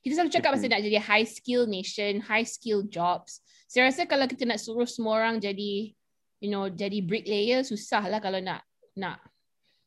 Kita 0.00 0.16
selalu 0.16 0.32
cakap 0.32 0.50
pasal 0.56 0.72
nak 0.72 0.82
jadi 0.82 0.98
high 0.98 1.28
skill 1.28 1.68
nation, 1.68 2.24
high 2.24 2.46
skill 2.46 2.86
jobs. 2.88 3.44
Saya 3.68 3.86
rasa 3.92 4.08
kalau 4.08 4.24
kita 4.24 4.48
nak 4.48 4.58
suruh 4.58 4.88
semua 4.88 5.20
orang 5.20 5.38
jadi, 5.38 5.92
you 6.40 6.48
know, 6.48 6.66
jadi 6.72 7.04
bricklayer, 7.04 7.60
susah 7.62 8.08
lah 8.08 8.18
kalau 8.18 8.40
nak 8.40 8.64
nak 8.96 9.20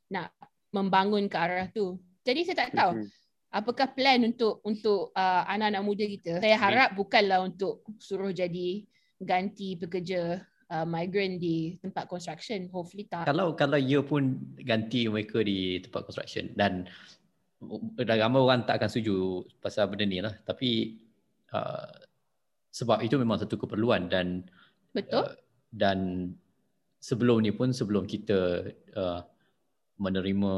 nak 0.07 0.29
membangun 0.69 1.25
ke 1.25 1.37
arah 1.37 1.67
tu. 1.73 1.97
Jadi 2.23 2.45
saya 2.45 2.69
tak 2.69 2.71
tahu 2.77 3.09
apakah 3.53 3.89
plan 3.93 4.21
untuk 4.25 4.61
untuk 4.65 5.13
uh, 5.13 5.43
anak-anak 5.45 5.83
muda 5.85 6.05
kita. 6.05 6.33
Saya 6.41 6.57
harap 6.57 6.89
bukanlah 6.97 7.45
untuk 7.45 7.85
suruh 8.01 8.33
jadi 8.33 8.85
ganti 9.21 9.77
pekerja 9.77 10.41
uh, 10.73 10.85
migrant 10.89 11.37
di 11.37 11.77
tempat 11.79 12.09
construction. 12.09 12.65
Hopefully 12.73 13.05
tak. 13.05 13.29
Kalau 13.29 13.53
kalau 13.53 13.77
you 13.77 14.01
pun 14.01 14.41
ganti 14.65 15.05
mereka 15.05 15.45
di 15.45 15.81
tempat 15.85 16.09
construction 16.09 16.49
dan 16.57 16.89
dah 18.03 18.17
ramai 18.17 18.39
orang 18.41 18.65
tak 18.67 18.81
akan 18.81 18.89
setuju 18.89 19.45
pasal 19.63 19.89
benda 19.89 20.05
ni 20.05 20.19
lah. 20.19 20.33
Tapi 20.43 20.99
uh, 21.53 21.91
sebab 22.73 23.05
itu 23.05 23.15
memang 23.21 23.37
satu 23.37 23.55
keperluan 23.55 24.09
dan 24.09 24.47
betul. 24.91 25.23
uh, 25.23 25.33
dan 25.69 26.29
sebelum 26.97 27.43
ni 27.43 27.51
pun 27.51 27.75
sebelum 27.75 28.07
kita 28.07 28.67
uh, 28.95 29.21
menerima 29.99 30.53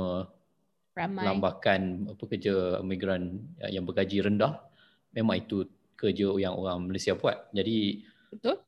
ramai. 0.95 1.23
lambakan 1.27 1.81
pekerja 2.15 2.79
migran 2.85 3.43
yang 3.67 3.83
bergaji 3.83 4.23
rendah 4.23 4.63
memang 5.11 5.43
itu 5.43 5.67
kerja 5.95 6.35
yang 6.39 6.55
orang 6.55 6.87
Malaysia 6.87 7.15
buat. 7.15 7.51
Jadi 7.51 8.03
betul. 8.31 8.59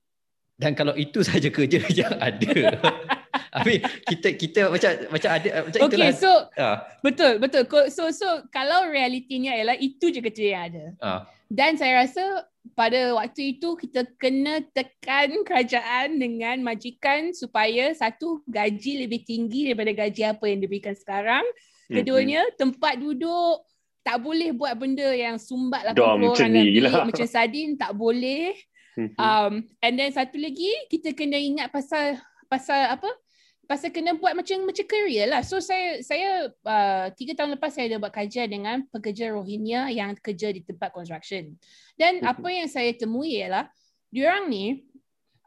dan 0.59 0.71
kalau 0.75 0.95
itu 0.95 1.23
saja 1.27 1.47
kerja 1.47 1.83
yang 1.91 2.15
ada 2.19 2.55
Tapi 3.57 3.73
kita 4.09 4.27
kita 4.37 4.61
macam 4.69 4.91
macam 5.09 5.29
ada 5.33 5.49
macam 5.65 5.79
okay, 5.81 5.97
itulah. 5.97 6.13
so 6.13 6.33
uh. 6.57 6.77
betul 7.01 7.33
betul. 7.41 7.63
So 7.89 8.13
so 8.13 8.45
kalau 8.53 8.87
realitinya 8.89 9.53
ialah 9.57 9.77
itu 9.77 10.13
je 10.13 10.21
kerja 10.21 10.43
yang 10.45 10.63
ada. 10.69 10.85
Uh. 11.01 11.21
Dan 11.47 11.79
saya 11.79 12.03
rasa 12.03 12.43
pada 12.75 13.15
waktu 13.15 13.57
itu 13.57 13.79
kita 13.79 14.03
kena 14.19 14.59
tekan 14.75 15.47
kerajaan 15.47 16.19
dengan 16.19 16.59
majikan 16.59 17.31
supaya 17.31 17.95
satu 17.95 18.43
gaji 18.43 19.07
lebih 19.07 19.23
tinggi 19.23 19.71
daripada 19.71 19.95
gaji 19.95 20.21
apa 20.27 20.45
yang 20.51 20.59
diberikan 20.59 20.95
sekarang. 20.97 21.45
Mhm. 21.87 21.95
Keduanya 22.01 22.41
mm-hmm. 22.43 22.59
tempat 22.59 22.93
duduk 22.99 23.63
tak 24.03 24.23
boleh 24.23 24.55
buat 24.55 24.71
benda 24.79 25.07
yang 25.11 25.35
sumbat 25.35 25.83
lah 25.83 25.93
orang 25.95 26.31
dalam 26.31 26.63
bilik 26.63 26.87
lah. 26.87 27.03
macam 27.03 27.27
sardin 27.27 27.75
tak 27.75 27.91
boleh. 27.95 28.55
Mm-hmm. 28.97 29.19
Um, 29.19 29.53
and 29.83 29.93
then 29.95 30.09
satu 30.11 30.35
lagi 30.41 30.71
kita 30.89 31.13
kena 31.13 31.37
ingat 31.37 31.71
pasal 31.71 32.19
pasal 32.51 32.97
apa? 32.97 33.07
Pasal 33.67 33.91
kena 33.91 34.15
buat 34.15 34.31
macam 34.31 34.63
macam 34.63 34.85
career 34.87 35.27
lah. 35.27 35.43
So 35.43 35.59
saya 35.59 35.99
saya 35.99 36.47
uh, 36.63 37.11
tiga 37.13 37.35
tahun 37.35 37.59
lepas 37.59 37.75
saya 37.75 37.91
ada 37.91 37.99
buat 37.99 38.15
kajian 38.15 38.47
dengan 38.47 38.87
pekerja 38.87 39.35
Rohingya 39.35 39.91
yang 39.91 40.15
kerja 40.15 40.55
di 40.55 40.63
tempat 40.63 40.95
construction. 40.95 41.59
Dan 41.99 42.23
mm-hmm. 42.23 42.31
apa 42.31 42.47
yang 42.47 42.67
saya 42.71 42.95
temui 42.95 43.43
ialah 43.43 43.67
diorang 44.07 44.47
ni 44.47 44.87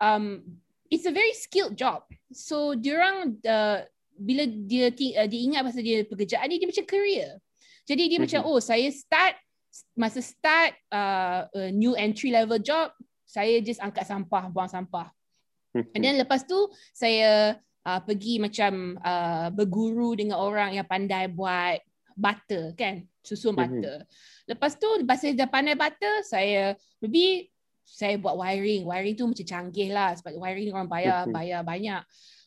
um, 0.04 0.44
it's 0.92 1.08
a 1.08 1.14
very 1.16 1.32
skilled 1.32 1.74
job. 1.74 2.04
So 2.28 2.76
diorang 2.76 3.40
uh, 3.40 3.88
bila 4.20 4.44
dia 4.46 4.92
uh, 4.92 5.26
dia 5.26 5.40
ingat 5.40 5.64
pasal 5.64 5.80
dia 5.80 6.04
pekerjaan 6.04 6.52
ni 6.52 6.60
dia 6.60 6.68
macam 6.68 6.84
career. 6.84 7.40
Jadi 7.88 8.02
dia 8.04 8.20
mm-hmm. 8.20 8.36
macam 8.36 8.40
oh 8.52 8.60
saya 8.60 8.92
start 8.92 9.40
masa 9.96 10.20
start 10.20 10.76
uh, 10.92 11.48
a 11.56 11.72
new 11.72 11.96
entry 11.96 12.28
level 12.28 12.60
job 12.60 12.92
saya 13.24 13.62
just 13.62 13.80
angkat 13.80 14.04
sampah 14.04 14.52
buang 14.52 14.68
sampah. 14.68 15.08
Mm-hmm. 15.72 15.94
And 15.96 16.00
then 16.04 16.14
lepas 16.20 16.44
tu 16.44 16.68
saya 16.92 17.56
uh, 17.90 18.00
pergi 18.06 18.38
macam 18.38 18.94
uh, 19.02 19.50
berguru 19.50 20.14
dengan 20.14 20.38
orang 20.38 20.78
yang 20.78 20.86
pandai 20.86 21.26
buat 21.26 21.82
butter 22.14 22.76
kan 22.78 23.02
susun 23.24 23.56
mhm. 23.56 23.58
butter. 23.58 23.98
Mm-hmm. 24.06 24.46
Lepas 24.54 24.72
tu 24.78 24.88
lepas 25.02 25.18
saya 25.18 25.32
dah 25.34 25.48
pandai 25.50 25.74
butter 25.74 26.14
saya 26.22 26.78
lebih 27.02 27.50
saya 27.82 28.14
buat 28.22 28.38
wiring. 28.38 28.86
Wiring 28.86 29.14
tu 29.18 29.26
macam 29.26 29.46
canggih 29.46 29.90
lah 29.90 30.14
sebab 30.14 30.38
wiring 30.38 30.70
orang 30.70 30.90
bayar 30.90 31.18
mm-hmm. 31.26 31.34
bayar 31.34 31.60
banyak. 31.66 32.02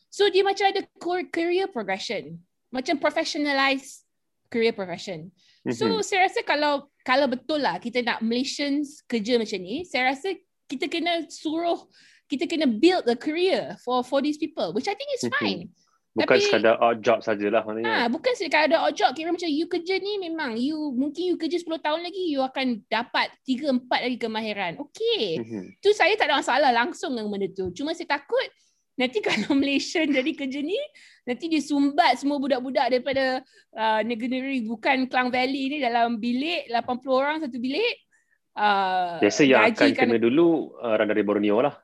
So 0.08 0.30
dia 0.30 0.46
macam 0.46 0.70
ada 0.70 0.80
career 1.28 1.68
progression. 1.68 2.40
Macam 2.72 2.96
professionalize 2.96 4.02
career 4.48 4.72
progression. 4.72 5.28
Mm-hmm. 5.66 5.76
So 5.76 6.00
saya 6.00 6.30
rasa 6.30 6.40
kalau 6.46 6.88
kalau 7.04 7.28
betul 7.28 7.60
lah 7.60 7.76
kita 7.76 8.00
nak 8.00 8.24
Malaysians 8.24 9.04
kerja 9.04 9.36
macam 9.36 9.60
ni, 9.60 9.84
saya 9.84 10.14
rasa 10.14 10.32
kita 10.64 10.88
kena 10.88 11.28
suruh 11.28 11.84
kita 12.28 12.48
kena 12.48 12.66
build 12.66 13.04
a 13.08 13.16
career 13.16 13.76
for 13.84 14.00
for 14.00 14.24
these 14.24 14.40
people 14.40 14.72
which 14.72 14.88
I 14.88 14.96
think 14.96 15.10
is 15.16 15.28
fine. 15.40 15.72
Bukan 16.14 16.38
Tapi, 16.38 16.46
sekadar 16.46 16.78
odd 16.78 17.02
job 17.02 17.26
sajalah 17.26 17.66
maknanya. 17.66 17.90
Ha, 17.90 18.06
bukan 18.06 18.38
sekadar 18.38 18.86
odd 18.86 18.94
job. 18.94 19.10
Kira 19.18 19.34
macam 19.34 19.50
you 19.50 19.66
kerja 19.66 19.98
ni 19.98 20.22
memang 20.22 20.54
you 20.54 20.94
mungkin 20.94 21.34
you 21.34 21.34
kerja 21.34 21.58
10 21.58 21.66
tahun 21.82 22.06
lagi 22.06 22.30
you 22.30 22.38
akan 22.38 22.86
dapat 22.86 23.34
3 23.42 23.82
4 23.82 24.06
lagi 24.06 24.18
kemahiran. 24.22 24.72
Okay. 24.78 25.42
Mm-hmm. 25.42 25.82
Tu 25.82 25.90
saya 25.90 26.14
tak 26.14 26.30
ada 26.30 26.38
masalah 26.38 26.70
langsung 26.70 27.18
dengan 27.18 27.34
benda 27.34 27.50
tu. 27.50 27.74
Cuma 27.74 27.98
saya 27.98 28.14
takut 28.14 28.46
nanti 28.94 29.18
kalau 29.26 29.58
Malaysia 29.58 30.06
jadi 30.06 30.32
kerja 30.38 30.62
ni 30.62 30.78
nanti 31.26 31.50
disumbat 31.50 32.14
semua 32.14 32.38
budak-budak 32.38 32.94
daripada 32.94 33.42
uh, 33.74 34.00
negeri 34.06 34.62
bukan 34.70 35.10
Klang 35.10 35.34
Valley 35.34 35.66
ni 35.66 35.78
dalam 35.82 36.22
bilik 36.22 36.70
80 36.70 37.10
orang 37.10 37.36
satu 37.42 37.58
bilik. 37.58 38.06
Uh, 38.54 39.18
Biasa 39.18 39.42
yang 39.50 39.66
akan 39.66 39.90
kena 39.98 40.22
dulu 40.22 40.78
uh, 40.78 40.94
orang 40.94 41.10
dari 41.10 41.26
Borneo 41.26 41.58
lah. 41.58 41.74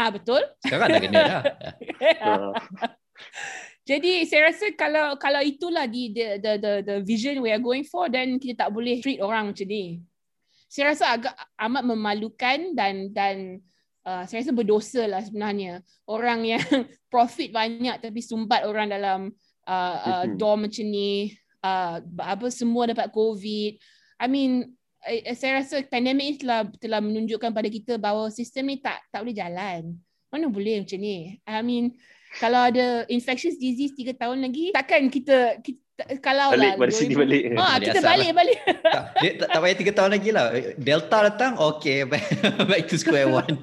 Ah 0.00 0.08
betul. 0.08 0.40
Sekarang 0.64 0.88
dah 0.88 1.00
kena 1.04 1.20
dah. 1.28 1.42
Jadi 3.90 4.24
saya 4.24 4.48
rasa 4.48 4.72
kalau 4.72 5.20
kalau 5.20 5.44
itulah 5.44 5.84
di 5.84 6.16
the, 6.16 6.40
the 6.40 6.52
the 6.56 6.72
the 6.80 6.96
vision 7.04 7.44
we 7.44 7.52
are 7.52 7.60
going 7.60 7.84
for 7.84 8.08
dan 8.08 8.40
kita 8.40 8.64
tak 8.64 8.70
boleh 8.72 8.96
treat 9.04 9.20
orang 9.20 9.52
macam 9.52 9.68
ni. 9.68 10.00
Saya 10.70 10.94
rasa 10.94 11.04
agak 11.20 11.34
amat 11.68 11.82
memalukan 11.84 12.72
dan 12.72 13.12
dan 13.12 13.60
uh, 14.08 14.24
saya 14.24 14.40
rasa 14.40 14.56
berdosa 14.56 15.04
lah 15.04 15.20
sebenarnya 15.20 15.84
orang 16.08 16.46
yang 16.48 16.62
profit 17.12 17.52
banyak 17.52 18.00
tapi 18.00 18.24
sumbat 18.24 18.64
orang 18.64 18.88
dalam 18.88 19.20
uh, 19.68 19.96
uh, 20.00 20.24
dorm 20.38 20.70
macam 20.70 20.86
ni 20.86 21.34
uh, 21.60 22.00
apa 22.24 22.48
semua 22.48 22.88
dapat 22.88 23.12
covid. 23.12 23.76
I 24.20 24.26
mean 24.30 24.79
saya 25.34 25.64
rasa 25.64 25.80
pandemik 25.88 26.24
ni 26.24 26.34
telah 26.40 26.68
telah 26.76 27.00
menunjukkan 27.00 27.50
pada 27.50 27.68
kita 27.72 27.96
bahawa 27.96 28.28
sistem 28.28 28.72
ni 28.72 28.76
tak 28.78 29.00
tak 29.08 29.24
boleh 29.24 29.36
jalan. 29.36 29.96
Mana 30.30 30.46
boleh 30.46 30.84
macam 30.84 30.98
ni? 31.00 31.40
I 31.42 31.60
mean 31.64 31.96
kalau 32.38 32.70
ada 32.70 33.08
infectious 33.10 33.58
disease 33.58 33.96
tiga 33.96 34.14
tahun 34.14 34.44
lagi 34.46 34.70
takkan 34.70 35.10
kita, 35.10 35.58
kita 35.58 35.82
kalau 36.22 36.54
balik, 36.54 36.64
lah 36.64 36.72
balik 36.80 36.94
sini 36.96 37.14
balik. 37.18 37.42
Ah, 37.58 37.76
Balik 37.76 37.86
kita 37.92 37.98
asal 38.00 38.08
balik 38.08 38.28
lah. 38.28 38.36
balik. 38.36 38.58
tak, 38.94 39.04
dia 39.20 39.30
tak, 39.36 39.48
tak 39.52 39.58
payah 39.60 39.76
tiga 39.76 39.92
tahun 39.92 40.10
lagi 40.16 40.30
lah. 40.32 40.46
Delta 40.80 41.18
datang, 41.28 41.52
okay, 41.60 41.98
back, 42.08 42.24
back 42.70 42.82
to 42.88 42.96
square 42.96 43.28
one. 43.28 43.56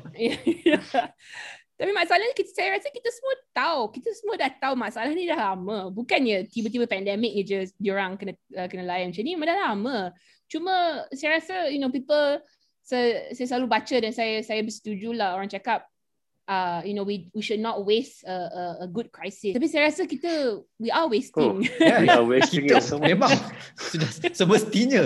Tapi 1.77 1.91
masalahnya 1.93 2.33
kita 2.33 2.49
saya 2.57 2.73
rasa 2.73 2.89
kita 2.89 3.09
semua 3.13 3.35
tahu, 3.53 3.93
kita 3.93 4.09
semua 4.17 4.33
dah 4.33 4.49
tahu 4.49 4.73
masalah 4.73 5.13
ni 5.13 5.29
dah 5.29 5.53
lama. 5.53 5.93
Bukannya 5.93 6.49
tiba-tiba 6.49 6.89
pandemik 6.89 7.37
je 7.45 7.69
diorang 7.77 8.17
kena 8.17 8.33
uh, 8.57 8.65
kena 8.65 8.83
layan 8.85 9.13
macam 9.13 9.21
ni, 9.21 9.33
dah 9.37 9.57
lama. 9.61 9.97
Cuma 10.47 11.03
saya 11.11 11.39
rasa 11.39 11.67
you 11.67 11.79
know 11.79 11.91
people 11.91 12.39
saya, 12.81 13.35
saya 13.35 13.45
selalu 13.51 13.67
baca 13.67 13.95
dan 13.99 14.15
saya 14.15 14.39
saya 14.41 14.63
bersetuju 14.63 15.11
lah 15.11 15.35
orang 15.35 15.51
cakap 15.51 15.83
uh, 16.47 16.79
you 16.87 16.95
know 16.95 17.03
we 17.03 17.27
we 17.35 17.43
should 17.43 17.59
not 17.59 17.83
waste 17.83 18.23
a, 18.23 18.31
a, 18.31 18.63
a 18.83 18.87
good 18.87 19.11
crisis. 19.11 19.51
Tapi 19.51 19.67
saya 19.67 19.91
rasa 19.91 20.07
kita 20.07 20.63
we 20.79 20.87
are 20.87 21.03
wasting. 21.11 21.59
Oh. 21.59 21.83
Yeah, 21.83 21.99
We 21.99 22.09
are 22.09 22.23
wasting 22.23 22.63
kita 22.63 22.79
it 22.79 22.87
so 22.87 22.95
much. 22.95 23.11
memang 23.11 23.31
sudah 23.75 24.07
semestinya 24.31 25.03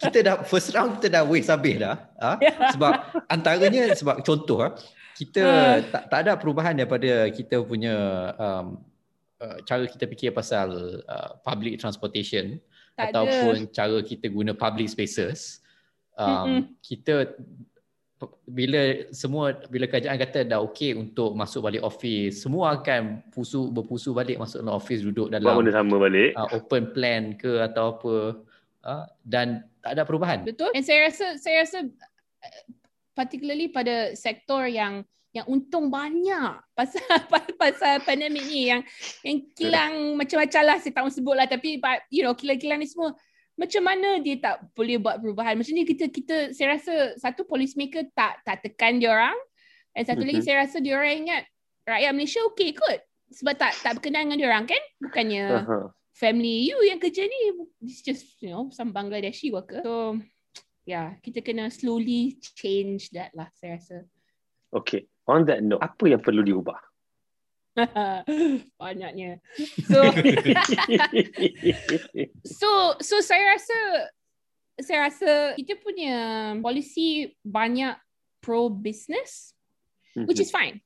kita 0.00 0.18
dah 0.24 0.36
first 0.44 0.72
round 0.72 0.98
kita 0.98 1.20
dah 1.20 1.22
waste 1.28 1.52
habis 1.52 1.76
dah 1.80 1.96
ha? 2.20 2.36
Ya. 2.40 2.72
sebab 2.72 2.92
antaranya 3.28 3.92
sebab 3.92 4.24
contoh 4.24 4.64
ha, 4.64 4.68
kita 5.14 5.42
Ah. 5.44 5.76
tak, 5.84 6.02
tak 6.10 6.18
ada 6.26 6.32
perubahan 6.40 6.74
daripada 6.74 7.28
kita 7.30 7.62
punya 7.62 7.94
um, 8.34 8.80
uh, 9.38 9.58
cara 9.62 9.86
kita 9.86 10.08
fikir 10.10 10.34
pasal 10.34 11.00
uh, 11.06 11.38
public 11.46 11.78
transportation 11.78 12.58
Tak 12.94 13.10
ataupun 13.10 13.66
cara 13.74 13.98
kita 14.06 14.26
guna 14.30 14.54
public 14.54 14.86
spaces 14.86 15.58
um, 16.14 16.70
kita 16.78 17.34
bila 18.48 19.04
semua 19.12 19.52
bila 19.68 19.84
kerajaan 19.84 20.16
kata 20.16 20.46
dah 20.48 20.62
okey 20.64 20.96
untuk 20.96 21.36
masuk 21.36 21.66
balik 21.66 21.82
office 21.84 22.46
semua 22.46 22.78
akan 22.78 23.20
pusu 23.34 23.68
berpusu 23.68 24.16
balik 24.16 24.40
masuk 24.40 24.64
dalam 24.64 24.78
office 24.78 25.04
duduk 25.04 25.28
Buat 25.28 25.42
dalam 25.42 25.60
benda 25.60 25.74
sama 25.74 25.96
balik. 26.00 26.30
uh, 26.38 26.48
open 26.54 26.94
plan 26.94 27.22
ke 27.36 27.60
atau 27.60 27.98
apa 27.98 28.14
uh, 28.86 29.04
dan 29.26 29.66
tak 29.84 30.00
ada 30.00 30.02
perubahan. 30.08 30.40
Betul. 30.46 30.72
Dan 30.72 30.80
saya 30.80 31.10
rasa 31.10 31.36
saya 31.36 31.66
rasa 31.66 31.78
uh, 31.84 32.62
particularly 33.12 33.68
pada 33.68 34.16
sektor 34.16 34.64
yang 34.64 35.04
yang 35.34 35.46
untung 35.50 35.90
banyak. 35.90 36.62
Pasal 36.78 37.02
pasal 37.58 37.98
pandemik 38.06 38.46
ni 38.46 38.70
yang 38.70 38.86
yang 39.26 39.38
kilang 39.58 39.92
macam-macam 40.14 40.62
lah 40.62 40.76
saya 40.78 40.94
tak 40.94 41.02
mahu 41.02 41.12
sebut 41.12 41.34
lah. 41.34 41.46
Tapi 41.50 41.82
but, 41.82 42.06
you 42.08 42.22
know 42.22 42.32
kilang-kilang 42.38 42.78
ni 42.78 42.86
semua 42.86 43.12
macam 43.54 43.82
mana 43.86 44.18
dia 44.18 44.38
tak 44.42 44.62
boleh 44.74 44.98
buat 44.98 45.18
perubahan? 45.22 45.54
Macam 45.54 45.74
ni 45.74 45.86
kita 45.86 46.10
kita 46.10 46.50
saya 46.50 46.78
rasa 46.78 47.18
satu 47.18 47.46
police 47.46 47.74
maker 47.78 48.06
tak 48.14 48.42
tak 48.46 48.62
tekan 48.62 48.98
dia 49.02 49.10
orang. 49.14 49.34
Dan 49.94 50.02
satu 50.06 50.22
lagi 50.26 50.42
Mhm. 50.42 50.46
saya 50.46 50.56
rasa 50.66 50.76
dia 50.82 50.94
orang 50.98 51.26
ingat 51.26 51.42
rakyat 51.86 52.10
Malaysia 52.14 52.40
okey 52.54 52.70
kot. 52.74 52.98
Sebab 53.34 53.54
tak 53.58 53.74
tak 53.82 53.98
berkenan 53.98 54.30
dengan 54.30 54.38
dia 54.38 54.48
orang 54.50 54.66
kan? 54.66 54.82
Bukannya 55.02 55.44
Aha. 55.62 55.78
family 56.14 56.66
you 56.70 56.78
yang 56.86 56.98
kerja 56.98 57.26
ni. 57.26 57.40
It's 57.82 58.02
just 58.02 58.38
you 58.42 58.50
know 58.50 58.70
some 58.74 58.90
Bangladeshi 58.90 59.54
worker. 59.54 59.82
So 59.86 60.18
yeah 60.82 61.14
kita 61.22 61.42
kena 61.42 61.70
slowly 61.70 62.38
change 62.58 63.14
that 63.14 63.30
lah 63.38 63.50
saya 63.54 63.78
rasa. 63.78 64.02
Okay. 64.74 65.06
On 65.24 65.40
that 65.48 65.64
note, 65.64 65.80
apa 65.80 66.04
yang 66.04 66.20
perlu 66.20 66.44
diubah? 66.44 66.76
banyaknya. 68.82 69.42
So 69.90 69.98
so 72.58 72.94
so 73.02 73.14
saya 73.18 73.58
rasa 73.58 73.78
saya 74.78 74.98
rasa 75.10 75.30
kita 75.58 75.82
punya 75.82 76.14
polisi 76.62 77.34
banyak 77.42 77.98
pro 78.38 78.70
business 78.70 79.54
which 80.14 80.38
is 80.38 80.54
fine. 80.54 80.78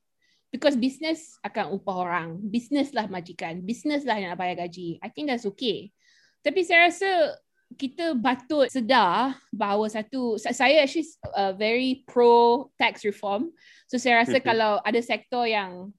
Because 0.48 0.80
business 0.80 1.36
akan 1.44 1.76
upah 1.76 2.08
orang. 2.08 2.40
Business 2.40 2.96
lah 2.96 3.04
majikan. 3.04 3.60
Business 3.60 4.08
lah 4.08 4.16
yang 4.16 4.32
nak 4.32 4.40
bayar 4.40 4.64
gaji. 4.64 4.96
I 5.04 5.12
think 5.12 5.28
that's 5.28 5.44
okay. 5.44 5.92
Tapi 6.40 6.64
saya 6.64 6.88
rasa 6.88 7.36
kita 7.76 8.16
patut 8.16 8.64
sedar 8.72 9.36
bahawa 9.52 9.84
satu 9.92 10.40
sa- 10.40 10.56
saya 10.56 10.80
actually 10.80 11.04
uh, 11.36 11.52
very 11.52 12.00
pro 12.08 12.66
tax 12.80 13.04
reform 13.04 13.52
so 13.84 14.00
saya 14.00 14.24
rasa 14.24 14.40
Mhm. 14.40 14.46
kalau 14.46 14.80
ada 14.80 15.00
sektor 15.04 15.44
yang 15.44 15.92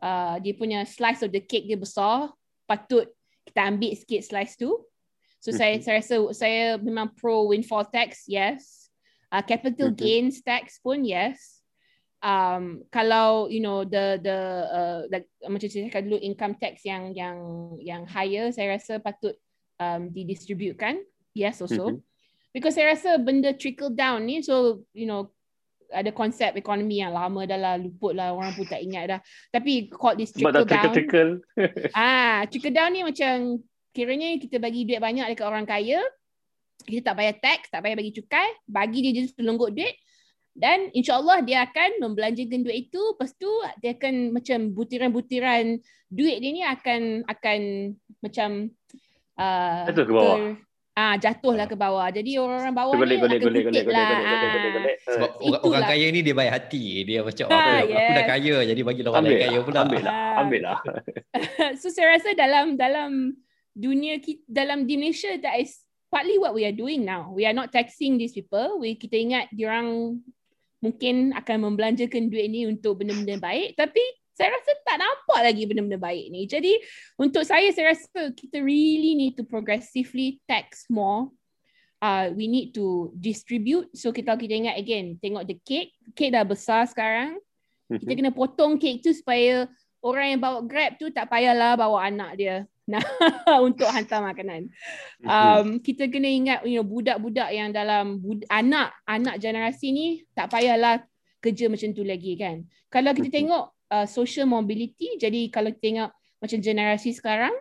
uh, 0.00 0.40
dia 0.40 0.56
punya 0.56 0.88
slice 0.88 1.20
of 1.20 1.28
the 1.30 1.42
cake 1.44 1.68
dia 1.68 1.76
besar 1.76 2.32
patut 2.64 3.12
kita 3.44 3.60
ambil 3.68 3.92
sikit 3.92 4.24
slice 4.24 4.56
tu 4.56 4.72
so 5.36 5.52
saya 5.52 5.76
Mhm. 5.76 5.82
saya 5.84 5.94
rasa 6.00 6.16
saya 6.32 6.62
memang 6.80 7.12
pro 7.12 7.44
windfall 7.52 7.84
tax 7.84 8.24
yes 8.24 8.88
uh, 9.28 9.44
capital 9.44 9.92
Mhm. 9.92 9.98
gains 10.00 10.40
tax 10.40 10.80
pun 10.80 11.04
yes 11.04 11.60
um 12.24 12.80
kalau 12.88 13.50
you 13.52 13.58
know 13.60 13.82
the 13.84 14.16
the 14.22 14.38
uh, 14.70 15.00
like, 15.12 15.28
macam 15.44 15.68
saya 15.68 15.90
cakap 15.92 16.08
dulu 16.08 16.18
income 16.22 16.54
tax 16.56 16.86
yang 16.88 17.12
yang 17.12 17.36
yang 17.82 18.02
higher 18.08 18.48
saya 18.48 18.80
rasa 18.80 18.96
patut 18.96 19.36
um 19.82 20.00
didistributekan 20.14 21.02
yes 21.34 21.58
also 21.58 21.90
Mhm. 21.90 21.98
because 22.54 22.74
saya 22.78 22.94
rasa 22.94 23.18
benda 23.18 23.50
trickle 23.56 23.90
down 23.90 24.22
ni 24.22 24.40
so 24.40 24.86
you 24.94 25.04
know 25.04 25.28
ada 25.92 26.08
konsep 26.08 26.56
ekonomi 26.56 27.04
yang 27.04 27.12
lama 27.12 27.44
dah 27.44 27.58
lah 27.60 27.74
luput 27.76 28.16
lah 28.16 28.32
orang 28.32 28.56
pun 28.56 28.64
tak 28.64 28.80
ingat 28.80 29.04
dah 29.12 29.20
tapi 29.52 29.92
called 29.92 30.16
this 30.16 30.32
trickle 30.32 30.64
dah 30.64 30.64
down 30.64 30.92
trickle-trickle. 30.96 31.32
Ah, 31.92 32.48
trickle 32.48 32.72
down 32.72 32.96
ni 32.96 33.04
macam 33.04 33.60
kiranya 33.92 34.40
kita 34.40 34.56
bagi 34.56 34.88
duit 34.88 34.96
banyak 35.04 35.28
dekat 35.36 35.44
orang 35.44 35.68
kaya, 35.68 36.00
kita 36.88 37.12
tak 37.12 37.16
bayar 37.20 37.36
tax, 37.44 37.68
tak 37.68 37.84
bayar 37.84 38.00
bagi 38.00 38.16
cukai, 38.16 38.48
bagi 38.64 39.04
dia 39.04 39.12
je 39.20 39.36
selonggok 39.36 39.68
duit 39.76 39.92
dan 40.56 40.88
insyaAllah 40.96 41.44
dia 41.44 41.60
akan 41.68 42.00
membelanjakan 42.00 42.64
duit 42.64 42.88
itu, 42.88 43.00
lepas 43.12 43.36
tu 43.36 43.52
dia 43.84 43.92
akan 43.92 44.32
macam 44.32 44.72
butiran-butiran 44.72 45.76
duit 46.08 46.36
dia 46.40 46.50
ni 46.56 46.64
akan 46.64 47.28
akan 47.28 47.60
macam 48.24 48.48
uh, 49.42 49.82
Jatuh 49.86 50.04
ke 50.04 50.12
bawah. 50.12 50.38
ah 50.92 51.16
jatuhlah 51.16 51.64
ke 51.64 51.72
bawah. 51.74 52.04
Jadi 52.08 52.36
orang-orang 52.36 52.74
bawah 52.76 52.92
Golek, 52.94 53.08
ni 53.08 53.16
golek, 53.16 53.32
akan 53.32 53.40
golek, 53.42 53.62
golek, 53.64 53.64
kutip 53.64 53.84
golek, 53.88 53.96
lah. 53.96 54.04
golek, 54.04 54.28
golek, 54.28 54.44
golek, 54.44 54.60
Ah. 54.62 54.72
golek. 54.76 54.96
Sebab 55.02 55.16
Ah, 55.24 55.32
orang, 55.32 55.40
orang 55.42 55.62
itulah. 55.72 55.88
kaya 55.88 56.06
ni 56.06 56.20
dia 56.20 56.34
baik 56.36 56.52
hati. 56.52 56.82
Dia 57.02 57.18
macam 57.22 57.44
Ah, 57.44 57.56
apa, 57.56 57.70
aku 57.72 57.90
yes. 57.90 58.12
dah 58.12 58.24
kaya 58.28 58.54
jadi 58.68 58.80
bagi 58.82 59.00
orang 59.02 59.24
lain 59.24 59.32
kaya 59.34 59.48
lah, 59.50 59.62
pula. 59.64 59.78
ambil 59.80 60.00
lah, 60.02 60.12
Ah. 60.12 60.34
ambil 60.38 60.60
lah. 60.62 60.78
so 61.80 61.86
saya 61.88 62.06
rasa 62.12 62.28
dalam 62.34 62.64
dalam 62.76 63.10
dunia 63.72 64.14
kita 64.18 64.44
dalam 64.44 64.84
di 64.84 64.94
Malaysia 64.96 65.32
that 65.38 65.56
is 65.56 65.80
partly 66.06 66.36
what 66.36 66.52
we 66.52 66.62
are 66.62 66.76
doing 66.76 67.02
now. 67.02 67.32
We 67.32 67.48
are 67.48 67.56
not 67.56 67.72
taxing 67.72 68.20
these 68.20 68.30
people. 68.30 68.76
We 68.76 68.94
kita 68.94 69.16
ingat 69.16 69.48
diorang 69.50 70.20
mungkin 70.78 71.32
akan 71.32 71.56
membelanjakan 71.64 72.28
duit 72.28 72.46
ni 72.46 72.66
untuk 72.66 73.00
benda-benda 73.00 73.38
baik 73.38 73.78
tapi 73.78 74.02
saya 74.32 74.48
rasa 74.52 74.70
tak 74.82 74.96
nampak 74.96 75.40
lagi 75.44 75.62
benda-benda 75.68 76.00
baik 76.00 76.26
ni. 76.32 76.48
Jadi 76.48 76.72
untuk 77.20 77.44
saya 77.44 77.68
saya 77.72 77.92
rasa 77.92 78.32
kita 78.32 78.58
really 78.58 79.12
need 79.12 79.36
to 79.36 79.44
progressively 79.44 80.40
tax 80.48 80.88
more. 80.88 81.28
Uh, 82.02 82.34
we 82.34 82.50
need 82.50 82.74
to 82.74 83.14
distribute. 83.14 83.86
So 83.94 84.10
kita 84.10 84.34
kita 84.34 84.50
ingat 84.50 84.74
again, 84.74 85.20
tengok 85.22 85.46
the 85.46 85.56
cake. 85.62 85.94
Cake 86.16 86.34
dah 86.34 86.42
besar 86.42 86.88
sekarang 86.88 87.38
kita 87.92 88.08
Mhm. 88.08 88.18
kena 88.18 88.32
potong 88.32 88.80
kek 88.80 89.04
tu 89.04 89.12
supaya 89.12 89.68
orang 90.00 90.34
yang 90.34 90.40
bawa 90.40 90.64
Grab 90.64 90.96
tu 90.96 91.12
tak 91.12 91.28
payahlah 91.28 91.76
bawa 91.76 92.08
anak 92.08 92.30
dia 92.34 92.56
nah, 92.90 93.04
untuk 93.62 93.86
hantar 93.86 94.24
makanan. 94.24 94.66
Mhm. 95.20 95.28
Um, 95.28 95.66
kita 95.78 96.08
kena 96.08 96.26
ingat 96.26 96.58
you 96.66 96.80
know 96.80 96.86
budak-budak 96.88 97.52
yang 97.52 97.70
dalam 97.70 98.18
bud- 98.18 98.48
anak 98.48 98.90
anak 99.04 99.38
generasi 99.38 99.92
ni 99.92 100.06
tak 100.32 100.50
payahlah 100.50 101.04
kerja 101.38 101.68
macam 101.68 101.92
tu 101.92 102.02
lagi 102.02 102.34
kan. 102.34 102.64
Kalau 102.88 103.12
kita 103.12 103.28
Mhm. 103.30 103.36
tengok 103.38 103.64
uh, 103.92 104.08
social 104.08 104.48
mobility 104.48 105.20
jadi 105.20 105.52
kalau 105.52 105.68
kita 105.76 105.84
tengok 105.84 106.10
macam 106.40 106.58
generasi 106.58 107.12
sekarang 107.12 107.52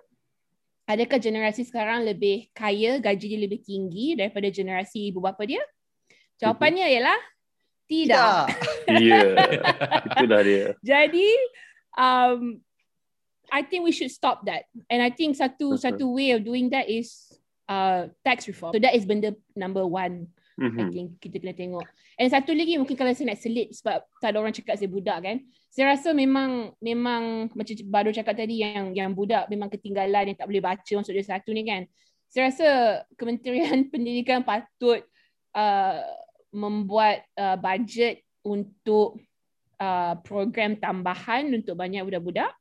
adakah 0.92 1.20
generasi 1.24 1.64
sekarang 1.64 2.04
lebih 2.04 2.52
kaya, 2.52 3.00
gaji 3.00 3.26
dia 3.32 3.40
lebih 3.40 3.64
tinggi 3.64 4.20
daripada 4.20 4.52
generasi 4.52 5.08
ibu 5.08 5.24
bapa 5.24 5.48
dia? 5.48 5.64
Jawapannya 6.42 6.88
ialah 6.92 7.20
tidak. 7.88 8.28
Ya, 8.92 9.24
itulah 10.04 10.44
dia. 10.44 10.76
Jadi 10.84 11.30
um 11.96 12.60
I 13.48 13.64
think 13.64 13.88
we 13.88 13.96
should 13.96 14.12
stop 14.12 14.44
that. 14.52 14.68
And 14.92 15.00
I 15.00 15.14
think 15.16 15.40
satu 15.40 15.80
satu 15.80 16.12
way 16.12 16.36
of 16.36 16.44
doing 16.44 16.76
that 16.76 16.92
is 16.92 17.32
uh 17.72 18.12
tax 18.28 18.52
reform. 18.52 18.76
So 18.76 18.84
that 18.84 18.92
is 19.00 19.08
benda 19.08 19.32
number 19.56 19.88
one 19.88 20.28
I 20.62 20.70
Mhm. 20.70 20.90
think 20.94 21.10
kita 21.18 21.42
kena 21.42 21.58
tengok. 21.58 21.86
And 22.22 22.30
satu 22.30 22.54
lagi 22.54 22.78
mungkin 22.78 22.94
kalau 22.94 23.10
saya 23.18 23.34
nak 23.34 23.42
selit 23.42 23.74
sebab 23.74 24.06
tak 24.22 24.30
ada 24.30 24.38
orang 24.38 24.54
cakap 24.54 24.78
saya 24.78 24.90
budak 24.94 25.18
kan. 25.26 25.38
Saya 25.74 25.98
rasa 25.98 26.14
memang 26.14 26.78
memang 26.78 27.50
macam 27.58 27.74
baru 27.90 28.14
cakap 28.14 28.38
tadi 28.38 28.62
yang 28.62 28.94
yang 28.94 29.10
budak 29.18 29.50
memang 29.50 29.74
ketinggalan 29.74 30.30
yang 30.30 30.38
tak 30.38 30.46
boleh 30.46 30.62
baca 30.62 30.92
masuk 30.94 31.18
dia 31.18 31.26
satu 31.26 31.50
ni 31.50 31.66
kan. 31.66 31.90
Saya 32.30 32.54
rasa 32.54 32.68
Kementerian 33.18 33.88
Pendidikan 33.92 34.46
patut 34.46 35.02
uh, 35.58 36.00
membuat 36.54 37.26
uh, 37.40 37.58
bajet 37.58 38.22
untuk 38.46 39.18
uh, 39.82 40.14
program 40.22 40.78
tambahan 40.78 41.50
untuk 41.50 41.74
banyak 41.74 42.06
budak-budak. 42.06 42.54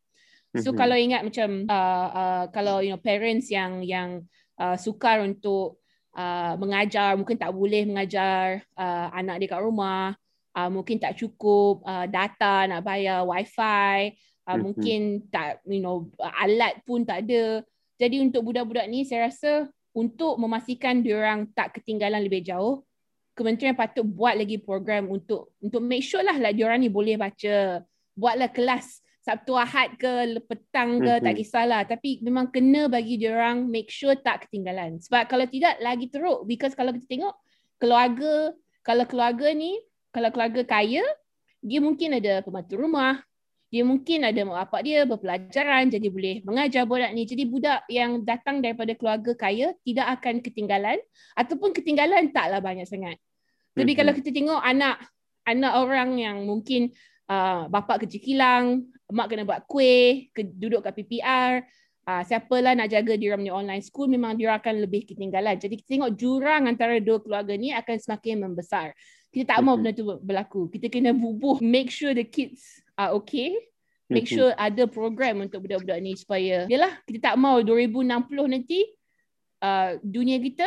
So 0.56 0.72
Mhm. 0.72 0.78
kalau 0.78 0.96
ingat 0.96 1.20
macam 1.22 1.68
uh, 1.68 2.08
uh, 2.10 2.44
kalau 2.50 2.80
you 2.80 2.90
know 2.90 2.98
parents 2.98 3.52
yang 3.52 3.84
yang 3.84 4.24
uh, 4.56 4.74
sukar 4.80 5.20
untuk 5.20 5.79
uh, 6.16 6.54
mengajar 6.58 7.14
mungkin 7.14 7.36
tak 7.38 7.52
boleh 7.52 7.84
mengajar 7.86 8.64
uh, 8.74 9.08
anak 9.14 9.42
dia 9.42 9.50
kat 9.54 9.60
rumah 9.62 10.14
uh, 10.56 10.68
mungkin 10.70 10.98
tak 10.98 11.18
cukup 11.18 11.82
uh, 11.86 12.06
data 12.10 12.66
nak 12.66 12.82
bayar 12.82 13.26
wifi 13.26 14.14
uh, 14.46 14.56
Mhm. 14.56 14.62
mungkin 14.62 15.00
tak 15.30 15.62
you 15.68 15.82
know 15.84 16.10
alat 16.20 16.82
pun 16.82 17.06
tak 17.06 17.26
ada 17.28 17.62
Jadi 18.00 18.16
untuk 18.24 18.48
budak-budak 18.48 18.88
ni 18.88 19.04
saya 19.04 19.28
rasa 19.28 19.68
untuk 19.92 20.40
memastikan 20.40 21.04
diorang 21.04 21.52
tak 21.52 21.76
ketinggalan 21.76 22.24
lebih 22.24 22.40
jauh, 22.40 22.80
kementerian 23.36 23.76
patut 23.76 24.08
buat 24.08 24.40
lagi 24.40 24.56
program 24.56 25.12
untuk 25.12 25.52
untuk 25.60 25.84
make 25.84 26.00
sure 26.00 26.24
lah 26.24 26.40
lah 26.40 26.48
diorang 26.48 26.80
ni 26.80 26.88
boleh 26.88 27.20
baca. 27.20 27.84
Buatlah 28.16 28.48
kelas 28.56 29.04
Sabtu 29.20 29.52
Ahad 29.52 30.00
ke 30.00 30.40
petang 30.48 30.96
ke 30.96 31.04
mm-hmm. 31.04 31.24
tak 31.24 31.34
mhm. 31.36 31.40
kisahlah 31.44 31.82
tapi 31.84 32.24
memang 32.24 32.48
kena 32.48 32.88
bagi 32.88 33.20
dia 33.20 33.36
orang 33.36 33.68
make 33.68 33.92
sure 33.92 34.16
tak 34.16 34.48
ketinggalan 34.48 34.96
sebab 34.96 35.28
kalau 35.28 35.44
tidak 35.44 35.76
lagi 35.84 36.08
teruk 36.08 36.48
because 36.48 36.72
kalau 36.72 36.96
kita 36.96 37.04
tengok 37.04 37.34
keluarga 37.76 38.56
kalau 38.80 39.04
keluarga 39.04 39.52
ni 39.52 39.76
kalau 40.08 40.32
keluarga 40.32 40.64
kaya 40.64 41.04
dia 41.60 41.80
mungkin 41.84 42.16
ada 42.16 42.40
pembantu 42.40 42.80
rumah 42.80 43.20
dia 43.70 43.86
mungkin 43.86 44.26
ada 44.26 44.40
mak 44.42 44.66
bapak 44.66 44.80
dia 44.82 45.06
berpelajaran 45.06 45.92
jadi 45.92 46.08
boleh 46.10 46.36
mengajar 46.42 46.82
budak 46.88 47.12
ni 47.14 47.22
jadi 47.28 47.44
budak 47.46 47.80
yang 47.86 48.24
datang 48.26 48.64
daripada 48.64 48.96
keluarga 48.96 49.36
kaya 49.36 49.76
tidak 49.84 50.18
akan 50.18 50.42
ketinggalan 50.42 50.98
ataupun 51.36 51.70
ketinggalan 51.76 52.32
taklah 52.32 52.58
banyak 52.58 52.88
sangat 52.88 53.20
tapi 53.76 53.84
mm-hmm. 53.84 53.98
kalau 54.00 54.12
kita 54.16 54.30
tengok 54.32 54.60
anak 54.64 54.96
anak 55.44 55.72
orang 55.76 56.10
yang 56.18 56.36
mungkin 56.48 56.90
uh, 57.30 57.70
bapak 57.70 58.08
kerja 58.08 58.18
kilang 58.18 58.90
mak 59.10 59.26
kena 59.30 59.44
buat 59.46 59.66
kuih, 59.66 60.30
ke, 60.34 60.46
duduk 60.46 60.86
kat 60.86 60.94
PPR, 60.96 61.62
uh, 62.06 62.10
ah, 62.20 62.22
siapalah 62.26 62.74
nak 62.74 62.90
jaga 62.90 63.14
dia 63.14 63.36
punya 63.36 63.54
online 63.54 63.84
school, 63.84 64.08
memang 64.10 64.34
dia 64.34 64.54
akan 64.56 64.86
lebih 64.86 65.06
ketinggalan. 65.06 65.58
Jadi 65.58 65.78
kita 65.78 65.98
tengok 65.98 66.12
jurang 66.16 66.66
antara 66.66 66.98
dua 66.98 67.22
keluarga 67.22 67.54
ni 67.54 67.70
akan 67.74 67.96
semakin 67.98 68.46
membesar. 68.46 68.94
Kita 69.30 69.54
tak 69.54 69.60
mau 69.62 69.78
benda 69.78 69.94
tu 69.94 70.18
berlaku. 70.18 70.66
Kita 70.72 70.90
kena 70.90 71.14
bubuh, 71.14 71.62
make 71.62 71.90
sure 71.92 72.10
the 72.10 72.26
kids 72.26 72.82
are 72.98 73.14
okay. 73.14 73.54
Make 74.10 74.26
sure 74.26 74.50
ada 74.58 74.90
program 74.90 75.38
untuk 75.46 75.62
budak-budak 75.62 76.02
ni 76.02 76.18
supaya, 76.18 76.66
yalah, 76.66 76.98
kita 77.06 77.30
tak 77.30 77.36
mau 77.38 77.62
2060 77.62 78.26
nanti, 78.50 78.82
uh, 79.62 80.02
dunia 80.02 80.42
kita, 80.42 80.66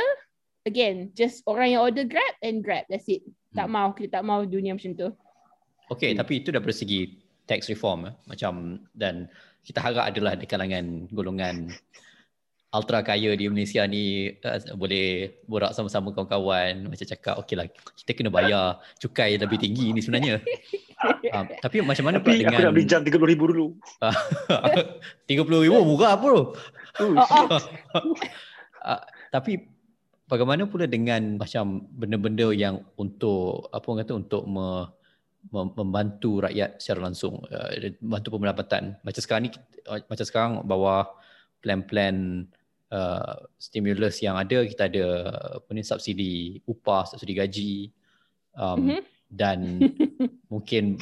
again, 0.64 1.12
just 1.12 1.44
orang 1.44 1.76
yang 1.76 1.84
order 1.84 2.08
Grab 2.08 2.39
and 2.39 2.64
Grab, 2.64 2.88
that's 2.88 3.04
it. 3.12 3.20
Tak 3.52 3.68
hmm. 3.68 3.76
mau, 3.76 3.88
kita 3.91 4.20
tak 4.20 4.24
mau 4.24 4.48
dunia 4.48 4.72
macam 4.72 4.96
tu. 4.96 5.12
Okay, 5.91 6.16
hmm. 6.16 6.24
tapi 6.24 6.39
itu 6.39 6.56
dah 6.56 6.64
bersegi 6.64 7.22
tax 7.46 7.68
reform 7.72 8.12
eh? 8.12 8.16
macam 8.28 8.84
dan 8.96 9.28
kita 9.64 9.80
harap 9.80 10.12
adalah 10.12 10.36
di 10.36 10.46
kalangan 10.48 11.08
golongan 11.12 11.72
ultra 12.74 13.06
kaya 13.06 13.38
di 13.38 13.46
Malaysia 13.48 13.86
ni 13.86 14.34
uh, 14.41 14.58
boleh 14.74 15.38
borak 15.46 15.78
sama-sama 15.78 16.10
kawan-kawan 16.10 16.89
macam 16.89 17.06
cakap 17.06 17.38
okeylah 17.38 17.70
kita 18.02 18.12
kena 18.18 18.34
bayar 18.34 18.82
cukai 18.98 19.38
lebih 19.38 19.62
tinggi 19.62 19.94
ni 19.94 20.02
sebenarnya. 20.02 20.41
Uh, 21.30 21.46
tapi 21.64 21.86
macam 21.86 22.10
mana 22.10 22.18
tapi 22.18 22.41
dengan 22.41 22.58
aku 22.58 22.66
nak 22.66 22.74
beli 22.74 22.89
jam 22.89 23.06
RM30,000 23.06 23.38
dulu. 23.38 23.68
RM30,000 25.30 25.74
murah 25.86 26.12
apa 26.18 26.26
tu 26.34 26.44
uh, 27.14 29.02
tapi 29.34 29.70
bagaimana 30.26 30.66
pula 30.66 30.89
dengan 30.89 31.38
macam 31.38 31.86
benda-benda 31.94 32.50
yang 32.58 32.82
untuk 32.98 33.70
apa 33.70 33.86
orang 33.86 34.02
kata 34.02 34.14
untuk 34.18 34.44
me, 34.50 34.89
membantu 35.52 36.39
rakyat 36.39 36.80
secara 36.80 37.12
langsung 37.12 37.44
uh, 37.52 37.70
membantu 38.00 38.39
pendapatan 38.39 38.96
macam 39.04 39.22
sekarang 39.22 39.41
ni 39.48 39.52
uh, 39.91 40.00
macam 40.08 40.26
sekarang 40.26 40.52
bawah 40.64 41.04
plan-plan 41.60 42.48
uh, 42.94 43.36
stimulus 43.60 44.24
yang 44.24 44.39
ada 44.39 44.64
kita 44.64 44.88
ada 44.88 45.08
apa 45.60 45.70
ni 45.76 45.84
subsidi 45.84 46.64
upah 46.64 47.12
subsidi 47.12 47.34
gaji 47.36 47.76
um, 48.56 48.78
mm-hmm. 48.80 49.00
dan 49.28 49.60
mungkin 50.54 50.96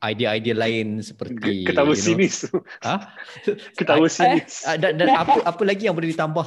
idea-idea 0.00 0.56
lain 0.56 1.04
seperti 1.04 1.68
ketawa 1.68 1.92
you 1.92 2.00
know, 2.00 2.06
sinis. 2.16 2.48
Ha 2.86 3.12
ketawa 3.78 4.08
sinis. 4.08 4.64
dan, 4.80 4.96
dan 4.96 5.08
apa 5.12 5.44
apa 5.44 5.62
lagi 5.64 5.86
yang 5.88 5.96
boleh 5.96 6.08
ditambah 6.12 6.46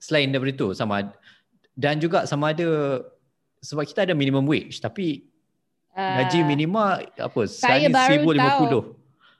selain 0.00 0.32
daripada 0.32 0.52
itu? 0.56 0.68
Sama 0.72 1.12
dan 1.76 2.00
juga 2.00 2.24
sama 2.24 2.56
ada 2.56 3.02
sebab 3.60 3.84
kita 3.84 4.08
ada 4.08 4.14
minimum 4.16 4.46
wage 4.48 4.80
tapi 4.80 5.26
Gaji 5.94 6.40
uh, 6.42 6.46
minima 6.46 6.98
apa? 7.14 7.40
Saya 7.46 7.86
baru 7.86 8.26
1050. 8.26 8.42
tahu. 8.42 8.64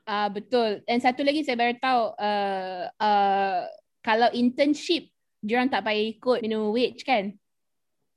Uh, 0.05 0.29
betul. 0.31 0.71
Dan 0.87 0.99
satu 1.03 1.27
lagi 1.27 1.43
saya 1.43 1.57
baru 1.59 1.75
tahu 1.83 2.03
uh, 2.15 2.83
uh, 2.95 3.59
kalau 4.05 4.29
internship 4.31 5.11
diorang 5.43 5.67
tak 5.67 5.83
payah 5.83 6.15
ikut 6.15 6.39
minimum 6.41 6.71
wage 6.71 7.03
kan? 7.03 7.35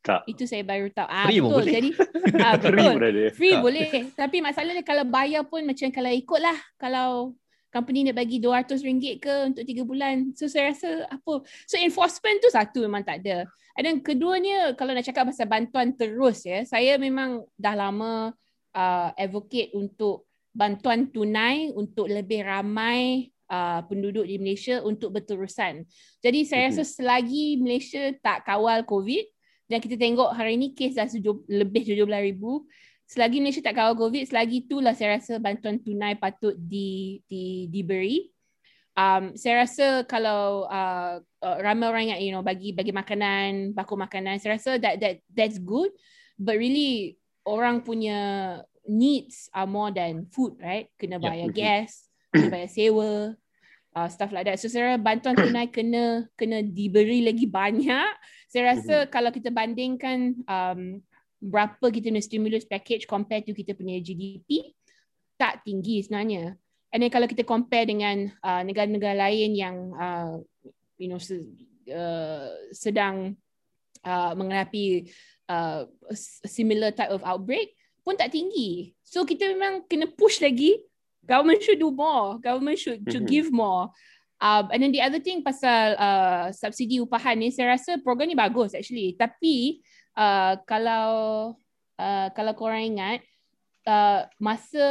Tak. 0.05 0.23
Itu 0.29 0.47
saya 0.47 0.63
baru 0.63 0.87
tahu. 0.93 1.07
Ah, 1.09 1.25
Free 1.27 1.41
betul. 1.43 1.51
boleh. 1.51 1.73
Jadi, 1.73 1.89
ah, 2.45 2.53
betul. 2.55 2.71
Free, 2.71 2.87
boleh. 2.95 3.29
Free 3.35 3.55
boleh. 3.59 3.87
Tapi 4.15 4.37
masalahnya 4.39 4.83
kalau 4.85 5.03
bayar 5.03 5.43
pun 5.43 5.65
macam 5.67 5.89
kalau 5.91 6.11
ikut 6.13 6.39
lah. 6.39 6.57
Kalau 6.79 7.35
company 7.71 8.07
nak 8.07 8.15
bagi 8.17 8.39
RM200 8.39 9.19
ke 9.19 9.33
untuk 9.51 9.63
3 9.63 9.83
bulan. 9.83 10.15
So 10.33 10.47
saya 10.47 10.71
rasa 10.71 11.05
apa. 11.07 11.43
So 11.67 11.75
enforcement 11.77 12.39
tu 12.39 12.49
satu 12.51 12.87
memang 12.87 13.03
tak 13.03 13.23
ada. 13.23 13.45
Dan 13.77 14.01
keduanya 14.01 14.73
kalau 14.73 14.95
nak 14.95 15.05
cakap 15.05 15.29
pasal 15.29 15.45
bantuan 15.45 15.93
terus 15.93 16.47
ya. 16.47 16.63
Saya 16.63 16.97
memang 16.97 17.45
dah 17.59 17.75
lama 17.75 18.33
uh, 18.73 19.09
advocate 19.13 19.75
untuk 19.77 20.25
bantuan 20.57 21.13
tunai 21.13 21.69
untuk 21.77 22.09
lebih 22.09 22.41
ramai 22.41 23.29
uh, 23.51 23.85
penduduk 23.85 24.25
di 24.25 24.41
Malaysia 24.41 24.81
untuk 24.81 25.13
berterusan. 25.13 25.85
Jadi 26.23 26.39
saya 26.49 26.73
rasa 26.73 26.81
selagi 26.81 27.61
Malaysia 27.61 28.09
tak 28.23 28.49
kawal 28.49 28.81
COVID 28.87 29.25
dan 29.67 29.83
kita 29.83 29.99
tengok 29.99 30.31
hari 30.31 30.55
ini 30.55 30.71
kes 30.71 30.95
dah 30.95 31.05
lebih 31.51 31.83
17,000 31.83 32.07
selagi 33.07 33.39
Malaysia 33.39 33.63
tak 33.63 33.79
kawal 33.79 33.95
COVID, 33.95 34.27
selagi 34.27 34.67
itulah 34.67 34.91
saya 34.91 35.15
rasa 35.15 35.39
bantuan 35.39 35.79
tunai 35.79 36.19
patut 36.19 36.53
di, 36.59 37.23
di, 37.31 37.71
diberi. 37.71 38.27
Um, 38.97 39.37
saya 39.39 39.63
rasa 39.63 40.03
kalau 40.09 40.67
uh, 40.67 41.23
uh, 41.23 41.57
ramai 41.63 41.87
orang 41.87 42.05
yang 42.11 42.19
you 42.19 42.31
know 42.35 42.43
bagi 42.43 42.75
bagi 42.75 42.91
makanan, 42.91 43.71
baku 43.71 43.95
makanan, 43.95 44.41
saya 44.43 44.59
rasa 44.59 44.75
that 44.81 44.99
that 44.99 45.15
that's 45.31 45.55
good. 45.61 45.93
But 46.35 46.59
really 46.59 47.15
orang 47.47 47.85
punya 47.85 48.19
needs 48.83 49.47
are 49.55 49.69
more 49.69 49.93
than 49.93 50.27
food, 50.27 50.59
right? 50.59 50.91
Kena 50.99 51.21
bayar 51.21 51.53
yeah. 51.53 51.85
gas, 51.85 52.09
kena 52.33 52.49
bayar 52.51 52.69
sewa, 52.73 53.37
uh, 53.95 54.09
stuff 54.11 54.33
like 54.35 54.49
that. 54.49 54.59
So 54.59 54.67
saya 54.67 54.97
rasa 54.97 54.99
bantuan 54.99 55.37
tunai 55.45 55.71
kena 55.71 56.27
kena 56.35 56.59
diberi 56.65 57.23
lagi 57.23 57.47
banyak. 57.47 58.11
Saya 58.51 58.75
rasa 58.75 59.05
mm-hmm. 59.05 59.11
kalau 59.13 59.31
kita 59.31 59.53
bandingkan 59.53 60.41
um, 60.49 60.99
berapa 61.37 61.85
kita 61.93 62.09
punya 62.09 62.23
stimulus 62.23 62.65
package 62.65 63.05
compare 63.05 63.45
to 63.45 63.53
kita 63.53 63.77
punya 63.77 64.01
GDP 64.01 64.73
tak 65.37 65.61
tinggi 65.61 66.01
sebenarnya. 66.01 66.57
And 66.89 67.03
then 67.03 67.11
kalau 67.13 67.29
kita 67.29 67.45
compare 67.45 67.85
dengan 67.85 68.31
uh, 68.41 68.63
negara-negara 68.65 69.29
lain 69.29 69.53
yang 69.53 69.75
uh, 69.93 70.41
you 70.97 71.13
know 71.13 71.21
uh, 71.93 72.49
sedang 72.73 73.37
uh, 74.01 74.33
menghadapi 74.33 75.11
uh, 75.51 75.85
similar 76.47 76.89
type 76.95 77.13
of 77.13 77.21
outbreak 77.21 77.77
pun 78.01 78.17
tak 78.17 78.33
tinggi. 78.33 78.95
So 79.03 79.27
kita 79.27 79.51
memang 79.51 79.85
kena 79.85 80.09
push 80.09 80.39
lagi. 80.39 80.79
Government 81.27 81.59
should 81.59 81.83
do 81.83 81.91
more. 81.91 82.39
Government 82.39 82.79
should 82.79 83.03
mm-hmm. 83.03 83.11
should 83.11 83.27
give 83.27 83.51
more. 83.51 83.91
Um, 84.37 84.69
and 84.71 84.79
then 84.79 84.93
the 84.93 85.01
other 85.01 85.19
thing 85.19 85.41
pasal 85.41 85.97
uh, 85.97 86.53
subsidi 86.53 87.01
upahan 87.01 87.41
ni, 87.41 87.49
saya 87.49 87.73
rasa 87.73 87.97
program 87.99 88.29
ni 88.31 88.37
bagus 88.37 88.77
actually. 88.77 89.17
Tapi 89.17 89.83
uh, 90.17 90.57
kalau 90.65 91.07
uh, 92.01 92.27
kalau 92.33 92.53
korang 92.57 92.97
ingat 92.97 93.21
uh, 93.85 94.25
masa 94.41 94.83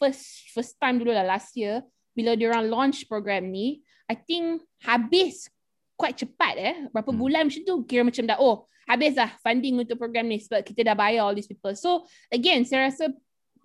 first 0.00 0.50
first 0.56 0.74
time 0.80 0.96
dulu 0.98 1.12
lah 1.12 1.22
last 1.22 1.52
year 1.54 1.84
bila 2.16 2.32
dia 2.34 2.48
orang 2.48 2.66
launch 2.72 3.04
program 3.06 3.52
ni 3.52 3.84
I 4.08 4.16
think 4.16 4.64
habis 4.82 5.46
quite 5.94 6.18
cepat 6.18 6.54
eh 6.58 6.76
berapa 6.90 7.12
hmm. 7.12 7.20
bulan 7.20 7.42
macam 7.46 7.62
tu 7.62 7.74
kira 7.86 8.02
macam 8.02 8.24
dah 8.24 8.40
oh 8.40 8.66
habis 8.84 9.16
dah 9.16 9.30
funding 9.40 9.80
untuk 9.80 9.96
program 9.96 10.28
ni 10.28 10.40
sebab 10.40 10.60
kita 10.60 10.84
dah 10.84 10.96
bayar 10.96 11.24
all 11.24 11.36
these 11.36 11.48
people 11.48 11.72
so 11.72 12.04
again 12.28 12.64
saya 12.68 12.92
rasa 12.92 13.12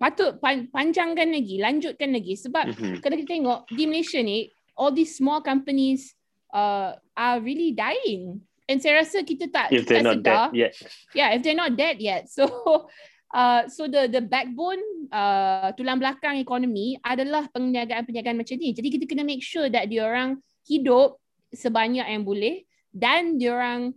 patut 0.00 0.40
panjangkan 0.72 1.28
lagi 1.28 1.60
lanjutkan 1.60 2.08
lagi 2.16 2.32
sebab 2.40 2.72
mm-hmm. 2.72 3.04
kalau 3.04 3.14
kita 3.20 3.30
tengok 3.36 3.60
di 3.68 3.84
Malaysia 3.84 4.20
ni 4.24 4.48
all 4.80 4.88
these 4.96 5.12
small 5.12 5.44
companies 5.44 6.16
uh, 6.56 6.96
are 7.12 7.36
really 7.44 7.76
dying 7.76 8.40
And 8.70 8.78
saya 8.78 9.02
rasa 9.02 9.26
kita 9.26 9.50
tak 9.50 9.74
if 9.74 9.82
they're 9.82 10.06
not 10.06 10.22
sedar. 10.22 10.54
dead 10.54 10.54
yet. 10.54 10.72
Yeah, 11.10 11.34
if 11.34 11.42
they're 11.42 11.58
not 11.58 11.74
dead 11.74 11.98
yet. 11.98 12.30
So 12.30 12.46
uh, 13.34 13.66
so 13.66 13.90
the 13.90 14.06
the 14.06 14.22
backbone 14.22 15.10
uh, 15.10 15.74
tulang 15.74 15.98
belakang 15.98 16.38
ekonomi 16.38 16.94
adalah 17.02 17.50
penjagaan-penjagaan 17.50 18.38
macam 18.38 18.56
ni. 18.62 18.70
Jadi 18.70 18.88
kita 18.94 19.04
kena 19.10 19.26
make 19.26 19.42
sure 19.42 19.66
that 19.66 19.90
diorang 19.90 20.38
hidup 20.70 21.18
sebanyak 21.50 22.06
yang 22.06 22.22
boleh 22.22 22.62
dan 22.94 23.34
diorang 23.42 23.90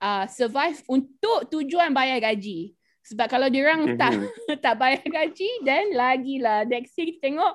uh, 0.00 0.24
survive 0.24 0.80
untuk 0.88 1.52
tujuan 1.52 1.92
bayar 1.92 2.24
gaji. 2.24 2.72
Sebab 3.04 3.28
kalau 3.28 3.52
diorang 3.52 3.84
mm-hmm. 3.84 4.00
tak 4.00 4.16
tak 4.64 4.74
bayar 4.80 5.04
gaji 5.04 5.50
then 5.68 5.92
lagilah 5.92 6.64
next 6.64 6.96
year 6.96 7.12
kita 7.12 7.28
tengok 7.28 7.54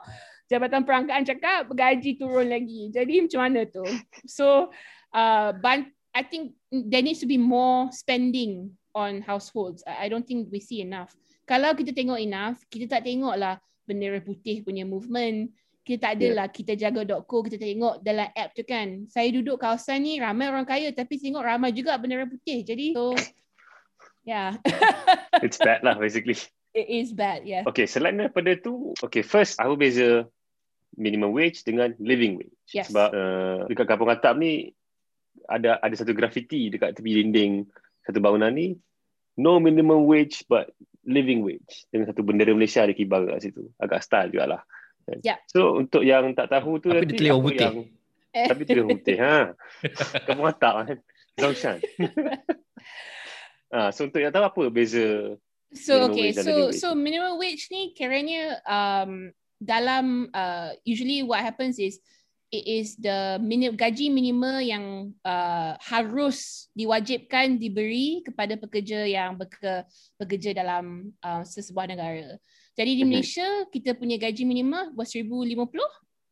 Jabatan 0.50 0.82
Perangkaan 0.86 1.26
cakap 1.26 1.70
gaji 1.74 2.18
turun 2.18 2.50
lagi. 2.50 2.94
Jadi 2.94 3.26
macam 3.26 3.42
mana 3.42 3.66
tu? 3.70 3.86
So 4.26 4.70
uh, 5.14 5.50
bant- 5.58 5.94
I 6.16 6.24
think 6.26 6.58
there 6.72 7.06
needs 7.06 7.22
to 7.22 7.30
be 7.30 7.38
more 7.38 7.92
spending 7.94 8.74
on 8.98 9.22
households. 9.22 9.86
I 9.86 10.10
don't 10.10 10.26
think 10.26 10.50
we 10.50 10.60
see 10.60 10.82
enough. 10.82 11.14
Kalau 11.46 11.74
kita 11.74 11.94
tengok 11.94 12.20
enough, 12.22 12.62
kita 12.70 13.00
tak 13.00 13.06
tengok 13.06 13.36
lah 13.38 13.58
bendera 13.86 14.22
putih 14.22 14.62
punya 14.62 14.86
movement. 14.86 15.54
kita 15.90 16.06
tak 16.06 16.22
adalah 16.22 16.46
yeah. 16.46 16.54
kita 16.54 16.74
jaga.co 16.78 17.38
kita 17.50 17.58
tengok 17.58 18.06
dalam 18.06 18.30
app 18.38 18.54
tu 18.54 18.62
kan. 18.62 19.10
Saya 19.10 19.34
duduk 19.34 19.58
kawasan 19.58 20.06
ni 20.06 20.22
ramai 20.22 20.46
orang 20.46 20.62
kaya 20.62 20.94
tapi 20.94 21.18
tengok 21.18 21.42
ramai 21.42 21.74
juga 21.74 21.98
bendera 21.98 22.30
putih. 22.30 22.62
Jadi 22.62 22.94
so 22.94 23.18
yeah. 24.22 24.54
It's 25.46 25.58
bad 25.58 25.82
lah 25.82 25.98
basically. 25.98 26.38
It 26.78 26.86
is 26.86 27.10
bad, 27.18 27.50
yeah. 27.50 27.66
Okay, 27.66 27.90
selain 27.90 28.14
daripada 28.22 28.54
tu, 28.54 28.94
okay, 29.02 29.26
first, 29.26 29.58
apa 29.58 29.74
beza 29.74 30.30
minimum 30.94 31.34
wage 31.34 31.66
dengan 31.66 31.98
living 31.98 32.38
wage? 32.38 32.54
Yes. 32.70 32.94
Sebab 32.94 33.10
uh, 33.10 33.60
dekat 33.66 33.90
kampung 33.90 34.14
atap 34.14 34.38
ni, 34.38 34.78
ada 35.50 35.82
ada 35.82 35.96
satu 35.98 36.14
grafiti 36.14 36.70
dekat 36.70 36.96
tepi 36.96 37.20
dinding 37.20 37.66
satu 38.06 38.22
bangunan 38.22 38.54
ni, 38.54 38.78
no 39.36 39.58
minimum 39.58 40.06
wage 40.06 40.46
but 40.46 40.70
living 41.04 41.42
wage. 41.42 41.90
Dengan 41.90 42.14
satu 42.14 42.22
bendera 42.22 42.54
Malaysia 42.54 42.86
ada 42.86 42.94
kibar 42.94 43.26
kat 43.26 43.50
situ. 43.50 43.68
Agak 43.82 44.06
style 44.06 44.30
jugalah. 44.30 44.62
Yeah. 45.26 45.42
So, 45.50 45.82
untuk 45.82 46.06
yang 46.06 46.38
tak 46.38 46.54
tahu 46.54 46.78
tu, 46.78 46.94
tapi 46.94 47.10
dia 47.18 47.34
apa 47.34 47.42
putih. 47.42 47.66
yang... 47.66 47.78
Tapi 48.30 48.62
dia 48.62 48.84
putih, 48.86 49.18
ha. 49.18 49.58
Kampung 50.30 50.46
atap 50.46 50.74
kan. 50.86 50.98
Zongshan. 51.40 51.78
Ah, 53.70 53.94
so 53.94 54.10
untuk 54.10 54.18
yang 54.18 54.34
tahu 54.34 54.50
apa 54.50 54.62
beza 54.74 55.38
So 55.70 56.10
okay, 56.10 56.34
so 56.34 56.74
so 56.74 56.98
minimum 56.98 57.38
wage 57.38 57.70
ni 57.70 57.94
kiranya 57.94 58.58
um, 58.66 59.30
dalam 59.62 60.26
uh, 60.34 60.74
usually 60.82 61.22
what 61.22 61.46
happens 61.46 61.78
is 61.78 62.02
it 62.50 62.66
is 62.66 62.98
the 62.98 63.38
minim, 63.42 63.78
gaji 63.78 64.10
minima 64.10 64.62
yang 64.62 65.14
uh, 65.22 65.78
harus 65.82 66.70
diwajibkan 66.74 67.62
diberi 67.62 68.26
kepada 68.26 68.58
pekerja 68.58 69.06
yang 69.06 69.38
bekerja, 69.38 69.86
bekerja 70.18 70.52
dalam 70.58 71.14
uh, 71.22 71.46
sesebuah 71.46 71.86
negara. 71.94 72.38
Jadi 72.74 72.92
di 72.98 73.04
mhm. 73.06 73.10
Malaysia 73.10 73.48
kita 73.70 73.94
punya 73.94 74.18
gaji 74.18 74.44
minima 74.46 74.90
was 74.98 75.14
1050 75.14 75.70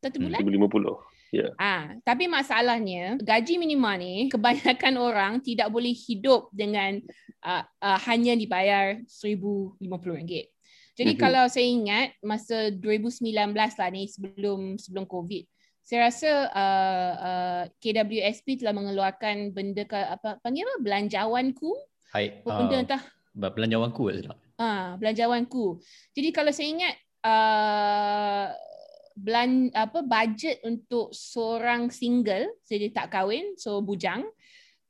satu 0.02 0.18
bulan. 0.22 0.42
1050. 0.42 1.18
Yeah. 1.36 1.52
Ah, 1.60 1.92
tapi 2.08 2.24
masalahnya 2.32 3.20
gaji 3.20 3.60
minima 3.60 4.00
ni 4.00 4.32
kebanyakan 4.32 4.96
orang 5.12 5.34
tidak 5.44 5.68
boleh 5.68 5.92
hidup 5.92 6.48
dengan 6.56 7.04
uh, 7.44 7.68
uh, 7.84 8.00
hanya 8.08 8.32
dibayar 8.34 8.96
RM1050. 9.12 10.48
Jadi 10.98 11.14
mm-hmm. 11.14 11.20
kalau 11.22 11.46
saya 11.46 11.68
ingat 11.68 12.08
masa 12.26 12.74
2019 12.74 13.54
lah 13.54 13.90
ni 13.94 14.10
sebelum 14.10 14.82
sebelum 14.82 15.06
COVID, 15.06 15.44
saya 15.88 16.12
rasa 16.12 16.32
uh, 16.52 17.12
uh, 17.16 17.64
KWSP 17.80 18.60
telah 18.60 18.76
mengeluarkan 18.76 19.56
benda 19.56 19.88
ke, 19.88 19.96
apa 19.96 20.36
panggil 20.44 20.68
apa 20.68 20.84
belanjawanku. 20.84 21.72
Hai. 22.12 22.44
Benda 22.44 22.76
uh, 22.76 22.84
entah. 22.84 23.04
Belanjawanku 23.32 24.04
tak? 24.28 24.36
Ah, 24.60 25.00
belanjawanku. 25.00 25.80
Jadi 26.12 26.36
kalau 26.36 26.52
saya 26.52 26.68
ingat 26.76 26.94
uh, 27.24 28.46
belan 29.16 29.72
apa 29.72 30.04
budget 30.04 30.60
untuk 30.68 31.16
seorang 31.16 31.88
single 31.90 32.54
jadi 32.70 32.94
tak 32.94 33.10
kahwin 33.10 33.58
so 33.58 33.82
bujang 33.82 34.22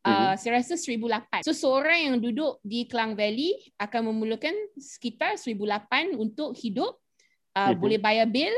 uh, 0.04 0.36
saya 0.36 0.60
rasa 0.60 0.76
1008 0.76 1.48
so 1.48 1.56
seorang 1.56 2.12
yang 2.12 2.18
duduk 2.20 2.60
di 2.60 2.84
Klang 2.92 3.16
Valley 3.16 3.56
akan 3.80 4.12
memerlukan 4.12 4.52
sekitar 4.76 5.40
1008 5.40 6.20
untuk 6.20 6.52
hidup 6.60 7.00
uh, 7.56 7.72
mm-hmm. 7.72 7.80
boleh 7.80 8.00
bayar 8.04 8.28
bil 8.28 8.52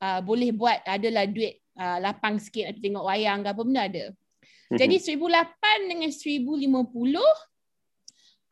uh, 0.00 0.24
boleh 0.24 0.56
buat 0.56 0.80
adalah 0.88 1.28
duit 1.28 1.63
uh, 1.78 1.98
lapang 2.02 2.38
sikit 2.38 2.74
atau 2.74 2.80
tengok 2.80 3.04
wayang 3.04 3.42
ke 3.42 3.48
apa 3.50 3.62
benda 3.62 3.82
ada 3.86 4.04
mm-hmm. 4.10 4.78
jadi 4.78 4.96
1008 5.18 5.90
dengan 5.90 6.10
1050 6.10 7.54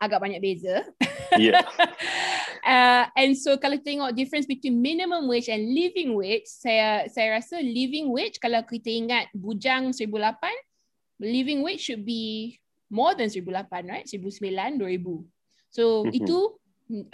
agak 0.03 0.19
banyak 0.19 0.43
beza. 0.43 0.83
Yeah. 1.39 1.63
uh, 2.67 3.07
and 3.15 3.39
so 3.39 3.55
kalau 3.55 3.79
tengok 3.79 4.11
difference 4.19 4.51
between 4.51 4.83
minimum 4.83 5.31
wage 5.31 5.47
and 5.47 5.63
living 5.71 6.19
wage, 6.19 6.51
saya 6.51 7.07
saya 7.07 7.39
rasa 7.39 7.63
living 7.63 8.11
wage 8.11 8.43
kalau 8.43 8.67
kita 8.67 8.91
ingat 8.91 9.31
bujang 9.31 9.95
1008, 9.95 10.43
living 11.23 11.63
wage 11.63 11.87
should 11.87 12.03
be 12.03 12.59
more 12.91 13.15
than 13.15 13.31
1008, 13.31 13.71
right? 13.87 14.07
1009, 14.11 14.83
2000. 14.83 15.23
So 15.71 16.03
mm-hmm. 16.03 16.19
itu 16.19 16.39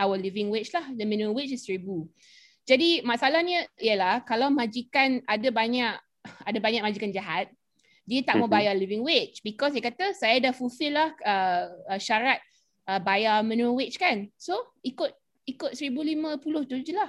our 0.00 0.16
living 0.16 0.48
wage 0.48 0.72
lah. 0.72 0.88
The 0.88 1.04
minimum 1.04 1.36
wage 1.36 1.52
is 1.52 1.62
1000. 1.68 2.08
Jadi 2.68 3.00
masalahnya 3.00 3.64
ialah 3.80 4.20
kalau 4.28 4.52
majikan 4.52 5.24
ada 5.24 5.48
banyak 5.48 5.96
ada 6.44 6.58
banyak 6.60 6.84
majikan 6.84 7.08
jahat, 7.08 7.48
dia 8.04 8.20
tak 8.20 8.36
mm-hmm. 8.36 8.44
mau 8.44 8.52
bayar 8.52 8.76
living 8.76 9.00
wage 9.00 9.40
because 9.40 9.72
dia 9.72 9.80
kata 9.80 10.12
saya 10.12 10.36
dah 10.36 10.52
fulfill 10.52 11.00
lah 11.00 11.16
uh, 11.24 11.64
uh, 11.88 11.96
syarat 11.96 12.44
uh, 12.84 13.00
bayar 13.00 13.40
minimum 13.40 13.72
wage 13.72 13.96
kan. 13.96 14.28
So 14.36 14.76
ikut 14.84 15.16
ikut 15.48 15.72
1050 15.72 16.68
tu 16.68 16.76
je 16.84 16.92
lah. 16.92 17.08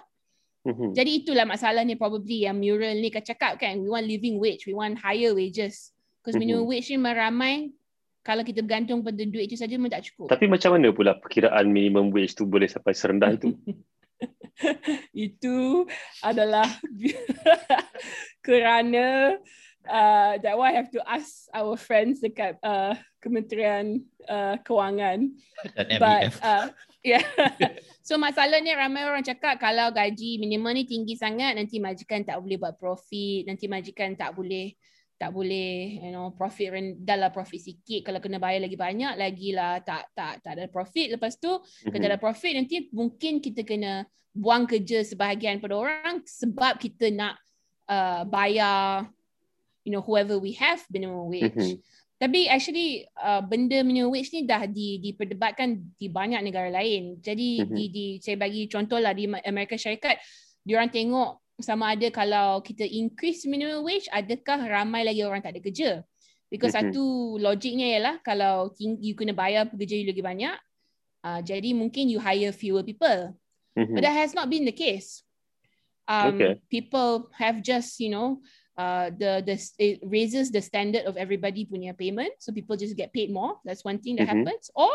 Mm-hmm. 0.63 0.95
Jadi 0.95 1.11
itulah 1.27 1.43
masalah 1.43 1.83
ni 1.83 1.99
probably 1.99 2.47
yang 2.47 2.55
mural 2.55 2.95
ni 2.95 3.11
kan 3.11 3.23
cakap 3.23 3.59
kan 3.59 3.83
we 3.83 3.91
want 3.91 4.07
living 4.07 4.39
wage, 4.39 4.63
we 4.63 4.71
want 4.71 4.95
higher 4.95 5.35
wages. 5.35 5.91
Because 6.23 6.39
mm-hmm. 6.39 6.55
minimum 6.55 6.71
wage 6.71 6.87
ni 6.87 6.95
meramai 6.95 7.55
kalau 8.23 8.47
kita 8.47 8.63
bergantung 8.63 9.03
pada 9.03 9.23
duit 9.27 9.51
itu 9.51 9.59
saja 9.59 9.75
memang 9.75 9.91
tak 9.91 10.07
cukup. 10.07 10.31
Tapi 10.31 10.47
macam 10.47 10.79
mana 10.79 10.95
pula 10.95 11.19
perkiraan 11.19 11.67
minimum 11.67 12.15
wage 12.15 12.31
tu 12.39 12.47
boleh 12.47 12.71
sampai 12.71 12.95
serendah 12.95 13.35
itu? 13.35 13.51
itu 15.27 15.87
adalah 16.19 16.67
kerana 18.45 19.37
uh, 19.87 20.33
that 20.39 20.55
why 20.55 20.71
I 20.71 20.77
have 20.77 20.91
to 20.91 21.01
ask 21.07 21.47
our 21.55 21.79
friends 21.79 22.19
dekat 22.19 22.59
uh, 22.61 22.95
Kementerian 23.19 24.03
uh, 24.27 24.59
Kewangan. 24.63 25.31
Dan 25.75 25.87
But, 25.99 26.35
uh, 26.39 26.71
yeah. 27.03 27.23
so 28.07 28.15
masalahnya 28.15 28.75
ramai 28.75 29.03
orang 29.07 29.23
cakap 29.23 29.59
kalau 29.59 29.91
gaji 29.91 30.39
minimum 30.39 30.75
ni 30.75 30.83
tinggi 30.87 31.15
sangat 31.15 31.55
nanti 31.55 31.79
majikan 31.79 32.23
tak 32.23 32.39
boleh 32.39 32.57
buat 32.59 32.75
profit, 32.79 33.47
nanti 33.47 33.67
majikan 33.67 34.15
tak 34.15 34.35
boleh 34.35 34.75
tak 35.19 35.35
boleh 35.35 35.99
you 35.99 36.15
know 36.15 36.31
profit 36.31 36.71
rendah 36.71 37.19
lah 37.19 37.27
profit 37.27 37.59
sikit 37.59 38.07
kalau 38.07 38.23
kena 38.23 38.39
bayar 38.39 38.63
lagi 38.63 38.79
banyak 38.79 39.19
lagi 39.19 39.51
lah 39.51 39.83
tak 39.83 40.07
tak 40.15 40.39
tak 40.39 40.55
ada 40.55 40.71
profit 40.71 41.11
lepas 41.11 41.35
tu 41.35 41.51
mm-hmm. 41.51 41.91
kalau 41.91 42.07
ada 42.07 42.15
profit 42.15 42.55
nanti 42.55 42.87
mungkin 42.95 43.43
kita 43.43 43.67
kena 43.67 44.07
buang 44.31 44.63
kerja 44.63 45.03
sebahagian 45.03 45.59
pada 45.59 45.75
orang 45.75 46.23
sebab 46.23 46.79
kita 46.79 47.11
nak 47.11 47.35
uh, 47.91 48.23
bayar 48.23 49.11
you 49.83 49.91
know 49.91 49.99
whoever 49.99 50.39
we 50.39 50.55
have 50.55 50.79
minimum 50.87 51.27
wage 51.27 51.51
mm-hmm. 51.51 51.83
Tapi 52.19 52.51
actually 52.51 53.07
uh, 53.15 53.39
benda 53.39 53.79
minimum 53.79 54.11
wage 54.11 54.35
ni 54.35 54.43
dah 54.43 54.67
di 54.67 54.99
diperdebatkan 54.99 55.95
di 55.95 56.11
banyak 56.11 56.43
negara 56.43 56.67
lain. 56.67 57.15
Jadi 57.23 57.63
mm-hmm. 57.63 57.75
di 57.79 57.83
di 57.87 58.05
saya 58.19 58.35
bagi 58.35 58.67
contoh 58.67 58.99
lah 58.99 59.15
di 59.15 59.23
Amerika 59.47 59.79
Syarikat 59.79 60.19
diorang 60.59 60.91
tengok 60.91 61.39
sama 61.59 61.93
ada 61.93 62.07
kalau 62.09 62.63
kita 62.63 62.87
increase 62.87 63.43
minimum 63.45 63.83
wage 63.83 64.07
adakah 64.11 64.63
ramai 64.65 65.03
lagi 65.03 65.23
orang 65.23 65.43
tak 65.43 65.55
ada 65.55 65.61
kerja. 65.63 65.91
Because 66.49 66.73
mm-hmm. 66.73 66.95
satu 66.95 67.37
logiknya 67.37 67.85
ialah 67.93 68.15
kalau 68.25 68.73
you 68.79 69.13
kena 69.13 69.37
bayar 69.37 69.69
pekerja 69.69 70.01
you 70.01 70.09
lagi 70.09 70.25
banyak 70.25 70.57
uh, 71.23 71.39
jadi 71.43 71.75
mungkin 71.75 72.07
you 72.07 72.19
hire 72.19 72.51
fewer 72.51 72.83
people. 72.83 73.35
Mm-hmm. 73.77 73.95
But 73.95 74.01
that 74.03 74.15
has 74.15 74.33
not 74.33 74.49
been 74.49 74.65
the 74.65 74.75
case. 74.75 75.23
Um, 76.09 76.41
okay. 76.41 76.57
people 76.73 77.29
have 77.37 77.61
just 77.61 78.01
you 78.01 78.09
know 78.09 78.41
uh, 78.73 79.13
the 79.13 79.45
the 79.45 79.61
it 79.77 80.01
raises 80.01 80.49
the 80.49 80.57
standard 80.57 81.05
of 81.05 81.21
everybody 81.21 81.69
punya 81.69 81.93
payment, 81.93 82.33
so 82.41 82.49
people 82.49 82.73
just 82.73 82.97
get 82.97 83.13
paid 83.13 83.29
more. 83.29 83.61
That's 83.61 83.85
one 83.85 84.01
thing 84.01 84.17
that 84.17 84.25
mm-hmm. 84.25 84.41
happens. 84.41 84.73
Or 84.73 84.89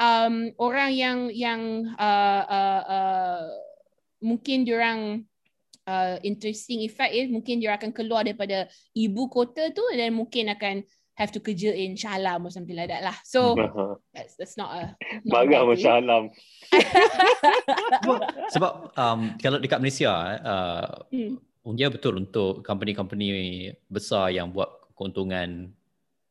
um, 0.00 0.56
orang 0.56 0.96
yang 0.96 1.18
yang 1.28 1.92
uh, 2.00 2.42
uh, 2.48 2.82
uh, 2.88 3.44
mungkin 4.24 4.64
diorang 4.64 5.27
uh, 5.88 6.20
interesting 6.20 6.84
effect 6.84 7.16
is 7.16 7.32
mungkin 7.32 7.64
dia 7.64 7.72
akan 7.72 7.96
keluar 7.96 8.28
daripada 8.28 8.68
ibu 8.92 9.32
kota 9.32 9.72
tu 9.72 9.80
dan 9.96 10.12
mungkin 10.12 10.52
akan 10.52 10.84
have 11.16 11.34
to 11.34 11.42
kerja 11.42 11.74
in 11.74 11.98
Shalam 11.98 12.46
or 12.46 12.52
something 12.52 12.76
like 12.76 12.92
that 12.92 13.02
lah. 13.02 13.16
So 13.24 13.56
that's, 14.14 14.36
that's 14.36 14.54
not 14.60 14.70
a 14.70 14.82
Bagai 15.24 15.64
macam 15.64 15.80
Shalam. 15.80 16.22
Sebab 18.54 18.72
um, 18.94 19.34
kalau 19.40 19.58
dekat 19.58 19.80
Malaysia 19.80 20.12
uh, 20.44 21.08
hmm 21.08 21.48
betul 21.92 22.16
untuk 22.16 22.64
company-company 22.64 23.68
besar 23.92 24.32
yang 24.32 24.48
buat 24.48 24.88
keuntungan 24.96 25.68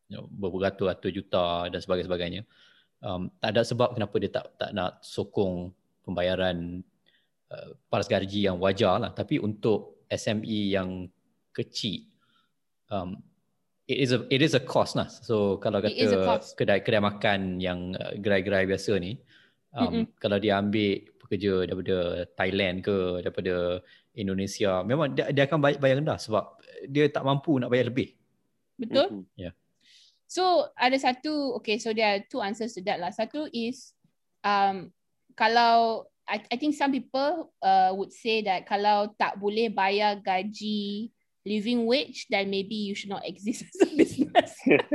you 0.09 0.17
know, 0.17 0.25
beratus-ratus 0.33 1.13
juta 1.13 1.69
dan 1.69 1.77
sebagainya 1.77 2.41
um, 3.05 3.29
tak 3.37 3.53
ada 3.53 3.61
sebab 3.61 3.93
kenapa 3.93 4.15
dia 4.17 4.31
tak 4.33 4.45
tak 4.57 4.73
nak 4.73 4.97
sokong 5.05 5.69
pembayaran 6.01 6.81
uh, 7.51 7.75
paras 7.91 8.07
gaji 8.09 8.47
yang 8.47 8.57
wajar 8.57 8.99
lah 8.99 9.11
tapi 9.11 9.39
untuk 9.39 10.03
SME 10.07 10.71
yang 10.71 11.11
kecil 11.51 12.07
um, 12.91 13.19
it 13.87 13.97
is 14.03 14.11
a 14.11 14.19
it 14.27 14.43
is 14.43 14.53
a 14.55 14.63
cost 14.63 14.99
lah 14.99 15.07
so 15.07 15.57
kalau 15.63 15.79
kata 15.79 16.39
kedai 16.55 16.79
kedai 16.83 17.01
makan 17.01 17.59
yang 17.59 17.95
uh, 17.95 18.15
gerai-gerai 18.19 18.67
biasa 18.67 18.99
ni 18.99 19.19
um, 19.73 19.83
mm-hmm. 19.87 20.03
kalau 20.19 20.37
dia 20.37 20.59
ambil 20.59 21.03
pekerja 21.19 21.67
daripada 21.67 21.97
Thailand 22.39 22.75
ke 22.83 23.19
daripada 23.19 23.83
Indonesia 24.17 24.81
memang 24.81 25.13
dia, 25.13 25.29
dia 25.29 25.43
akan 25.45 25.59
bayar, 25.59 25.77
bayar 25.77 25.95
rendah 26.01 26.17
sebab 26.17 26.43
dia 26.87 27.09
tak 27.11 27.25
mampu 27.25 27.57
nak 27.57 27.69
bayar 27.69 27.89
lebih. 27.89 28.13
Betul? 28.77 29.07
Mm-hmm. 29.09 29.23
Yeah. 29.37 29.53
So 30.27 30.73
ada 30.75 30.95
satu 30.99 31.55
okay 31.61 31.79
so 31.79 31.91
there 31.95 32.07
are 32.07 32.21
two 32.25 32.41
answers 32.43 32.75
to 32.75 32.81
that 32.85 32.99
lah. 32.99 33.13
Satu 33.13 33.47
is 33.51 33.93
um 34.41 34.91
kalau 35.37 36.05
I, 36.27 36.43
I 36.51 36.55
think 36.59 36.75
some 36.75 36.91
people 36.91 37.55
uh, 37.63 37.95
would 37.95 38.11
say 38.11 38.43
that 38.43 38.67
kalau 38.67 39.15
tak 39.15 39.39
boleh 39.39 39.71
bayar 39.71 40.19
gaji 40.19 41.09
living 41.47 41.87
wage 41.87 42.27
then 42.27 42.51
maybe 42.51 42.75
you 42.75 42.91
should 42.91 43.09
not 43.09 43.23
exist 43.23 43.63
as 43.63 43.87
a 43.87 43.87
business. 43.99 44.51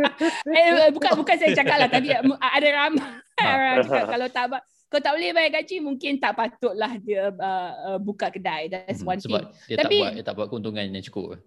eh, 0.52 0.92
bukan 0.92 1.16
bukan 1.16 1.36
saya 1.40 1.56
cakap 1.56 1.76
lah 1.80 1.88
tadi 1.88 2.12
ada 2.12 2.68
ramai 2.68 3.08
orang 3.40 3.80
cakap 3.88 4.06
kalau 4.14 4.28
tak 4.28 4.44
kalau 4.92 5.00
tak 5.08 5.12
boleh 5.16 5.32
bayar 5.32 5.50
gaji 5.56 5.80
mungkin 5.80 6.20
tak 6.20 6.36
patutlah 6.36 7.00
dia 7.00 7.32
uh, 7.32 7.96
uh, 7.96 7.98
buka 7.98 8.28
kedai. 8.28 8.68
That's 8.68 9.00
hmm, 9.00 9.08
one 9.08 9.20
sebab 9.24 9.48
thing. 9.48 9.72
dia 9.72 9.76
tapi, 9.80 9.96
tak 9.96 10.04
buat 10.04 10.12
dia 10.12 10.24
tak 10.28 10.34
buat 10.36 10.48
keuntungan 10.52 10.84
yang 10.84 11.06
cukup. 11.08 11.40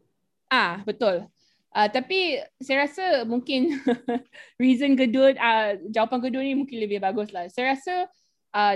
Ah 0.50 0.82
betul. 0.82 1.30
Uh, 1.76 1.92
tapi 1.92 2.42
saya 2.58 2.90
rasa 2.90 3.28
mungkin 3.30 3.78
reason 4.64 4.98
kedua 4.98 5.38
uh, 5.38 5.78
jawapan 5.94 6.20
kedua 6.26 6.42
ni 6.42 6.58
mungkin 6.58 6.82
lebih 6.82 6.98
bagus 6.98 7.30
lah. 7.30 7.46
Saya 7.54 7.78
rasa 7.78 8.10
uh, 8.56 8.76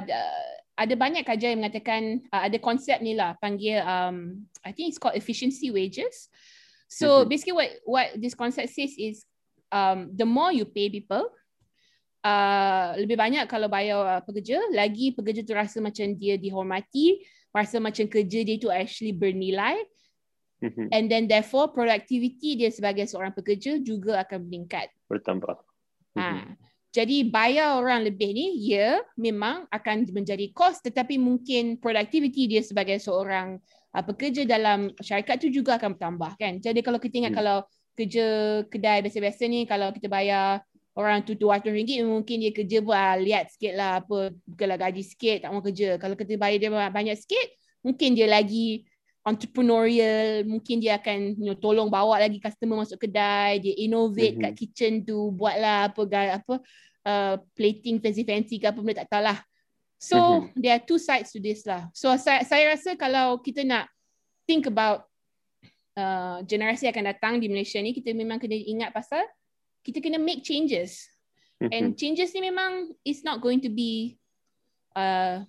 ada 0.80 0.96
banyak 0.96 1.28
kajian 1.28 1.60
yang 1.60 1.62
mengatakan 1.68 2.24
uh, 2.32 2.48
ada 2.48 2.56
konsep 2.64 3.04
ni 3.04 3.12
lah 3.12 3.36
panggil 3.44 3.84
um, 3.84 4.48
I 4.64 4.72
think 4.72 4.96
it's 4.96 5.00
called 5.02 5.20
efficiency 5.20 5.68
wages. 5.76 6.32
So 6.88 7.22
mm-hmm. 7.22 7.28
basically 7.28 7.56
what 7.60 7.70
what 7.84 8.08
this 8.16 8.34
concept 8.34 8.72
says 8.72 8.96
is 8.96 9.28
um, 9.76 10.16
the 10.16 10.24
more 10.24 10.56
you 10.56 10.64
pay 10.64 10.88
people, 10.88 11.28
uh, 12.24 12.96
lebih 12.96 13.20
banyak 13.20 13.44
kalau 13.52 13.68
bayar 13.68 14.00
uh, 14.00 14.22
pekerja, 14.24 14.58
lagi 14.72 15.12
pekerja 15.12 15.44
tu 15.44 15.52
rasa 15.52 15.84
macam 15.84 16.16
dia 16.16 16.40
dihormati, 16.40 17.22
rasa 17.52 17.84
macam 17.84 18.08
kerja 18.08 18.40
dia 18.48 18.56
tu 18.56 18.72
actually 18.72 19.12
bernilai. 19.12 19.78
Mm-hmm. 20.60 20.88
And 20.92 21.06
then 21.08 21.24
therefore 21.28 21.72
productivity 21.72 22.60
dia 22.60 22.72
sebagai 22.72 23.08
seorang 23.08 23.36
pekerja 23.36 23.80
juga 23.84 24.24
akan 24.24 24.48
meningkat. 24.48 24.92
Bertambah. 25.12 25.60
Mm-hmm. 26.16 26.69
Jadi 26.90 27.30
bayar 27.30 27.78
orang 27.78 28.02
lebih 28.02 28.34
ni, 28.34 28.66
ya 28.66 28.98
memang 29.14 29.70
akan 29.70 30.10
menjadi 30.10 30.50
kos 30.50 30.82
tetapi 30.82 31.22
mungkin 31.22 31.78
produktiviti 31.78 32.50
dia 32.50 32.66
sebagai 32.66 32.98
seorang 32.98 33.62
uh, 33.94 34.04
pekerja 34.04 34.42
dalam 34.50 34.90
syarikat 34.98 35.38
tu 35.38 35.54
juga 35.54 35.78
akan 35.78 35.94
bertambah 35.94 36.32
kan. 36.42 36.58
Jadi 36.58 36.82
kalau 36.82 36.98
kita 36.98 37.22
ingat 37.22 37.34
hmm. 37.38 37.40
kalau 37.46 37.58
kerja 37.94 38.26
kedai 38.66 39.06
biasa-biasa 39.06 39.44
ni 39.46 39.70
kalau 39.70 39.94
kita 39.94 40.10
bayar 40.10 40.66
orang 40.98 41.22
tu 41.22 41.38
RM200 41.38 42.02
mungkin 42.04 42.42
dia 42.42 42.52
kerja 42.52 42.78
buat 42.82 42.98
ah, 42.98 43.16
lihat 43.20 43.54
sikit 43.54 43.74
lah 43.78 44.02
apa 44.02 44.34
bukanlah 44.50 44.78
gaji 44.82 45.04
sikit 45.06 45.46
tak 45.46 45.50
mau 45.54 45.62
kerja. 45.62 46.02
Kalau 46.02 46.16
kita 46.18 46.42
bayar 46.42 46.58
dia 46.58 46.72
banyak 46.74 47.18
sikit 47.22 47.48
mungkin 47.86 48.18
dia 48.18 48.26
lagi 48.26 48.89
entrepreneurial 49.28 50.48
mungkin 50.48 50.80
dia 50.80 50.96
akan 50.96 51.36
you 51.36 51.52
know, 51.52 51.58
tolong 51.60 51.92
bawa 51.92 52.24
lagi 52.24 52.40
customer 52.40 52.80
masuk 52.80 53.04
kedai 53.04 53.60
dia 53.60 53.76
innovate 53.76 54.40
mm-hmm. 54.40 54.46
kat 54.48 54.54
kitchen 54.56 54.94
tu 55.04 55.36
buatlah 55.36 55.92
apa 55.92 56.02
apa 56.40 56.56
uh, 57.04 57.36
plating 57.52 58.00
fancy 58.00 58.24
fancy 58.24 58.56
ke 58.58 58.72
apa 58.72 58.80
benda 58.80 59.04
tak 59.04 59.12
tahu 59.12 59.24
lah 59.28 59.40
so 60.00 60.18
mm-hmm. 60.18 60.56
there 60.56 60.74
are 60.80 60.84
two 60.84 60.96
sides 60.96 61.36
to 61.36 61.44
this 61.44 61.68
lah 61.68 61.92
so 61.92 62.08
saya 62.16 62.48
saya 62.48 62.72
rasa 62.72 62.96
kalau 62.96 63.44
kita 63.44 63.68
nak 63.68 63.92
think 64.48 64.64
about 64.72 65.04
uh, 66.00 66.40
generasi 66.48 66.88
akan 66.88 67.12
datang 67.12 67.44
di 67.44 67.52
Malaysia 67.52 67.78
ni 67.84 67.92
kita 67.92 68.16
memang 68.16 68.40
kena 68.40 68.56
ingat 68.56 68.96
pasal 68.96 69.28
kita 69.84 70.00
kena 70.00 70.16
make 70.16 70.48
changes 70.48 71.12
mm-hmm. 71.60 71.76
and 71.76 71.86
changes 72.00 72.32
ni 72.32 72.40
memang 72.48 72.96
is 73.04 73.20
not 73.28 73.44
going 73.44 73.60
to 73.60 73.68
be 73.68 74.16
uh, 74.96 75.44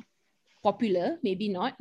popular 0.58 1.22
maybe 1.22 1.46
not 1.46 1.78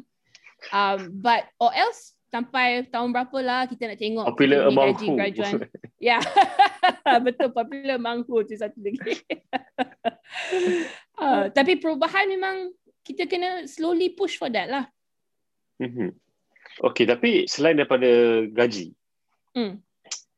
Um, 0.69 1.23
but 1.23 1.47
or 1.57 1.71
else 1.71 2.13
sampai 2.29 2.85
tahun 2.93 3.09
berapa 3.09 3.37
lah 3.41 3.65
kita 3.65 3.89
nak 3.89 3.99
tengok 3.99 4.25
popular 4.29 4.69
among 4.69 4.93
who? 5.01 5.17
Ya. 5.99 6.21
Betul 7.25 7.51
popular 7.51 7.99
among 7.99 8.23
who? 8.29 8.45
Tu 8.45 8.55
satu 8.55 8.79
lagi. 8.79 9.19
Uh, 11.19 11.51
tapi 11.51 11.75
perubahan 11.75 12.31
memang 12.31 12.71
kita 13.03 13.27
kena 13.27 13.67
slowly 13.67 14.15
push 14.15 14.39
for 14.39 14.47
that 14.47 14.71
lah. 14.71 14.87
Mm-hmm. 15.83 16.15
Okay, 16.79 17.03
tapi 17.03 17.43
selain 17.43 17.75
daripada 17.75 18.07
gaji 18.47 18.95
mm. 19.51 19.73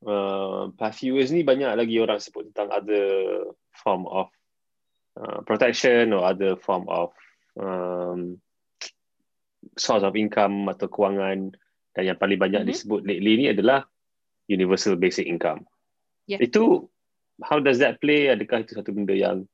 uh, 0.10 0.74
past 0.74 1.06
few 1.06 1.22
years 1.22 1.30
ni 1.30 1.46
banyak 1.46 1.70
lagi 1.70 2.02
orang 2.02 2.18
sebut 2.18 2.50
tentang 2.50 2.74
other 2.74 3.06
form 3.78 4.10
of 4.10 4.34
uh, 5.22 5.46
protection 5.46 6.18
or 6.18 6.26
other 6.26 6.58
form 6.58 6.90
of 6.90 7.14
um, 7.62 8.42
source 9.78 10.04
of 10.04 10.18
income 10.18 10.68
atau 10.70 10.88
kewangan 10.90 11.54
dan 11.92 12.04
yang 12.08 12.18
paling 12.20 12.40
banyak 12.40 12.64
mm-hmm. 12.64 12.74
disebut 12.74 13.02
lately 13.04 13.34
ni 13.38 13.46
adalah 13.52 13.86
universal 14.48 14.96
basic 14.96 15.28
income. 15.28 15.68
Yeah. 16.28 16.40
Itu 16.40 16.88
how 17.44 17.60
does 17.60 17.80
that 17.84 18.00
play? 18.00 18.32
Adakah 18.32 18.64
itu 18.64 18.78
satu 18.78 18.96
benda 18.96 19.16
yang 19.16 19.46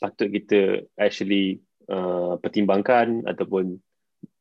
patut 0.00 0.28
kita 0.28 0.84
actually 1.00 1.64
uh, 1.88 2.36
pertimbangkan 2.40 3.24
ataupun 3.24 3.80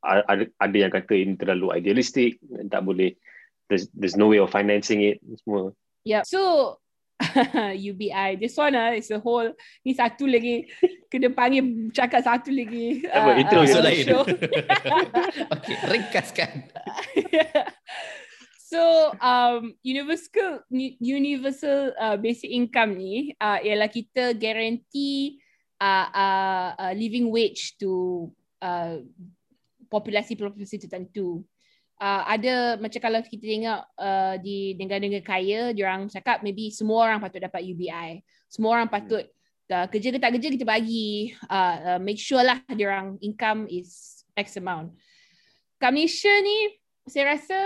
ada, 0.04 0.46
ada 0.60 0.78
yang 0.78 0.92
kata 0.94 1.14
ini 1.18 1.34
terlalu 1.40 1.74
idealistik 1.74 2.38
tak 2.70 2.86
boleh 2.86 3.18
there's, 3.72 3.90
there's 3.96 4.18
no 4.20 4.30
way 4.30 4.38
of 4.38 4.52
financing 4.52 5.02
it 5.02 5.18
semua. 5.42 5.74
Yeah. 6.06 6.22
So 6.28 6.78
UBI. 7.90 8.36
This 8.40 8.58
one 8.58 8.76
ah, 8.76 8.92
is 8.92 9.12
a 9.12 9.20
whole, 9.20 9.56
ni 9.88 9.96
satu 9.96 10.28
lagi, 10.28 10.68
kena 11.08 11.32
panggil 11.32 11.92
cakap 11.96 12.22
satu 12.24 12.52
lagi. 12.52 13.08
Apa, 13.08 13.30
uh, 13.32 13.36
itu 13.40 13.56
uh, 13.56 13.82
lain. 13.84 14.06
okay, 15.56 15.76
ringkaskan. 15.88 16.52
So, 18.66 19.14
um, 19.24 19.78
universal 19.86 20.66
universal 21.00 21.96
uh, 21.96 22.18
basic 22.20 22.52
income 22.52 22.98
ni 23.00 23.32
uh, 23.40 23.62
ialah 23.62 23.88
kita 23.88 24.36
guarantee 24.36 25.40
uh, 25.80 26.08
uh, 26.12 26.70
uh, 26.76 26.94
living 26.98 27.32
wage 27.32 27.80
to 27.80 28.28
uh, 28.60 29.00
populasi-populasi 29.88 30.82
tertentu 30.82 31.46
uh, 32.00 32.24
ada 32.28 32.80
macam 32.80 33.00
kalau 33.00 33.20
kita 33.24 33.46
tengok 33.46 33.82
uh, 34.00 34.36
di 34.42 34.74
negara-negara 34.80 35.24
kaya 35.24 35.60
dia 35.72 35.84
orang 35.88 36.08
cakap 36.12 36.42
maybe 36.42 36.72
semua 36.72 37.10
orang 37.12 37.20
patut 37.20 37.40
dapat 37.44 37.62
UBI 37.64 38.24
semua 38.50 38.80
orang 38.80 38.88
patut 38.88 39.26
uh, 39.72 39.88
kerja 39.90 40.14
ke 40.14 40.20
tak 40.22 40.32
kerja 40.38 40.48
kita 40.54 40.66
bagi. 40.68 41.34
Uh, 41.50 41.98
uh, 41.98 42.00
make 42.02 42.20
sure 42.20 42.42
lah 42.42 42.62
dia 42.74 42.88
orang 42.90 43.18
income 43.22 43.66
is 43.70 44.22
x 44.38 44.58
amount. 44.60 44.94
Kat 45.82 45.92
Malaysia 45.92 46.32
ni 46.42 46.80
saya 47.06 47.38
rasa 47.38 47.60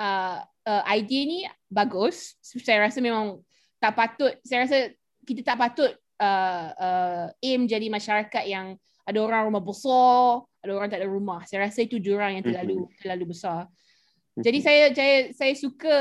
uh, 0.00 0.38
uh, 0.44 0.82
idea 0.92 1.22
ni 1.26 1.38
bagus. 1.68 2.36
Saya 2.40 2.88
rasa 2.88 2.98
memang 2.98 3.40
tak 3.78 3.92
patut 3.94 4.32
saya 4.42 4.64
rasa 4.64 4.78
kita 5.26 5.42
tak 5.42 5.58
patut 5.58 5.92
uh, 6.22 6.66
uh, 6.74 7.24
aim 7.44 7.68
jadi 7.68 7.86
masyarakat 7.92 8.44
yang 8.48 8.78
ada 9.06 9.18
orang 9.22 9.46
rumah 9.46 9.62
besar, 9.62 10.42
orang 10.74 10.90
tak 10.90 11.04
ada 11.04 11.08
rumah. 11.10 11.46
Saya 11.46 11.68
rasa 11.68 11.86
itu 11.86 12.02
jurang 12.02 12.40
yang 12.40 12.44
terlalu 12.44 12.86
mm-hmm. 12.86 12.98
terlalu 13.04 13.24
besar. 13.30 13.68
Mm-hmm. 13.68 14.42
Jadi 14.42 14.58
saya 14.64 14.82
saya 14.90 15.16
saya 15.36 15.52
suka 15.54 15.96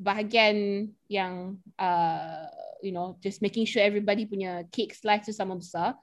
bahagian 0.00 0.88
yang 1.12 1.60
uh, 1.76 2.48
you 2.80 2.94
know 2.94 3.20
just 3.20 3.44
making 3.44 3.68
sure 3.68 3.84
everybody 3.84 4.24
punya 4.24 4.64
cake 4.72 4.96
slice 4.96 5.28
tu 5.28 5.34
sama 5.36 5.58
besar. 5.60 5.98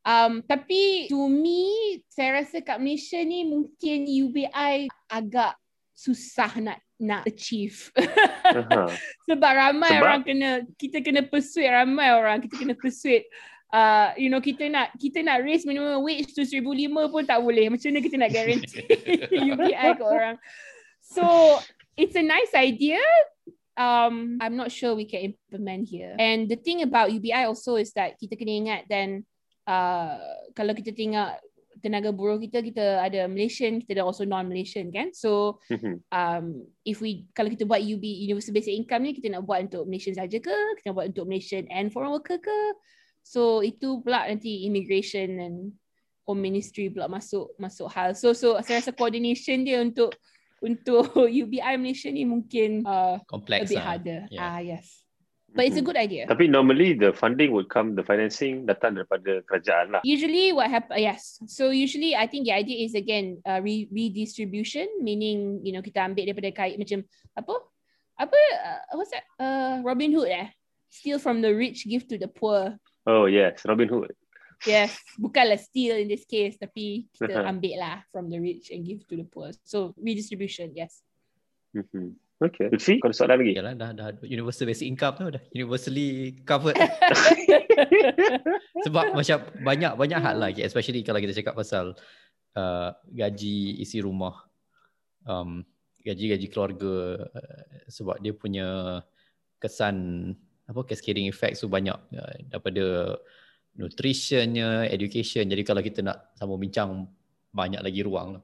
Um, 0.00 0.40
tapi 0.42 1.12
to 1.12 1.28
me 1.28 2.00
saya 2.08 2.40
rasa 2.40 2.64
kat 2.64 2.80
Malaysia 2.80 3.20
ni 3.20 3.44
mungkin 3.44 4.08
UBI 4.08 4.88
agak 5.12 5.54
susah 5.92 6.50
nak 6.56 6.80
nak 7.00 7.28
achieve. 7.28 7.92
Uh-huh. 7.96 8.88
Sebab 9.28 9.52
ramai 9.52 9.92
Sebab? 9.96 10.04
orang 10.04 10.22
kena 10.24 10.50
kita 10.76 11.04
kena 11.04 11.24
persuade 11.24 11.72
ramai 11.72 12.08
orang 12.12 12.40
kita 12.44 12.54
kena 12.60 12.74
persuade 12.76 13.28
uh, 13.72 14.10
you 14.18 14.28
know 14.30 14.42
kita 14.42 14.68
nak 14.70 14.94
kita 14.98 15.22
nak 15.22 15.42
raise 15.42 15.66
minimum 15.66 16.02
wage 16.02 16.34
tu 16.34 16.42
seribu 16.46 16.74
lima 16.74 17.06
pun 17.08 17.26
tak 17.26 17.40
boleh. 17.42 17.70
Macam 17.70 17.90
mana 17.90 18.00
kita 18.02 18.16
nak 18.18 18.30
guarantee 18.30 18.86
UBI 19.50 19.88
ke 19.96 20.04
orang? 20.04 20.36
So 21.00 21.24
it's 21.98 22.14
a 22.14 22.22
nice 22.22 22.52
idea. 22.54 23.00
Um, 23.80 24.36
I'm 24.42 24.60
not 24.60 24.68
sure 24.68 24.92
we 24.92 25.08
can 25.08 25.32
implement 25.32 25.88
here. 25.88 26.12
And 26.20 26.50
the 26.50 26.58
thing 26.60 26.84
about 26.84 27.14
UBI 27.14 27.48
also 27.48 27.80
is 27.80 27.94
that 27.96 28.20
kita 28.20 28.36
kena 28.36 28.52
ingat 28.60 28.80
then 28.92 29.24
uh, 29.64 30.20
kalau 30.52 30.76
kita 30.76 30.92
tengok 30.92 31.40
tenaga 31.80 32.12
buruh 32.12 32.36
kita 32.36 32.60
kita 32.60 33.00
ada 33.00 33.24
Malaysian 33.24 33.80
kita 33.80 33.96
ada 33.96 34.04
also 34.04 34.28
non 34.28 34.44
Malaysian 34.44 34.92
kan 34.92 35.16
so 35.16 35.56
mm-hmm. 35.72 36.04
um 36.12 36.60
if 36.84 37.00
we 37.00 37.24
kalau 37.32 37.48
kita 37.48 37.64
buat 37.64 37.80
UB 37.80 38.04
universal 38.04 38.52
basic 38.52 38.76
income 38.76 39.08
ni 39.08 39.16
kita 39.16 39.32
nak 39.32 39.48
buat 39.48 39.64
untuk 39.64 39.88
Malaysian 39.88 40.12
saja 40.12 40.36
ke 40.36 40.52
kita 40.76 40.92
nak 40.92 40.96
buat 41.00 41.08
untuk 41.08 41.24
Malaysian 41.24 41.64
and 41.72 41.88
foreign 41.88 42.12
worker 42.12 42.36
ke 42.36 42.58
So 43.30 43.62
itu 43.62 44.02
pula 44.02 44.26
nanti 44.26 44.66
immigration 44.66 45.38
and 45.38 45.56
home 46.26 46.42
ministry 46.42 46.90
pula 46.90 47.06
masuk 47.06 47.54
masuk 47.62 47.86
hal. 47.86 48.10
So 48.18 48.34
so 48.34 48.58
saya 48.58 48.82
rasa 48.82 48.90
coordination 48.90 49.62
dia 49.62 49.78
untuk 49.78 50.10
untuk 50.58 51.14
UBI 51.46 51.78
Malaysia 51.78 52.10
ni 52.10 52.26
mungkin 52.26 52.82
uh, 52.82 53.22
complex 53.30 53.70
a 53.70 53.70
bit 53.70 53.78
lah. 53.78 53.86
harder. 53.86 54.20
Yeah. 54.34 54.42
Ah 54.42 54.58
yes. 54.58 55.06
But 55.50 55.66
it's 55.66 55.78
a 55.78 55.82
good 55.82 55.98
idea. 55.98 56.30
Tapi 56.30 56.46
normally 56.46 56.94
the 56.94 57.10
funding 57.10 57.50
would 57.50 57.66
come, 57.66 57.98
the 57.98 58.06
financing 58.06 58.70
datang 58.70 58.94
daripada 58.94 59.42
kerajaan 59.50 59.98
lah. 59.98 60.00
Usually 60.06 60.54
what 60.54 60.70
happen, 60.70 60.94
yes. 60.94 61.42
So 61.50 61.74
usually 61.74 62.14
I 62.14 62.30
think 62.30 62.46
the 62.46 62.54
idea 62.54 62.86
is 62.86 62.94
again 62.94 63.42
uh, 63.42 63.58
re- 63.58 63.90
redistribution, 63.90 64.86
meaning 65.02 65.58
you 65.66 65.74
know 65.74 65.82
kita 65.82 66.06
ambil 66.06 66.30
daripada 66.30 66.54
kait 66.54 66.78
macam 66.78 67.02
apa 67.34 67.54
apa 68.14 68.38
uh, 68.62 68.94
what's 68.94 69.10
that 69.10 69.26
uh, 69.42 69.82
Robin 69.82 70.14
Hood 70.14 70.30
eh, 70.30 70.54
steal 70.86 71.18
from 71.18 71.42
the 71.42 71.50
rich, 71.50 71.82
give 71.86 72.06
to 72.06 72.14
the 72.14 72.30
poor. 72.30 72.78
Oh 73.08 73.24
yes, 73.24 73.64
Robin 73.64 73.88
Hood. 73.88 74.12
yes, 74.68 74.92
bukanlah 75.16 75.56
steal 75.56 75.96
in 75.96 76.08
this 76.08 76.28
case 76.28 76.60
tapi 76.60 77.08
kita 77.16 77.48
ambil 77.48 77.80
lah 77.80 78.04
from 78.12 78.28
the 78.28 78.36
rich 78.36 78.68
and 78.68 78.84
give 78.84 79.00
to 79.08 79.16
the 79.16 79.24
poor. 79.24 79.48
So 79.64 79.96
redistribution, 79.96 80.76
yes. 80.76 81.00
Mm-hmm. 81.72 82.12
Okay. 82.40 82.72
Lutfi, 82.72 82.96
kau 83.04 83.12
ada 83.12 83.16
soalan 83.16 83.44
lagi? 83.44 83.52
Yalah, 83.52 83.74
dah, 83.76 83.90
dah 83.92 84.06
universal 84.24 84.64
basic 84.64 84.88
income 84.88 85.12
tu 85.12 85.28
dah 85.28 85.44
universally 85.52 86.40
covered. 86.48 86.72
Sebab 88.88 89.12
macam 89.12 89.38
banyak 89.60 89.92
banyak 89.92 90.20
hal 90.24 90.36
lah, 90.40 90.48
especially 90.48 91.04
kalau 91.04 91.20
kita 91.20 91.36
cakap 91.36 91.52
pasal 91.52 91.92
uh, 92.56 92.96
gaji 93.12 93.84
isi 93.84 94.00
rumah, 94.00 94.48
um, 95.28 95.60
gaji-gaji 96.00 96.48
keluarga, 96.48 97.28
uh, 97.28 97.64
sebab 97.92 98.16
dia 98.24 98.32
punya 98.32 98.68
kesan 99.60 100.32
apa 100.70 100.80
cascading 100.86 101.26
effect 101.26 101.58
tu 101.58 101.66
banyak 101.66 101.98
uh, 102.14 102.34
daripada 102.46 103.18
nutritionnya, 103.74 104.86
education. 104.86 105.46
Jadi 105.50 105.62
kalau 105.66 105.82
kita 105.82 106.06
nak 106.06 106.34
sama 106.38 106.54
bincang 106.54 107.10
banyak 107.50 107.82
lagi 107.82 108.06
ruang 108.06 108.38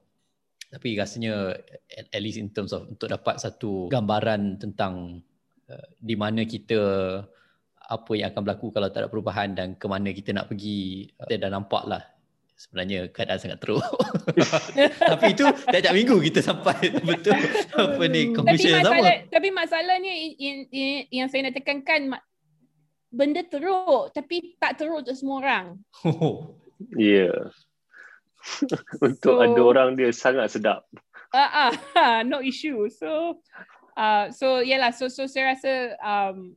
tapi 0.67 0.99
rasanya 0.99 1.55
at, 1.95 2.07
at 2.11 2.21
least 2.23 2.43
in 2.43 2.51
terms 2.51 2.75
of 2.75 2.87
untuk 2.91 3.07
dapat 3.07 3.39
satu 3.39 3.87
gambaran 3.87 4.59
tentang 4.59 5.23
uh, 5.71 5.89
di 6.03 6.19
mana 6.19 6.43
kita 6.43 6.79
apa 7.87 8.13
yang 8.19 8.35
akan 8.35 8.43
berlaku 8.43 8.75
kalau 8.75 8.91
tak 8.91 9.07
ada 9.07 9.09
perubahan 9.09 9.55
dan 9.55 9.79
ke 9.79 9.87
mana 9.87 10.11
kita 10.11 10.35
nak 10.35 10.51
pergi 10.51 11.07
kita 11.23 11.47
dah 11.47 11.51
nampak 11.55 11.87
lah 11.87 12.03
sebenarnya 12.57 13.13
keadaan 13.13 13.37
sangat 13.37 13.61
teruk 13.61 13.85
tapi 15.13 15.37
itu 15.37 15.45
tiap-tiap 15.45 15.95
minggu 15.95 16.17
kita 16.25 16.41
sampai 16.41 16.89
betul 17.09 17.37
apa 17.77 18.03
ni 18.09 18.33
conclusion 18.33 18.81
tapi 18.81 18.89
masalah, 18.89 19.15
sama 19.21 19.33
tapi 19.33 19.49
masalahnya 19.53 20.13
in, 20.41 20.57
in, 20.73 20.89
yang 21.13 21.29
saya 21.29 21.47
nak 21.47 21.55
tekankan 21.61 22.17
benda 23.13 23.45
teruk 23.45 24.11
tapi 24.17 24.57
tak 24.57 24.81
teruk 24.81 25.05
untuk 25.05 25.15
semua 25.15 25.37
orang 25.45 25.65
oh. 26.09 26.57
yeah 26.97 27.53
untuk 29.03 29.35
so, 29.37 29.43
ada 29.43 29.61
orang 29.61 29.89
dia 29.99 30.11
sangat 30.15 30.55
sedap. 30.55 30.87
Ah, 31.35 31.71
uh, 31.71 31.73
uh, 31.99 32.19
no 32.23 32.39
issue. 32.41 32.87
So, 32.89 33.43
uh, 33.99 34.31
so 34.31 34.63
yalah. 34.63 34.95
So, 34.95 35.11
so 35.11 35.27
saya 35.27 35.57
rasa 35.57 35.73
um, 36.01 36.55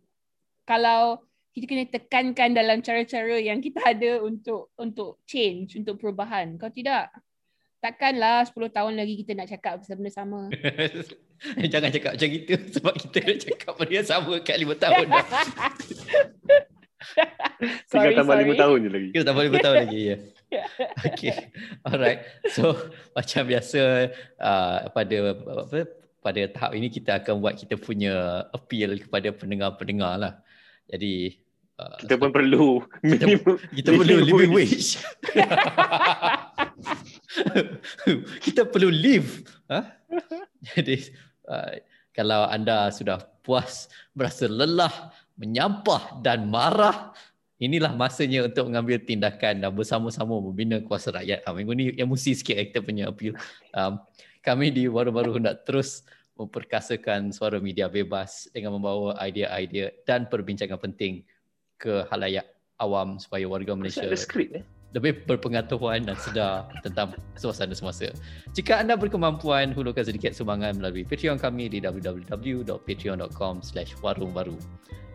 kalau 0.69 1.23
kita 1.55 1.65
kena 1.65 1.85
tekankan 1.89 2.49
dalam 2.53 2.77
cara-cara 2.85 3.35
yang 3.41 3.59
kita 3.59 3.81
ada 3.81 4.21
untuk 4.21 4.69
untuk 4.77 5.21
change, 5.25 5.75
untuk 5.79 5.97
perubahan. 5.97 6.55
Kalau 6.61 6.73
tidak, 6.73 7.09
takkanlah 7.81 8.45
10 8.45 8.53
tahun 8.69 8.93
lagi 8.99 9.13
kita 9.25 9.31
nak 9.33 9.47
cakap 9.49 9.81
benda 9.83 10.11
sama. 10.11 10.47
Jangan 11.71 11.89
cakap 11.95 12.11
macam 12.19 12.29
itu 12.29 12.53
sebab 12.75 12.93
kita 12.99 13.17
nak 13.23 13.39
cakap 13.41 13.71
benda 13.79 13.93
yang 13.95 14.07
sama 14.07 14.33
kat 14.43 14.57
5 14.59 14.83
tahun 14.83 15.05
dah. 15.13 15.25
Tinggal 17.87 18.13
tambah 18.23 18.35
lima 18.39 18.53
tahun 18.55 18.77
je 18.83 18.89
lagi. 18.91 19.07
Kita 19.15 19.23
tambah 19.31 19.43
lima 19.47 19.57
tahun 19.63 19.77
lagi, 19.87 20.01
ya. 20.03 20.17
Okay, 21.13 21.53
alright. 21.85 22.25
So, 22.51 22.75
macam 23.13 23.41
biasa 23.47 24.11
uh, 24.41 24.77
pada 24.91 25.17
apa, 25.35 25.79
pada 26.19 26.41
tahap 26.51 26.71
ini 26.75 26.87
kita 26.91 27.23
akan 27.23 27.39
buat 27.39 27.55
kita 27.55 27.79
punya 27.79 28.43
appeal 28.51 28.99
kepada 28.99 29.31
pendengar-pendengar 29.31 30.13
lah. 30.19 30.33
Jadi, 30.89 31.37
uh, 31.77 31.97
kita 32.01 32.17
pun 32.17 32.33
perlu 32.33 32.81
minimum, 33.05 33.55
kita, 33.71 33.77
kita 33.77 33.89
perlu 33.93 34.15
living 34.25 34.53
wage. 34.53 34.97
kita 38.45 38.61
perlu 38.65 38.89
live. 38.89 39.45
Huh? 39.69 39.85
Ha? 39.85 39.89
Jadi, 40.73 41.13
uh, 41.45 41.77
kalau 42.11 42.49
anda 42.49 42.89
sudah 42.89 43.21
puas, 43.45 43.87
berasa 44.11 44.49
lelah, 44.49 45.13
menyampah 45.39 46.19
dan 46.19 46.49
marah, 46.49 47.13
inilah 47.61 47.95
masanya 47.95 48.47
untuk 48.47 48.71
mengambil 48.71 48.97
tindakan 49.03 49.63
dan 49.63 49.71
bersama-sama 49.71 50.39
membina 50.39 50.79
kuasa 50.83 51.15
rakyat. 51.15 51.43
Ha, 51.43 51.53
minggu 51.53 51.73
ni 51.75 51.85
emosi 51.95 52.35
sikit 52.35 52.55
kita 52.55 52.79
punya 52.83 53.11
appeal. 53.11 53.35
Um, 53.75 53.99
kami 54.39 54.71
di 54.71 54.87
baru-baru 54.87 55.39
nak 55.39 55.67
terus 55.67 56.07
memperkasakan 56.39 57.35
suara 57.35 57.59
media 57.59 57.91
bebas 57.91 58.47
dengan 58.55 58.79
membawa 58.79 59.19
idea-idea 59.19 59.91
dan 60.07 60.31
perbincangan 60.31 60.79
penting 60.79 61.27
ke 61.75 62.07
halayak 62.07 62.47
awam 62.79 63.19
supaya 63.19 63.43
warga 63.43 63.75
Malaysia 63.75 64.07
eh? 64.07 64.63
lebih 64.95 65.21
berpengetahuan 65.29 66.01
dan 66.01 66.17
sedar 66.17 66.65
tentang 66.81 67.13
suasana 67.37 67.77
semasa. 67.77 68.09
Jika 68.57 68.81
anda 68.81 68.97
berkemampuan, 68.97 69.69
hulurkan 69.75 70.01
sedikit 70.01 70.33
sumbangan 70.33 70.81
melalui 70.81 71.05
Patreon 71.05 71.37
kami 71.37 71.69
di 71.69 71.77
www.patreon.com 71.77 73.61
slash 73.61 73.93
warungbaru 74.01 74.57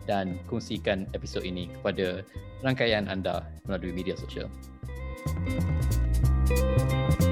dan 0.07 0.39
kongsikan 0.47 1.09
episod 1.11 1.43
ini 1.43 1.67
kepada 1.81 2.23
rangkaian 2.63 3.09
anda 3.11 3.43
melalui 3.67 3.91
media 3.91 4.15
sosial. 4.15 4.47
Thank 6.45 7.19
you. 7.19 7.24